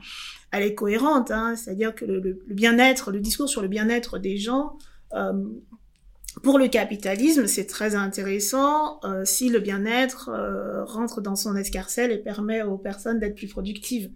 elle 0.52 0.62
est 0.62 0.74
cohérente. 0.74 1.30
Hein. 1.30 1.56
C'est-à-dire 1.56 1.94
que 1.94 2.04
le, 2.04 2.38
bien-être, 2.48 3.10
le 3.10 3.20
discours 3.20 3.48
sur 3.48 3.62
le 3.62 3.68
bien-être 3.68 4.18
des 4.18 4.36
gens, 4.36 4.76
euh, 5.14 5.32
pour 6.42 6.58
le 6.58 6.68
capitalisme, 6.68 7.46
c'est 7.46 7.66
très 7.66 7.94
intéressant 7.94 9.00
euh, 9.04 9.24
si 9.24 9.48
le 9.48 9.60
bien-être 9.60 10.30
rentre 10.86 11.20
dans 11.20 11.36
son 11.36 11.56
escarcelle 11.56 12.12
et 12.12 12.18
permet 12.18 12.62
aux 12.62 12.78
personnes 12.78 13.18
d'être 13.18 13.34
plus 13.34 13.48
productives. 13.48 14.10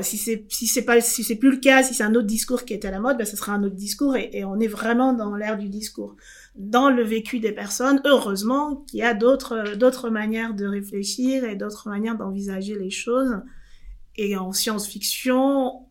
si 0.00 0.16
c'est 0.16 0.44
si 0.48 0.66
c'est 0.66 0.86
si 1.00 1.24
c'est 1.24 1.36
plus 1.36 1.50
le 1.50 1.56
cas, 1.56 1.82
si 1.82 1.94
c'est 1.94 2.04
un 2.04 2.14
autre 2.14 2.26
discours 2.26 2.64
qui 2.64 2.72
est 2.72 2.84
à 2.84 2.90
la 2.90 3.00
mode, 3.00 3.18
ben 3.18 3.26
ce 3.26 3.36
sera 3.36 3.52
un 3.52 3.64
autre 3.64 3.74
discours 3.74 4.16
et, 4.16 4.44
on 4.44 4.60
est 4.60 4.68
vraiment 4.68 5.12
dans 5.12 5.34
l'ère 5.34 5.58
du 5.58 5.68
discours 5.68 6.16
dans 6.54 6.90
le 6.90 7.02
vécu 7.02 7.40
des 7.40 7.52
personnes, 7.52 8.00
heureusement 8.04 8.84
qu'il 8.86 9.00
y 9.00 9.02
a 9.02 9.14
d'autres 9.14 9.74
d'autres 9.76 10.10
manières 10.10 10.54
de 10.54 10.66
réfléchir 10.66 11.44
et 11.44 11.56
d'autres 11.56 11.88
manières 11.88 12.16
d'envisager 12.16 12.78
les 12.78 12.90
choses. 12.90 13.40
Et 14.16 14.36
en 14.36 14.52
science-fiction, 14.52 15.86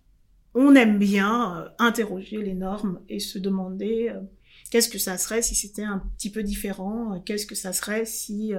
on 0.53 0.75
aime 0.75 0.99
bien 0.99 1.57
euh, 1.57 1.69
interroger 1.79 2.37
les 2.37 2.53
normes 2.53 2.99
et 3.09 3.19
se 3.19 3.39
demander 3.39 4.11
euh, 4.13 4.19
qu'est-ce 4.71 4.89
que 4.89 4.97
ça 4.97 5.19
serait 5.19 5.43
si 5.43 5.53
c'était 5.53 5.83
un 5.83 6.01
petit 6.17 6.31
peu 6.31 6.41
différent, 6.41 7.13
euh, 7.13 7.19
qu'est-ce 7.23 7.45
que 7.45 7.53
ça 7.53 7.73
serait 7.73 8.05
si 8.05 8.53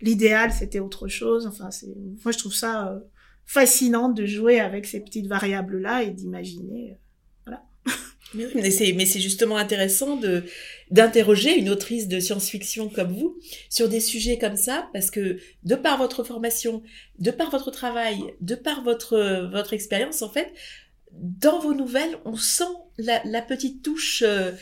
l'idéal 0.00 0.52
c'était 0.52 0.78
autre 0.78 1.08
chose. 1.08 1.46
Enfin, 1.46 1.72
c'est 1.72 1.92
moi 2.24 2.30
je 2.30 2.38
trouve 2.38 2.54
ça 2.54 3.02
fascinant 3.44 4.08
de 4.08 4.24
jouer 4.24 4.60
avec 4.60 4.86
ces 4.86 5.00
petites 5.00 5.26
variables 5.26 5.80
là 5.80 6.04
et 6.04 6.10
d'imaginer 6.10 6.96
mais 8.34 8.70
c'est 8.70 9.20
justement 9.20 9.56
intéressant 9.56 10.16
de 10.16 10.44
d'interroger 10.90 11.56
une 11.56 11.68
autrice 11.68 12.08
de 12.08 12.20
science-fiction 12.20 12.88
comme 12.88 13.12
vous 13.12 13.38
sur 13.70 13.88
des 13.88 14.00
sujets 14.00 14.38
comme 14.38 14.56
ça, 14.56 14.88
parce 14.92 15.10
que 15.10 15.38
de 15.64 15.74
par 15.74 15.98
votre 15.98 16.24
formation, 16.24 16.82
de 17.18 17.30
par 17.30 17.50
votre 17.50 17.70
travail, 17.70 18.18
de 18.40 18.54
par 18.54 18.82
votre 18.82 19.48
votre 19.50 19.72
expérience, 19.72 20.22
en 20.22 20.30
fait, 20.30 20.52
dans 21.12 21.60
vos 21.60 21.74
nouvelles, 21.74 22.18
on 22.24 22.36
sent 22.36 22.64
la, 22.98 23.42
petite 23.42 23.82
touche 23.82 24.22
euh, 24.26 24.52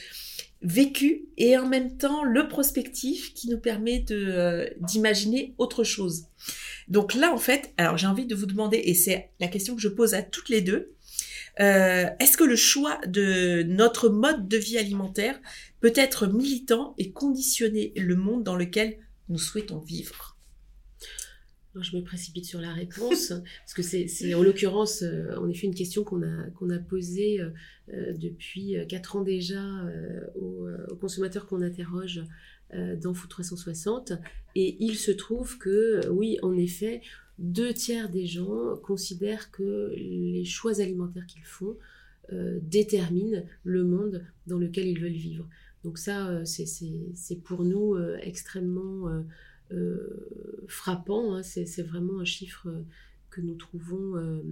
vécue 0.65 1.27
et 1.37 1.57
en 1.59 1.69
même 1.69 1.97
temps 1.99 2.25
le 2.25 2.49
prospectif 2.49 3.35
qui 3.35 3.49
nous 3.51 3.59
permet 3.59 4.01
de 4.01 4.17
euh, 4.17 4.67
d'imaginer 4.81 5.55
autre 5.59 5.85
chose. 5.85 6.27
Donc 6.89 7.15
là, 7.15 7.33
en 7.33 7.39
fait, 7.39 7.73
alors 7.77 7.99
j'ai 7.99 8.07
envie 8.07 8.27
de 8.27 8.35
vous 8.35 8.47
demander, 8.47 8.79
et 8.79 8.95
c'est 8.95 9.31
la 9.41 9.49
question 9.49 9.77
que 9.77 9.83
je 9.83 9.89
pose 9.89 10.15
à 10.15 10.23
toutes 10.23 10.49
les 10.49 10.63
deux, 10.63 10.95
euh, 11.61 12.07
est-ce 12.19 12.37
que 12.37 12.45
le 12.45 12.57
choix 12.57 12.99
de 13.07 13.63
notre 13.65 14.09
mode 14.09 14.49
de 14.49 14.57
vie 14.57 14.79
alimentaire 14.79 15.39
peut 15.81 15.93
être 15.95 16.27
militant 16.27 16.95
et 16.99 17.13
conditionner 17.13 17.93
le 17.97 18.17
monde 18.17 18.43
dans 18.43 18.57
lequel 18.57 18.97
nous 19.29 19.39
souhaitons 19.39 19.79
vivre? 19.79 20.34
Je 21.83 21.97
me 21.97 22.03
précipite 22.03 22.45
sur 22.45 22.61
la 22.61 22.73
réponse, 22.73 23.29
parce 23.59 23.75
que 23.75 23.83
c'est 23.83 24.35
en 24.35 24.43
l'occurrence, 24.43 25.03
euh, 25.03 25.35
en 25.37 25.49
effet, 25.49 25.67
une 25.67 25.75
question 25.75 26.05
qu'on 26.05 26.23
a, 26.23 26.75
a 26.75 26.79
posée 26.79 27.41
euh, 27.41 28.13
depuis 28.15 28.77
quatre 28.89 29.17
ans 29.17 29.23
déjà 29.23 29.63
aux, 30.37 30.69
aux, 30.91 30.97
consommateurs 30.97 31.47
qu'on 31.47 31.63
interroge 31.63 32.23
dans 32.73 33.15
Food 33.15 33.31
360. 33.31 34.13
Et 34.57 34.77
il 34.81 34.97
se 34.97 35.13
trouve 35.13 35.59
que, 35.59 36.09
oui, 36.09 36.39
en 36.43 36.57
effet, 36.57 37.03
deux 37.39 37.73
tiers 37.73 38.09
des 38.09 38.27
gens 38.27 38.77
considèrent 38.83 39.51
que 39.51 39.93
les 39.97 40.45
choix 40.45 40.81
alimentaires 40.81 41.27
qu'ils 41.27 41.45
font 41.45 41.77
euh, 42.33 42.59
déterminent 42.63 43.43
le 43.65 43.85
monde 43.85 44.25
dans 44.47 44.57
lequel 44.57 44.87
ils 44.87 44.99
veulent 44.99 45.13
vivre. 45.13 45.47
Donc 45.83 45.99
ça, 45.99 46.29
euh, 46.29 46.45
c'est 46.47 47.43
pour 47.45 47.65
nous 47.65 47.95
euh, 47.95 48.17
extrêmement 48.23 49.23
frappant. 50.69 51.37
Hein. 51.37 51.43
C'est 51.43 51.83
vraiment 51.83 52.21
un 52.21 52.25
chiffre 52.25 52.69
que 53.31 53.41
nous 53.41 53.55
trouvons 53.55 54.43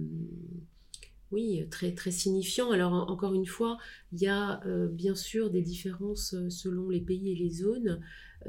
oui, 1.31 1.65
très, 1.71 1.93
très 1.93 2.11
signifiant. 2.11 2.69
Alors, 2.71 2.93
encore 2.93 3.33
une 3.33 3.47
fois, 3.47 3.77
il 4.11 4.21
y 4.21 4.27
a 4.27 4.61
bien 4.91 5.15
sûr 5.15 5.49
des 5.49 5.61
différences 5.61 6.35
selon 6.49 6.89
les 6.89 7.01
pays 7.01 7.31
et 7.31 7.35
les 7.35 7.49
zones. 7.49 7.99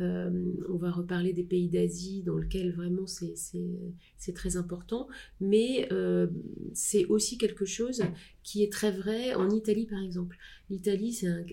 Euh, 0.00 0.30
on 0.68 0.76
va 0.76 0.90
reparler 0.90 1.32
des 1.32 1.42
pays 1.44 1.68
d'Asie 1.68 2.22
dans 2.22 2.36
lesquels 2.36 2.72
vraiment 2.72 3.06
c'est 3.06 4.32
très 4.34 4.56
important, 4.56 5.08
mais 5.40 5.88
euh, 5.92 6.26
c'est 6.72 7.04
aussi 7.06 7.38
quelque 7.38 7.64
chose 7.64 8.02
qui 8.42 8.62
est 8.62 8.72
très 8.72 8.90
vrai 8.90 9.34
en 9.34 9.50
Italie 9.50 9.86
par 9.86 10.02
exemple. 10.02 10.36
L'Italie 10.70 11.12
c'est 11.12 11.28
un, 11.28 11.44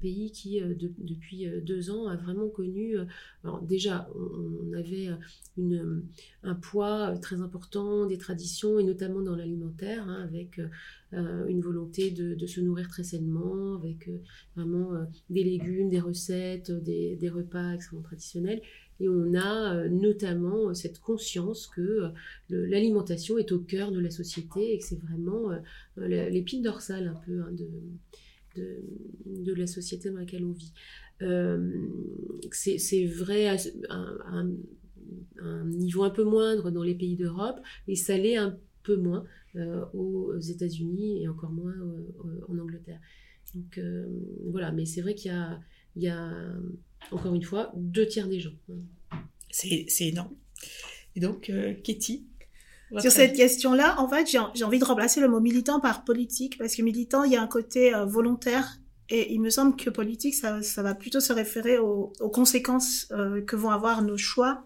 pays 0.00 0.32
qui 0.32 0.60
euh, 0.60 0.74
depuis 0.98 1.46
deux 1.62 1.90
ans 1.90 2.08
a 2.08 2.16
vraiment 2.16 2.48
connu, 2.48 2.96
alors 3.44 3.60
déjà 3.62 4.08
on, 4.14 4.72
avait 4.72 5.10
une, 5.56 6.02
un 6.42 6.54
poids 6.54 7.16
très 7.18 7.40
important 7.40 8.06
des 8.06 8.18
traditions 8.18 8.78
et 8.78 8.84
notamment 8.84 9.20
dans 9.20 9.36
l'alimentaire 9.36 10.08
hein, 10.08 10.22
avec 10.24 10.60
une 11.48 11.60
volonté 11.60 12.10
de, 12.10 12.46
se 12.46 12.60
nourrir 12.60 12.88
très 12.88 13.04
sainement, 13.04 13.76
avec 13.76 14.10
vraiment 14.56 14.92
des 15.30 15.44
légumes, 15.44 15.90
des 15.90 16.00
recettes, 16.00 16.70
des, 16.70 17.30
repas, 17.32 17.74
etc 17.74 17.94
traditionnel. 18.02 18.60
Et 19.00 19.08
on 19.08 19.34
a 19.34 19.74
euh, 19.74 19.88
notamment 19.88 20.68
euh, 20.68 20.74
cette 20.74 21.00
conscience 21.00 21.66
que 21.66 21.80
euh, 21.80 22.10
l'alimentation 22.48 23.38
est 23.38 23.50
au 23.52 23.58
cœur 23.58 23.90
de 23.90 23.98
la 23.98 24.10
société 24.10 24.72
et 24.72 24.78
que 24.78 24.84
c'est 24.84 25.00
vraiment 25.00 25.50
l'épine 25.96 26.62
dorsale 26.62 27.08
un 27.08 27.20
peu 27.26 27.40
hein, 27.40 27.50
de, 28.56 29.52
la 29.52 29.66
société 29.66 30.10
dans 30.10 30.18
laquelle 30.18 30.44
on 30.44 30.52
vit. 30.52 30.72
c'est 32.52 33.06
vrai 33.06 33.48
à, 33.48 33.56
un, 33.90 34.54
niveau 35.66 36.04
un 36.04 36.10
peu 36.10 36.24
moindre 36.24 36.70
dans 36.70 36.82
les 36.82 36.94
pays 36.94 37.16
d'Europe 37.16 37.60
et 37.88 37.96
ça 37.96 38.16
l'est 38.16 38.36
un 38.36 38.56
peu 38.82 38.96
moins 38.96 39.24
aux 39.92 40.38
États-Unis 40.38 41.22
et 41.22 41.28
encore 41.28 41.50
moins 41.50 41.74
en 42.48 42.58
Angleterre. 42.58 43.00
Donc 43.54 43.78
voilà, 44.50 44.72
mais 44.72 44.84
c'est 44.84 45.00
vrai 45.00 45.14
qu'il 45.14 45.30
y 45.30 45.34
a, 45.34 45.60
il 45.96 46.02
y 46.02 46.08
a 46.08 46.32
encore 47.10 47.34
une 47.34 47.42
fois, 47.42 47.72
deux 47.76 48.06
tiers 48.06 48.28
des 48.28 48.40
gens. 48.40 48.54
C'est 49.50 49.86
énorme. 50.00 50.34
Et 51.16 51.20
donc, 51.20 51.50
euh, 51.50 51.74
Katie 51.82 52.26
sur 53.00 53.10
cette 53.10 53.34
question-là, 53.34 53.96
en 53.98 54.08
fait, 54.08 54.28
j'ai 54.30 54.64
envie 54.64 54.78
de 54.78 54.84
remplacer 54.84 55.20
le 55.20 55.26
mot 55.26 55.40
militant 55.40 55.80
par 55.80 56.04
politique, 56.04 56.56
parce 56.58 56.76
que 56.76 56.82
militant, 56.82 57.24
il 57.24 57.32
y 57.32 57.36
a 57.36 57.42
un 57.42 57.48
côté 57.48 57.92
euh, 57.92 58.04
volontaire, 58.04 58.78
et 59.08 59.32
il 59.32 59.40
me 59.40 59.50
semble 59.50 59.74
que 59.74 59.90
politique, 59.90 60.34
ça, 60.34 60.62
ça 60.62 60.82
va 60.84 60.94
plutôt 60.94 61.18
se 61.18 61.32
référer 61.32 61.78
aux, 61.78 62.12
conséquences 62.32 63.08
euh, 63.10 63.42
que 63.42 63.56
vont 63.56 63.70
avoir 63.70 64.02
nos 64.02 64.16
choix, 64.16 64.64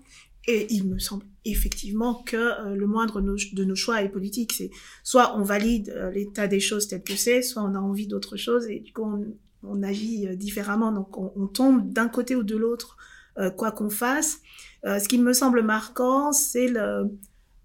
et 0.49 0.73
il 0.73 0.89
me 0.89 0.99
semble 0.99 1.25
effectivement 1.45 2.23
que 2.25 2.37
euh, 2.37 2.75
le 2.75 2.87
moindre 2.87 3.21
de 3.21 3.65
nos 3.65 3.77
choix 3.77 4.03
est 4.03 4.09
politique. 4.09 4.53
C'est 4.53 4.71
soit 5.05 5.37
on 5.39 5.43
valide 5.43 5.95
l'état 6.13 6.49
des 6.49 6.61
choses 6.61 6.89
tel 6.89 7.03
que 7.03 7.15
c'est, 7.15 7.43
soit 7.43 7.63
on 7.63 7.75
a 7.75 7.79
envie 7.79 8.07
d'autre 8.07 8.37
chose, 8.37 8.67
et 8.67 8.81
du 8.81 8.93
coup 8.93 9.05
on, 9.05 9.25
on 9.63 9.83
agit 9.83 10.27
euh, 10.27 10.37
différemment, 10.37 10.93
donc 10.93 11.17
on, 11.19 11.47
tombe 11.47 11.93
d'un 11.93 12.09
côté 12.09 12.37
ou 12.37 12.43
de 12.43 12.57
l'autre, 12.57 12.97
euh, 13.39 13.51
quoi 13.51 13.73
qu'on 13.73 13.91
fasse. 13.91 14.41
Euh, 14.85 14.99
ce 14.99 15.09
qui 15.09 15.19
me 15.19 15.33
semble 15.33 15.63
marquant, 15.63 16.33
c'est 16.33 16.73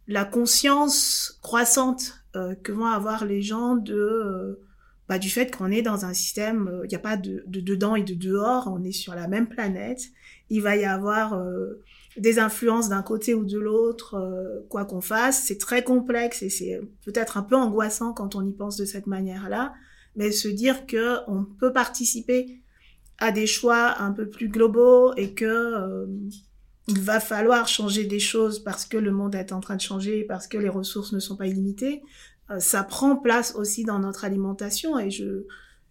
la 0.07 0.25
conscience 0.25 1.39
croissante 1.41 2.19
que 2.63 2.71
vont 2.71 2.88
avoir 2.88 3.25
les 3.25 3.43
gens 3.43 3.75
de 3.75 4.59
bah, 5.07 5.19
du 5.19 5.29
fait 5.29 5.55
qu'on 5.55 5.69
est 5.69 5.84
dans 5.84 6.05
un 6.05 6.15
système, 6.15 6.81
il 6.84 6.88
n'y 6.88 6.95
a 6.95 6.99
pas 6.99 7.15
de, 7.15 7.43
dedans 7.45 7.95
et 7.95 8.01
de 8.01 8.15
dehors, 8.15 8.67
on 8.73 8.84
est 8.84 8.91
sur 8.91 9.13
la 9.13 9.27
même 9.27 9.47
planète. 9.47 10.01
Il 10.49 10.63
va 10.63 10.75
y 10.75 10.84
avoir 10.84 11.39
des 12.18 12.39
influences 12.39 12.89
d'un 12.89 13.01
côté 13.01 13.34
ou 13.34 13.43
de 13.43 13.57
l'autre, 13.57 14.64
quoi 14.70 14.86
qu'on 14.86 15.01
fasse. 15.01 15.43
C'est 15.45 15.57
très 15.57 15.84
complexe 15.84 16.41
et 16.43 16.49
c'est 16.49 16.80
peut-être 17.05 17.38
un 17.38 17.43
peu 17.43 17.55
angoissant 17.55 18.14
quand 18.14 18.36
on 18.36 18.45
y 18.45 18.51
pense 18.51 18.78
de 18.78 18.86
cette 18.86 19.07
manière-là 19.07 19.74
mais 20.16 20.32
se 20.32 20.47
dire 20.47 20.86
que 20.86 21.18
on 21.28 21.43
peut 21.43 21.74
participer 21.74 22.61
à 23.20 23.32
des 23.32 23.47
choix 23.47 24.01
un 24.01 24.11
peu 24.11 24.28
plus 24.28 24.49
globaux 24.49 25.14
et 25.16 25.34
que 25.34 25.45
euh, 25.45 26.05
il 26.88 26.99
va 26.99 27.20
falloir 27.20 27.68
changer 27.68 28.05
des 28.05 28.20
choses 28.20 28.59
parce 28.59 28.86
que 28.86 28.97
le 28.97 29.11
monde 29.11 29.36
est 29.36 29.53
en 29.53 29.61
train 29.61 29.76
de 29.76 29.82
changer, 29.82 30.24
parce 30.24 30.47
que 30.47 30.57
les 30.57 30.70
ressources 30.70 31.14
ne 31.14 31.20
sont 31.20 31.38
pas 31.38 31.47
illimitées, 31.47 32.01
euh, 32.49 32.59
ça 32.59 32.84
prend 32.84 33.16
place 33.16 33.55
aussi 33.55 33.84
dans 33.84 33.99
notre 33.99 34.26
alimentation 34.26 34.99
et 34.99 35.09
je 35.09 35.45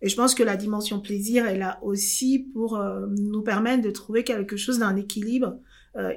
et 0.04 0.08
je 0.08 0.16
pense 0.16 0.34
que 0.34 0.42
la 0.42 0.56
dimension 0.56 0.98
plaisir 0.98 1.46
est 1.46 1.56
là 1.56 1.78
aussi 1.80 2.40
pour 2.52 2.76
euh, 2.76 3.06
nous 3.08 3.42
permettre 3.42 3.84
de 3.84 3.90
trouver 3.92 4.24
quelque 4.24 4.56
chose 4.56 4.80
d'un 4.80 4.96
équilibre. 4.96 5.60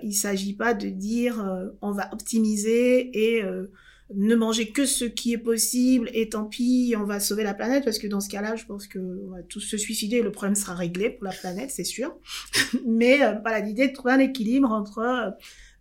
Il 0.03 0.13
s'agit 0.13 0.53
pas 0.53 0.73
de 0.73 0.87
dire 0.89 1.45
on 1.81 1.91
va 1.91 2.09
optimiser 2.13 3.37
et 3.37 3.43
ne 4.13 4.35
manger 4.35 4.71
que 4.71 4.85
ce 4.85 5.05
qui 5.05 5.33
est 5.33 5.39
possible 5.39 6.09
et 6.13 6.29
tant 6.29 6.45
pis, 6.45 6.93
on 6.97 7.05
va 7.05 7.19
sauver 7.19 7.43
la 7.43 7.55
planète 7.55 7.83
parce 7.83 7.97
que 7.97 8.05
dans 8.05 8.21
ce 8.21 8.29
cas-là, 8.29 8.55
je 8.55 8.65
pense 8.65 8.87
qu'on 8.87 9.31
va 9.31 9.41
tous 9.43 9.61
se 9.61 9.77
suicider 9.77 10.17
et 10.17 10.21
le 10.21 10.31
problème 10.31 10.55
sera 10.55 10.75
réglé 10.75 11.09
pour 11.09 11.25
la 11.25 11.31
planète, 11.31 11.71
c'est 11.71 11.83
sûr. 11.83 12.15
Mais 12.85 13.23
euh, 13.23 13.33
voilà, 13.41 13.61
l'idée 13.61 13.87
de 13.87 13.93
trouver 13.93 14.13
un 14.13 14.19
équilibre 14.19 14.71
entre 14.71 14.99
euh, 14.99 15.31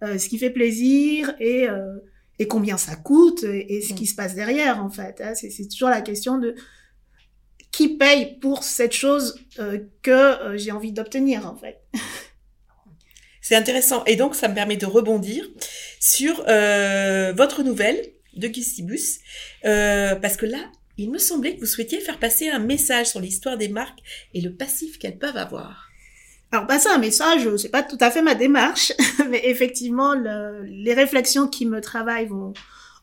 euh, 0.03 0.19
ce 0.19 0.29
qui 0.29 0.39
fait 0.39 0.51
plaisir 0.51 1.35
et, 1.39 1.69
euh, 1.69 1.99
et 2.39 2.49
combien 2.49 2.79
ça 2.79 2.97
coûte 2.97 3.45
et, 3.45 3.83
ce 3.83 3.93
qui 3.93 4.07
se 4.07 4.15
passe 4.15 4.35
derrière 4.35 4.83
en 4.83 4.91
fait. 4.91 5.21
Hein. 5.21 5.35
C'est 5.35 5.69
toujours 5.69 5.91
la 5.91 6.01
question 6.01 6.39
de 6.39 6.55
qui 7.71 7.97
paye 7.99 8.39
pour 8.39 8.63
cette 8.63 8.93
chose 8.93 9.37
que 10.03 10.57
j'ai 10.57 10.71
envie 10.71 10.93
d'obtenir 10.93 11.47
en 11.47 11.57
fait. 11.57 11.83
C'est 13.45 13.57
intéressant. 13.57 14.03
Et 14.07 14.17
donc, 14.17 14.35
ça 14.35 14.49
me 14.49 14.55
permet 14.55 14.79
de 14.79 14.87
rebondir 14.87 15.47
sur 16.01 16.43
euh, 16.49 17.35
votre 17.37 17.63
nouvelle 17.63 18.03
de 18.35 18.49
Gustibus, 18.49 19.19
euh, 19.67 20.15
parce 20.15 20.39
que 20.39 20.47
là, 20.47 20.59
il 20.97 21.11
me 21.11 21.19
semblait 21.19 21.55
que 21.55 21.61
vous 21.61 21.67
souhaitiez 21.67 22.01
faire 22.01 22.19
passer 22.19 22.49
un 22.49 22.59
message 22.59 23.09
sur 23.09 23.21
l'histoire 23.21 23.59
des 23.59 23.69
marques 23.69 23.99
et 24.33 24.41
le 24.41 24.55
passif 24.55 24.99
qu'elles 24.99 25.19
peuvent 25.19 25.37
avoir. 25.37 25.91
Alors 26.53 26.67
passer 26.67 26.89
un 26.89 26.97
message, 26.97 27.47
c'est 27.59 27.69
pas 27.69 27.83
tout 27.83 27.99
à 28.01 28.11
fait 28.11 28.23
ma 28.23 28.35
démarche, 28.35 28.93
mais 29.29 29.43
effectivement, 29.45 30.15
le, 30.15 30.63
les 30.65 30.95
réflexions 30.95 31.47
qui 31.47 31.67
me 31.67 31.83
travaillent 31.83 32.27
vont 32.27 32.55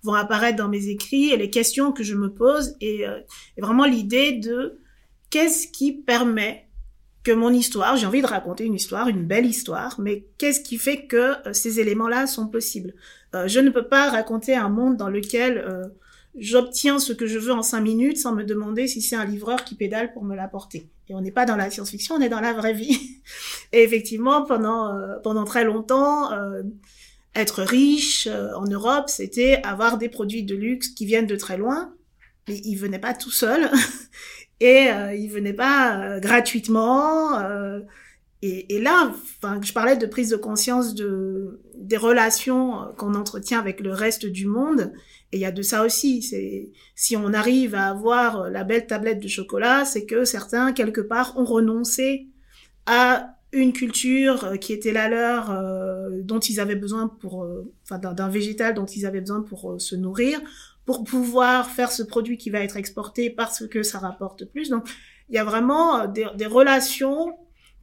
vont 0.03 0.15
apparaître 0.15 0.57
dans 0.57 0.69
mes 0.69 0.87
écrits 0.87 1.29
et 1.29 1.37
les 1.37 1.51
questions 1.51 1.91
que 1.91 2.01
je 2.01 2.15
me 2.15 2.33
pose 2.33 2.75
et, 2.81 3.07
euh, 3.07 3.19
et 3.57 3.61
vraiment 3.61 3.85
l'idée 3.85 4.31
de 4.31 4.79
qu'est-ce 5.29 5.67
qui 5.67 5.91
permet 5.93 6.65
que 7.23 7.31
mon 7.31 7.51
histoire, 7.53 7.97
j'ai 7.97 8.07
envie 8.07 8.21
de 8.21 8.27
raconter 8.27 8.65
une 8.65 8.73
histoire, 8.73 9.07
une 9.07 9.25
belle 9.25 9.45
histoire, 9.45 9.99
mais 9.99 10.25
qu'est-ce 10.37 10.61
qui 10.61 10.77
fait 10.77 11.05
que 11.05 11.47
euh, 11.47 11.53
ces 11.53 11.79
éléments-là 11.79 12.27
sont 12.27 12.47
possibles? 12.47 12.93
Euh, 13.35 13.47
Je 13.47 13.59
ne 13.59 13.69
peux 13.69 13.87
pas 13.87 14.09
raconter 14.09 14.55
un 14.55 14.69
monde 14.69 14.97
dans 14.97 15.09
lequel 15.09 15.59
euh, 15.59 15.85
j'obtiens 16.35 16.97
ce 16.97 17.13
que 17.13 17.27
je 17.27 17.37
veux 17.37 17.51
en 17.51 17.61
cinq 17.61 17.81
minutes 17.81 18.17
sans 18.17 18.33
me 18.33 18.43
demander 18.43 18.87
si 18.87 19.01
c'est 19.01 19.15
un 19.15 19.25
livreur 19.25 19.63
qui 19.63 19.75
pédale 19.75 20.13
pour 20.13 20.23
me 20.23 20.35
l'apporter. 20.35 20.89
Et 21.09 21.13
on 21.13 21.21
n'est 21.21 21.31
pas 21.31 21.45
dans 21.45 21.57
la 21.57 21.69
science-fiction, 21.69 22.15
on 22.15 22.21
est 22.21 22.29
dans 22.29 22.39
la 22.39 22.53
vraie 22.53 22.73
vie. 22.73 22.97
Et 23.71 23.83
effectivement, 23.83 24.43
pendant 24.43 24.97
pendant 25.23 25.43
très 25.43 25.65
longtemps, 25.65 26.31
être 27.35 27.63
riche 27.63 28.27
en 28.27 28.65
Europe, 28.65 29.09
c'était 29.09 29.61
avoir 29.63 29.97
des 29.97 30.07
produits 30.07 30.43
de 30.43 30.55
luxe 30.55 30.87
qui 30.87 31.05
viennent 31.05 31.27
de 31.27 31.35
très 31.35 31.57
loin, 31.57 31.93
mais 32.47 32.57
ils 32.63 32.75
venaient 32.75 32.99
pas 32.99 33.13
tout 33.13 33.31
seuls. 33.31 33.69
et 34.61 34.89
euh, 34.89 35.13
il 35.13 35.29
venait 35.29 35.57
pas 35.65 35.99
euh, 35.99 36.19
gratuitement. 36.21 37.37
Euh, 37.39 37.81
Et, 38.43 38.75
et 38.75 38.81
là, 38.81 39.11
enfin, 39.13 39.61
je 39.61 39.71
parlais 39.71 39.97
de 39.97 40.07
prise 40.07 40.31
de 40.31 40.37
conscience 40.37 40.95
de 40.95 41.59
des 41.91 41.97
relations 41.97 42.91
qu'on 42.97 43.13
entretient 43.13 43.59
avec 43.59 43.81
le 43.81 43.93
reste 43.93 44.25
du 44.25 44.47
monde. 44.47 44.91
Et 45.31 45.37
il 45.37 45.41
y 45.41 45.45
a 45.45 45.51
de 45.51 45.61
ça 45.61 45.85
aussi. 45.85 46.23
C'est 46.23 46.71
si 46.95 47.15
on 47.15 47.33
arrive 47.33 47.75
à 47.75 47.85
avoir 47.89 48.49
la 48.49 48.63
belle 48.63 48.87
tablette 48.87 49.21
de 49.21 49.27
chocolat, 49.27 49.85
c'est 49.85 50.05
que 50.07 50.25
certains 50.25 50.73
quelque 50.73 51.01
part 51.01 51.37
ont 51.37 51.45
renoncé 51.45 52.29
à 52.87 53.37
une 53.53 53.73
culture 53.73 54.43
euh, 54.45 54.57
qui 54.57 54.73
était 54.73 54.93
la 54.93 55.07
leur, 55.09 55.51
euh, 55.51 56.21
dont 56.23 56.39
ils 56.39 56.59
avaient 56.59 56.79
besoin 56.85 57.07
pour, 57.07 57.43
euh, 57.43 57.71
enfin, 57.83 57.99
d'un 57.99 58.29
végétal 58.29 58.73
dont 58.73 58.85
ils 58.87 59.05
avaient 59.05 59.21
besoin 59.21 59.41
pour 59.43 59.79
se 59.79 59.95
nourrir, 59.95 60.39
pour 60.85 61.03
pouvoir 61.03 61.69
faire 61.69 61.91
ce 61.91 62.03
produit 62.03 62.37
qui 62.37 62.49
va 62.49 62.59
être 62.59 62.77
exporté 62.77 63.29
parce 63.29 63.67
que 63.67 63.83
ça 63.83 63.99
rapporte 63.99 64.45
plus. 64.45 64.69
Donc, 64.69 64.89
il 65.29 65.35
y 65.35 65.39
a 65.39 65.43
vraiment 65.43 66.07
des, 66.07 66.25
des 66.35 66.45
relations 66.45 67.33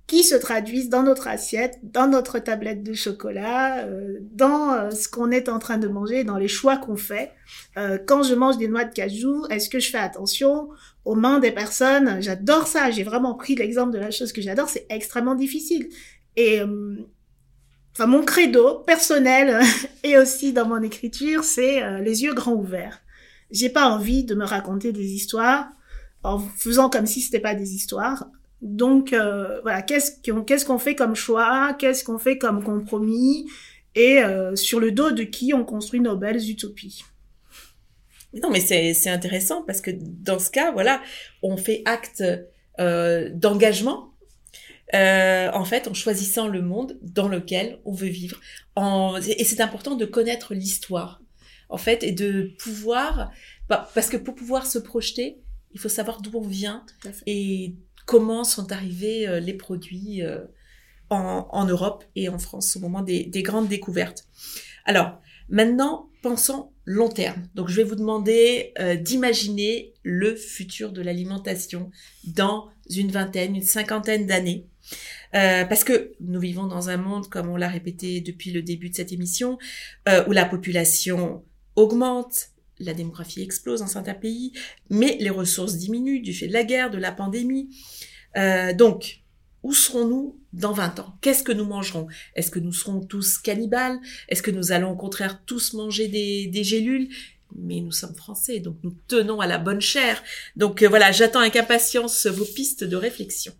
qui 0.09 0.24
se 0.24 0.34
traduisent 0.34 0.88
dans 0.88 1.03
notre 1.03 1.28
assiette, 1.28 1.78
dans 1.82 2.09
notre 2.09 2.38
tablette 2.38 2.82
de 2.82 2.94
chocolat, 2.94 3.84
euh, 3.84 4.16
dans 4.32 4.72
euh, 4.72 4.90
ce 4.90 5.07
qu'on 5.07 5.30
est 5.30 5.51
en 5.51 5.59
train 5.59 5.76
de 5.76 5.86
manger, 5.86 6.24
dans 6.24 6.38
les 6.38 6.49
choix 6.49 6.78
qu'on 6.78 6.96
fait. 6.96 7.30
Euh, 7.76 7.99
quand 8.07 8.22
je 8.22 8.34
mange 8.34 8.57
des 8.57 8.68
noix 8.68 8.84
de 8.84 8.92
cajou, 8.92 9.44
est-ce 9.51 9.68
que 9.68 9.78
je 9.78 9.90
fais 9.90 9.99
attention 9.99 10.70
aux 11.05 11.14
mains 11.14 11.40
des 11.40 11.53
personnes? 11.53 12.22
J'adore 12.22 12.66
ça. 12.66 12.90
J'ai 12.90 13.03
vraiment 13.03 13.34
pris 13.34 13.55
l'exemple 13.55 13.92
de 13.92 13.99
la 13.99 14.11
chose 14.11 14.32
que 14.32 14.40
j'adore. 14.40 14.70
C'est 14.70 14.86
extrêmement 14.88 15.34
difficile. 15.34 15.90
Et 16.36 16.62
enfin, 17.99 18.07
mon 18.07 18.24
credo 18.24 18.76
personnel 18.86 19.61
et 20.05 20.16
aussi 20.16 20.53
dans 20.53 20.66
mon 20.66 20.82
écriture, 20.82 21.42
c'est 21.42 22.01
les 22.01 22.22
yeux 22.22 22.34
grands 22.34 22.55
ouverts. 22.55 23.01
J'ai 23.51 23.70
pas 23.70 23.88
envie 23.88 24.24
de 24.24 24.34
me 24.34 24.44
raconter 24.44 24.92
des 24.92 25.12
histoires 25.12 25.68
en 26.22 26.38
faisant 26.38 26.90
comme 26.90 27.07
si 27.07 27.20
c'était 27.20 27.40
pas 27.40 27.55
des 27.55 27.74
histoires. 27.74 28.28
Donc 28.61 29.12
euh, 29.12 29.61
voilà, 29.62 29.82
qu'est-ce 29.82 30.12
qu'on 30.24 30.42
qu'est-ce 30.42 30.66
qu'on 30.66 30.78
fait 30.78 30.94
comme 30.94 31.14
choix, 31.14 31.74
qu'est-ce 31.78 32.05
qu'on 32.05 32.18
fait 32.18 32.38
comme 32.38 32.62
compromis, 32.64 33.49
et 33.94 34.18
euh, 34.18 34.57
sur 34.57 34.80
le 34.80 34.90
dos 34.90 35.12
de 35.12 35.22
qui 35.22 35.55
on 35.55 35.64
construit 35.64 36.01
nos 36.01 36.16
belles 36.16 36.51
utopies. 36.51 37.05
Non, 38.42 38.51
mais 38.51 38.61
c'est 38.61 39.09
intéressant 39.09 39.62
parce 39.62 39.80
que 39.80 39.90
dans 39.90 40.38
ce 40.38 40.51
cas, 40.51 40.72
voilà, 40.72 41.01
on 41.42 41.57
fait 41.57 41.82
acte 41.86 42.22
euh, 44.95 45.51
en 45.53 45.64
fait, 45.64 45.89
en 45.89 45.95
choisissant 45.95 46.49
le 46.49 46.62
monde 46.62 46.99
dans 47.03 47.28
lequel 47.28 47.78
on 47.84 47.93
veut 47.93 48.09
vivre. 48.09 48.41
En, 48.74 49.16
et 49.16 49.45
c'est 49.45 49.61
important 49.61 49.97
de 49.97 50.05
connaître 50.05 50.55
l'histoire, 50.55 51.20
en 51.68 51.76
fait, 51.76 52.03
et 52.03 52.12
de 52.12 52.53
pouvoir, 52.59 53.30
bah, 53.68 53.89
parce 53.95 54.09
que 54.09 54.16
pour 54.16 54.34
pouvoir 54.34 54.66
se 54.66 54.78
projeter, 54.78 55.41
il 55.72 55.80
faut 55.80 55.89
savoir 55.89 56.20
d'où 56.22 56.30
on 56.34 56.47
vient 56.47 56.84
et 57.26 57.74
comment 58.07 58.43
sont 58.43 58.72
arrivés 58.72 59.28
euh, 59.28 59.39
les 59.39 59.53
produits 59.53 60.22
euh, 60.22 60.41
en, 61.11 61.64
Europe 61.66 62.05
et 62.16 62.28
en 62.28 62.39
France 62.39 62.76
au 62.76 62.80
moment 62.80 63.03
des, 63.03 63.30
grandes 63.43 63.68
découvertes. 63.68 64.26
Alors, 64.84 65.20
maintenant, 65.49 66.11
pensons 66.22 66.72
long 66.84 67.09
terme. 67.09 67.47
Donc, 67.55 67.68
je 67.68 67.76
vais 67.76 67.84
vous 67.84 67.97
demander 67.97 68.72
euh, 68.78 68.97
d'imaginer 68.97 69.95
le 70.03 70.34
futur 70.36 70.93
de 70.93 71.03
l'alimentation 71.03 71.91
dans 72.24 72.68
une 72.91 73.11
vingtaine, 73.11 73.57
une 73.57 73.62
cinquantaine 73.62 74.26
d'années. 74.26 74.66
Parce 75.32 75.84
que 75.84 76.12
nous 76.20 76.41
vivons 76.41 76.66
dans 76.66 76.89
un 76.89 76.97
monde, 76.97 77.28
comme 77.28 77.49
on 77.49 77.57
l'a 77.57 77.68
répété 77.68 78.20
depuis 78.20 78.51
le 78.51 78.62
début 78.62 78.91
de 78.91 78.95
cette 78.95 79.12
émission, 79.12 79.59
où 80.26 80.32
la 80.32 80.45
population 80.45 81.45
augmente, 81.76 82.51
la 82.80 82.95
démographie 82.95 83.43
explose 83.43 83.80
dans 83.80 83.86
certains 83.86 84.14
pays, 84.14 84.53
mais 84.91 85.16
les 85.20 85.30
ressources 85.30 85.76
diminuent 85.76 86.22
du 86.22 86.32
fait 86.32 86.49
de 86.49 86.53
la 86.53 86.64
guerre, 86.64 86.91
de 86.91 86.99
la 86.99 87.12
pandémie. 87.12 87.68
Euh, 88.36 88.72
donc, 88.72 89.22
où 89.62 89.72
serons-nous 89.72 90.41
dans 90.53 90.72
20 90.72 91.01
ans? 91.01 91.14
Qu'est-ce 91.20 91.43
que 91.43 91.53
nous 91.53 91.64
mangerons? 91.64 92.07
Est-ce 92.34 92.51
que 92.51 92.59
nous 92.59 92.72
serons 92.72 93.01
tous 93.01 93.39
cannibales? 93.39 93.99
Est-ce 94.28 94.43
que 94.43 94.51
nous 94.51 94.72
allons 94.72 94.93
au 94.93 94.97
contraire 94.97 95.43
tous 95.45 95.74
manger 95.74 96.09
des, 96.09 96.64
gélules? 96.64 97.09
Mais 97.57 97.80
nous 97.80 97.93
sommes 97.93 98.14
français, 98.14 98.61
donc 98.61 98.76
nous 98.82 98.95
tenons 99.09 99.41
à 99.41 99.47
la 99.47 99.59
bonne 99.59 99.80
chair. 99.80 100.22
Donc 100.57 100.82
euh, 100.82 100.89
voilà, 100.89 101.12
j'attends 101.12 101.41
avec 101.41 101.57
impatience 101.57 102.26
vos 102.26 102.45
pistes 102.45 102.84
de 102.84 102.97
réflexion. 102.97 103.55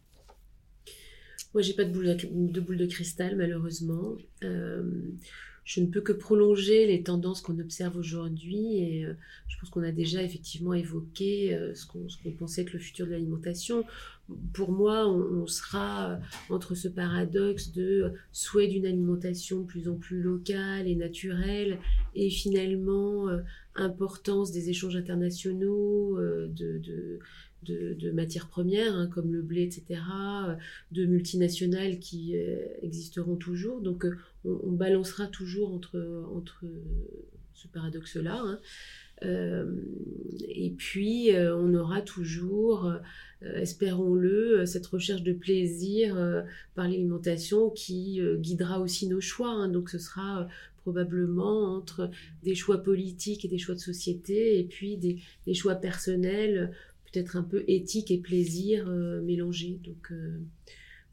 Moi, 1.55 1.63
j'ai 1.63 1.75
pas 1.75 1.85
de 1.85 1.93
boule 1.93 2.17
de, 2.17 2.61
boule 2.61 2.77
de 2.77 2.87
cristal, 2.87 3.37
malheureusement. 3.37 4.17
Euh, 4.45 4.83
je 5.69 5.83
ne 5.83 5.87
peux 5.87 6.01
que 6.01 6.15
prolonger 6.15 6.87
les 6.87 7.03
tendances 7.03 7.43
qu'on 7.43 7.59
observe 7.59 7.99
aujourd'hui 7.99 8.79
et 8.79 9.05
euh, 9.05 9.13
je 9.49 9.59
pense 9.59 9.69
qu'on 9.69 9.83
a 9.83 9.93
déjà 9.93 10.23
effectivement 10.23 10.73
évoqué 10.73 11.55
euh, 11.55 11.75
ce 11.75 11.85
qu'on 11.87 12.33
pensait 12.39 12.63
être 12.63 12.73
le 12.73 12.79
futur 12.79 13.05
de 13.05 13.11
l'alimentation. 13.11 13.85
Pour 14.55 14.73
moi, 14.73 15.07
on, 15.07 15.47
sera 15.47 16.13
euh, 16.13 16.17
entre 16.49 16.75
ce 16.75 16.89
paradoxe 16.89 17.71
de 17.73 18.15
souhait 18.33 18.69
d'une 18.69 18.87
alimentation 18.87 19.65
plus 19.65 19.91
en 19.91 19.97
plus 19.97 20.23
locale 20.23 20.89
et 20.89 20.97
naturelle 20.97 21.77
et 22.15 22.31
finalement 22.31 23.27
importance 23.75 24.53
des 24.53 24.71
échanges 24.71 24.97
internationaux, 24.97 26.19
de 26.19 27.19
de, 27.63 28.11
matières 28.11 28.49
premières, 28.49 28.95
hein, 28.95 29.09
comme 29.09 29.33
le 29.33 29.43
blé, 29.43 29.63
etc., 29.63 30.01
euh, 30.47 30.55
de 30.93 31.05
multinationales 31.05 31.99
qui 31.99 32.37
euh, 32.37 32.57
existeront 32.83 33.37
toujours. 33.37 33.81
Donc 33.81 34.05
euh, 34.05 34.17
on, 34.45 34.73
balancera 34.73 35.27
toujours 35.27 35.73
entre, 35.73 36.27
entre 36.35 36.65
ce 37.55 37.69
paradoxe-là. 37.69 38.41
Hein. 38.41 38.59
et 40.49 40.71
puis 40.79 41.31
on 41.35 41.75
aura 41.75 42.03
toujours, 42.03 42.93
espérons-le, 43.43 44.65
cette 44.65 44.87
recherche 44.87 45.25
de 45.25 45.33
plaisir 45.33 46.15
par 46.77 46.85
l'alimentation 46.87 47.71
qui 47.71 48.21
guidera 48.37 48.81
aussi 48.81 49.09
nos 49.09 49.21
choix. 49.21 49.51
Hein. 49.51 49.69
Donc 49.69 49.91
ce 49.91 49.99
sera 49.99 50.47
probablement 50.77 51.77
entre 51.77 52.11
des 52.45 52.55
choix 52.55 52.79
politiques 52.79 53.45
et 53.45 53.49
des 53.49 53.59
choix 53.59 53.75
de 53.75 53.81
société, 53.81 54.61
et 54.61 54.65
puis 54.65 54.97
des, 54.97 55.19
des 55.47 55.55
choix 55.55 55.75
personnels 55.75 56.73
peut-être 57.13 57.37
un 57.37 57.43
peu 57.43 57.65
éthique 57.67 58.11
et 58.11 58.19
plaisir 58.19 58.89
euh, 58.89 59.21
mélangés. 59.23 59.81
Donc 59.85 60.13
euh, 60.13 60.39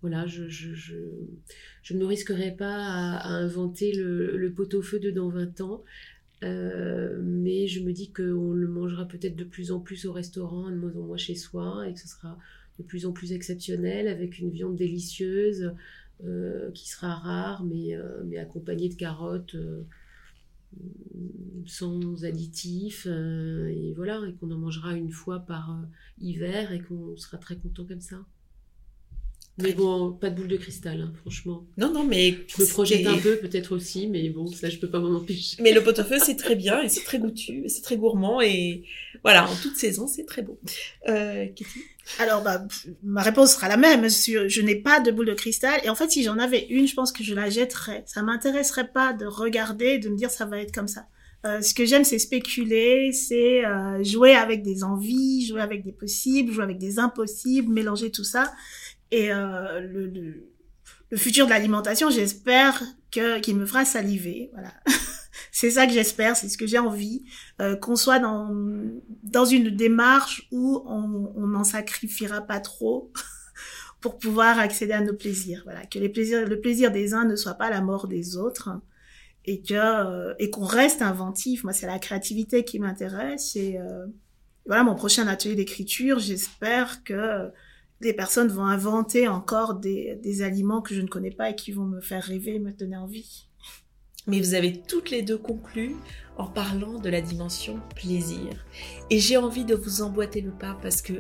voilà, 0.02 0.26
je, 0.28 0.44
ne 0.44 2.00
me 2.00 2.06
risquerai 2.06 2.52
pas 2.52 2.76
à, 2.76 3.28
inventer 3.30 3.94
le, 3.94 4.52
pot-au-feu 4.56 5.00
de 5.00 5.12
dans 5.12 5.30
20 5.30 5.62
ans. 5.62 5.84
Euh, 6.44 7.20
mais 7.24 7.68
je 7.68 7.82
me 7.82 7.92
dis 7.92 8.12
qu'on 8.12 8.52
le 8.52 8.68
mangera 8.68 9.08
peut-être 9.08 9.36
de 9.36 9.46
plus 9.46 9.72
en 9.72 9.80
plus 9.80 10.06
au 10.06 10.12
restaurant, 10.12 10.70
de 10.70 10.76
moins 10.76 10.96
en 10.96 11.02
moins 11.02 11.18
chez 11.18 11.36
soi, 11.36 11.88
et 11.88 11.94
que 11.94 12.00
ce 12.00 12.08
sera 12.08 12.38
de 12.78 12.84
plus 12.84 13.06
en 13.06 13.14
plus 13.14 13.32
exceptionnel, 13.32 14.08
avec 14.08 14.38
une 14.40 14.50
viande 14.50 14.76
délicieuse, 14.76 15.72
qui 16.74 16.90
sera 16.90 17.16
rare, 17.16 17.64
mais 17.64 18.38
accompagnée 18.38 18.90
de 18.90 18.96
carottes 18.96 19.56
sans 21.66 22.24
additifs, 22.26 23.08
euh, 23.10 23.68
et 23.70 23.94
voilà, 23.96 24.22
et 24.28 24.34
qu'on 24.34 24.52
en 24.52 24.58
mangera 24.58 24.94
une 24.94 25.12
fois 25.12 25.40
par 25.40 25.72
euh, 25.72 25.86
hiver 26.22 26.72
et 26.72 26.82
qu'on 26.82 27.16
sera 27.18 27.38
très 27.38 27.56
content 27.56 27.86
comme 27.86 28.02
ça. 28.02 28.18
Mais 29.58 29.72
bon, 29.72 30.12
pas 30.12 30.30
de 30.30 30.36
boule 30.36 30.50
de 30.50 30.58
cristal, 30.58 31.00
hein, 31.00 31.14
franchement. 31.22 31.66
Non, 31.78 31.92
non, 31.92 32.04
mais. 32.04 32.36
Je 32.48 32.62
me 32.62 32.68
projette 32.68 33.08
un 33.08 33.18
peu, 33.18 33.38
peut-être 33.38 33.74
aussi, 33.74 34.08
mais 34.08 34.30
bon, 34.30 34.48
ça, 34.48 34.70
je 34.70 34.78
peux 34.78 34.90
pas 34.90 35.00
m'en 35.00 35.16
empêcher. 35.16 35.62
Mais 35.64 35.72
le 35.72 35.82
pot-au-feu, 35.82 36.18
c'est 36.20 36.36
très 36.36 36.56
bien, 36.56 36.82
et 36.82 36.90
c'est 36.90 37.04
très 37.04 37.20
goûtu, 37.20 37.64
c'est 37.68 37.82
très 37.82 37.96
gourmand, 37.96 38.42
et 38.42 38.84
voilà, 39.24 39.50
en 39.50 39.56
toute 39.56 39.78
saison, 39.78 40.08
c'est 40.08 40.26
très 40.26 40.42
beau. 40.42 40.60
Euh, 41.08 41.48
Kitty 41.48 41.80
Alors, 42.20 42.44
bah, 42.44 42.64
ma 43.04 43.22
réponse 43.22 43.54
sera 43.54 43.68
la 43.68 43.78
même. 43.78 44.08
Je 44.10 44.62
n'ai 44.62 44.76
pas 44.76 45.00
de 45.00 45.12
boule 45.12 45.28
de 45.28 45.34
cristal, 45.34 45.80
et 45.84 45.90
en 45.90 45.96
fait, 45.96 46.12
si 46.12 46.24
j'en 46.24 46.38
avais 46.38 46.66
une, 46.70 46.88
je 46.88 46.94
pense 46.94 47.12
que 47.12 47.24
je 47.24 47.34
la 47.34 47.50
jetterais. 47.50 48.04
Ça 48.06 48.22
m'intéresserait 48.22 48.92
pas 48.92 49.14
de 49.14 49.26
regarder 49.26 49.98
de 49.98 50.10
me 50.10 50.16
dire 50.16 50.30
ça 50.30 50.46
va 50.46 50.60
être 50.60 50.74
comme 50.74 50.88
ça. 50.88 51.08
Euh, 51.46 51.62
ce 51.62 51.74
que 51.74 51.86
j'aime, 51.86 52.04
c'est 52.04 52.18
spéculer, 52.18 53.12
c'est 53.12 53.64
euh, 53.66 54.04
jouer 54.04 54.36
avec 54.36 54.64
des 54.64 54.84
envies, 54.84 55.46
jouer 55.46 55.62
avec 55.62 55.84
des 55.84 55.92
possibles, 55.92 56.52
jouer 56.52 56.64
avec 56.64 56.80
des 56.80 56.98
impossibles, 56.98 57.72
mélanger 57.72 58.10
tout 58.10 58.24
ça. 58.24 58.52
Et 59.12 59.32
euh, 59.32 59.80
le, 59.80 60.08
le, 60.08 60.48
le, 61.12 61.18
futur 61.18 61.46
de 61.46 61.52
l'alimentation, 61.52 62.10
j'espère 62.10 62.82
que 63.12 63.40
qu'il 63.40 63.56
me 63.58 63.66
fera 63.68 63.86
saliver. 63.86 64.50
Voilà. 64.54 64.74
c'est 65.56 65.72
ça 65.72 65.88
que 65.88 65.94
j'espère, 65.94 66.36
c'est 66.36 66.50
ce 66.50 66.58
que 66.58 66.68
j'ai 66.68 66.80
envie, 66.80 67.24
euh, 67.62 67.78
qu'on 67.78 67.96
soit 67.96 68.20
dans 68.20 68.54
dans 69.24 69.46
une 69.46 69.70
démarche 69.70 70.50
où 70.52 70.84
on 70.86 71.48
n'en 71.48 71.64
sacrifiera 71.64 72.42
pas 72.42 72.60
trop 72.60 73.14
pour 74.02 74.18
pouvoir 74.18 74.60
accéder 74.60 74.92
à 74.92 75.00
nos 75.00 75.14
plaisirs. 75.14 75.62
Voilà, 75.64 75.86
que 75.86 75.98
les 75.98 76.10
plaisirs, 76.10 76.46
le 76.46 76.60
plaisir 76.60 76.92
des 76.92 77.14
uns 77.14 77.24
ne 77.24 77.38
soit 77.38 77.54
pas 77.54 77.70
la 77.70 77.80
mort 77.80 78.10
des 78.10 78.36
autres 78.36 78.70
et 79.46 79.62
que 79.62 79.76
euh, 79.76 80.34
et 80.40 80.50
qu'on 80.50 80.66
reste 80.66 81.02
inventif. 81.02 81.64
Moi, 81.64 81.72
c'est 81.72 81.88
la 81.88 82.00
créativité 82.00 82.66
qui 82.66 82.78
m'intéresse 82.78 83.56
et 83.56 83.78
euh, 83.80 84.08
voilà 84.66 84.84
mon 84.84 84.96
prochain 84.96 85.26
atelier 85.26 85.56
d'écriture. 85.56 86.20
J'espère 86.20 87.02
que 87.06 87.50
des 88.02 88.12
personnes 88.12 88.50
vont 88.50 88.66
inventer 88.66 89.30
encore 89.30 89.76
des, 89.76 90.20
des 90.22 90.42
aliments 90.42 90.82
que 90.82 90.94
je 90.94 91.00
ne 91.00 91.08
connais 91.08 91.32
pas 91.32 91.52
et 91.52 91.56
qui 91.56 91.72
vont 91.72 91.86
me 91.86 92.02
faire 92.02 92.24
rêver, 92.24 92.60
me 92.60 92.74
donner 92.74 92.98
envie. 92.98 93.48
Mais 94.28 94.40
vous 94.40 94.54
avez 94.54 94.82
toutes 94.82 95.12
les 95.12 95.22
deux 95.22 95.38
conclu 95.38 95.96
en 96.38 96.48
parlant 96.48 97.00
de 97.00 97.10
la 97.10 97.22
dimension 97.22 97.80
plaisir. 97.96 98.66
Et 99.10 99.20
j'ai 99.20 99.38
envie 99.38 99.66
de 99.66 99.76
vous 99.76 100.02
emboîter 100.02 100.42
le 100.42 100.52
pas 100.52 100.78
parce 100.82 101.02
que 101.02 101.14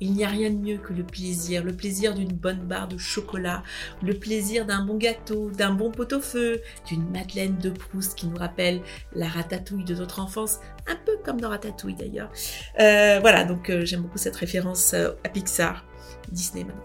Il 0.00 0.12
n'y 0.12 0.24
a 0.24 0.28
rien 0.28 0.50
de 0.50 0.56
mieux 0.56 0.78
que 0.78 0.92
le 0.92 1.02
plaisir, 1.02 1.64
le 1.64 1.74
plaisir 1.74 2.14
d'une 2.14 2.32
bonne 2.32 2.60
barre 2.60 2.86
de 2.86 2.96
chocolat, 2.96 3.64
le 4.00 4.14
plaisir 4.14 4.64
d'un 4.64 4.84
bon 4.84 4.96
gâteau, 4.96 5.50
d'un 5.50 5.72
bon 5.72 5.90
pot-au-feu, 5.90 6.60
d'une 6.86 7.10
madeleine 7.10 7.58
de 7.58 7.70
Proust 7.70 8.16
qui 8.16 8.28
nous 8.28 8.36
rappelle 8.36 8.80
la 9.12 9.26
ratatouille 9.26 9.84
de 9.84 9.96
notre 9.96 10.20
enfance, 10.20 10.60
un 10.86 10.96
peu 11.04 11.16
comme 11.24 11.40
dans 11.40 11.48
Ratatouille 11.48 11.94
d'ailleurs. 11.94 12.30
Euh, 12.78 13.18
voilà, 13.20 13.44
donc 13.44 13.70
euh, 13.70 13.84
j'aime 13.84 14.02
beaucoup 14.02 14.18
cette 14.18 14.36
référence 14.36 14.94
euh, 14.94 15.10
à 15.24 15.28
Pixar. 15.28 15.84
Disney 16.32 16.64
maintenant. 16.64 16.82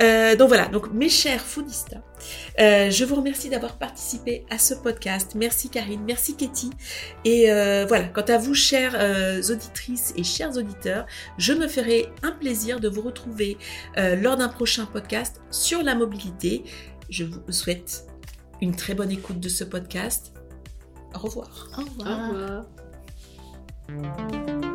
Euh, 0.00 0.36
donc 0.36 0.48
voilà, 0.48 0.66
donc 0.66 0.92
mes 0.92 1.08
chers 1.08 1.40
foodistas, 1.40 2.02
euh, 2.60 2.90
je 2.90 3.04
vous 3.04 3.14
remercie 3.16 3.48
d'avoir 3.48 3.78
participé 3.78 4.44
à 4.50 4.58
ce 4.58 4.74
podcast. 4.74 5.34
Merci 5.34 5.68
Karine, 5.70 6.02
merci 6.06 6.36
Katie. 6.36 6.70
Et 7.24 7.50
euh, 7.50 7.84
voilà, 7.86 8.04
quant 8.04 8.22
à 8.22 8.38
vous, 8.38 8.54
chères 8.54 8.94
euh, 8.96 9.42
auditrices 9.50 10.12
et 10.16 10.24
chers 10.24 10.56
auditeurs, 10.56 11.06
je 11.38 11.52
me 11.52 11.68
ferai 11.68 12.08
un 12.22 12.32
plaisir 12.32 12.80
de 12.80 12.88
vous 12.88 13.02
retrouver 13.02 13.58
euh, 13.96 14.16
lors 14.16 14.36
d'un 14.36 14.48
prochain 14.48 14.86
podcast 14.86 15.40
sur 15.50 15.82
la 15.82 15.94
mobilité. 15.94 16.64
Je 17.10 17.24
vous 17.24 17.40
souhaite 17.52 18.04
une 18.60 18.74
très 18.74 18.94
bonne 18.94 19.10
écoute 19.10 19.40
de 19.40 19.48
ce 19.48 19.64
podcast. 19.64 20.32
Au 21.14 21.18
revoir. 21.20 21.68
Au 21.76 21.80
Au 21.80 21.84
revoir. 21.84 22.64
revoir. 23.88 24.67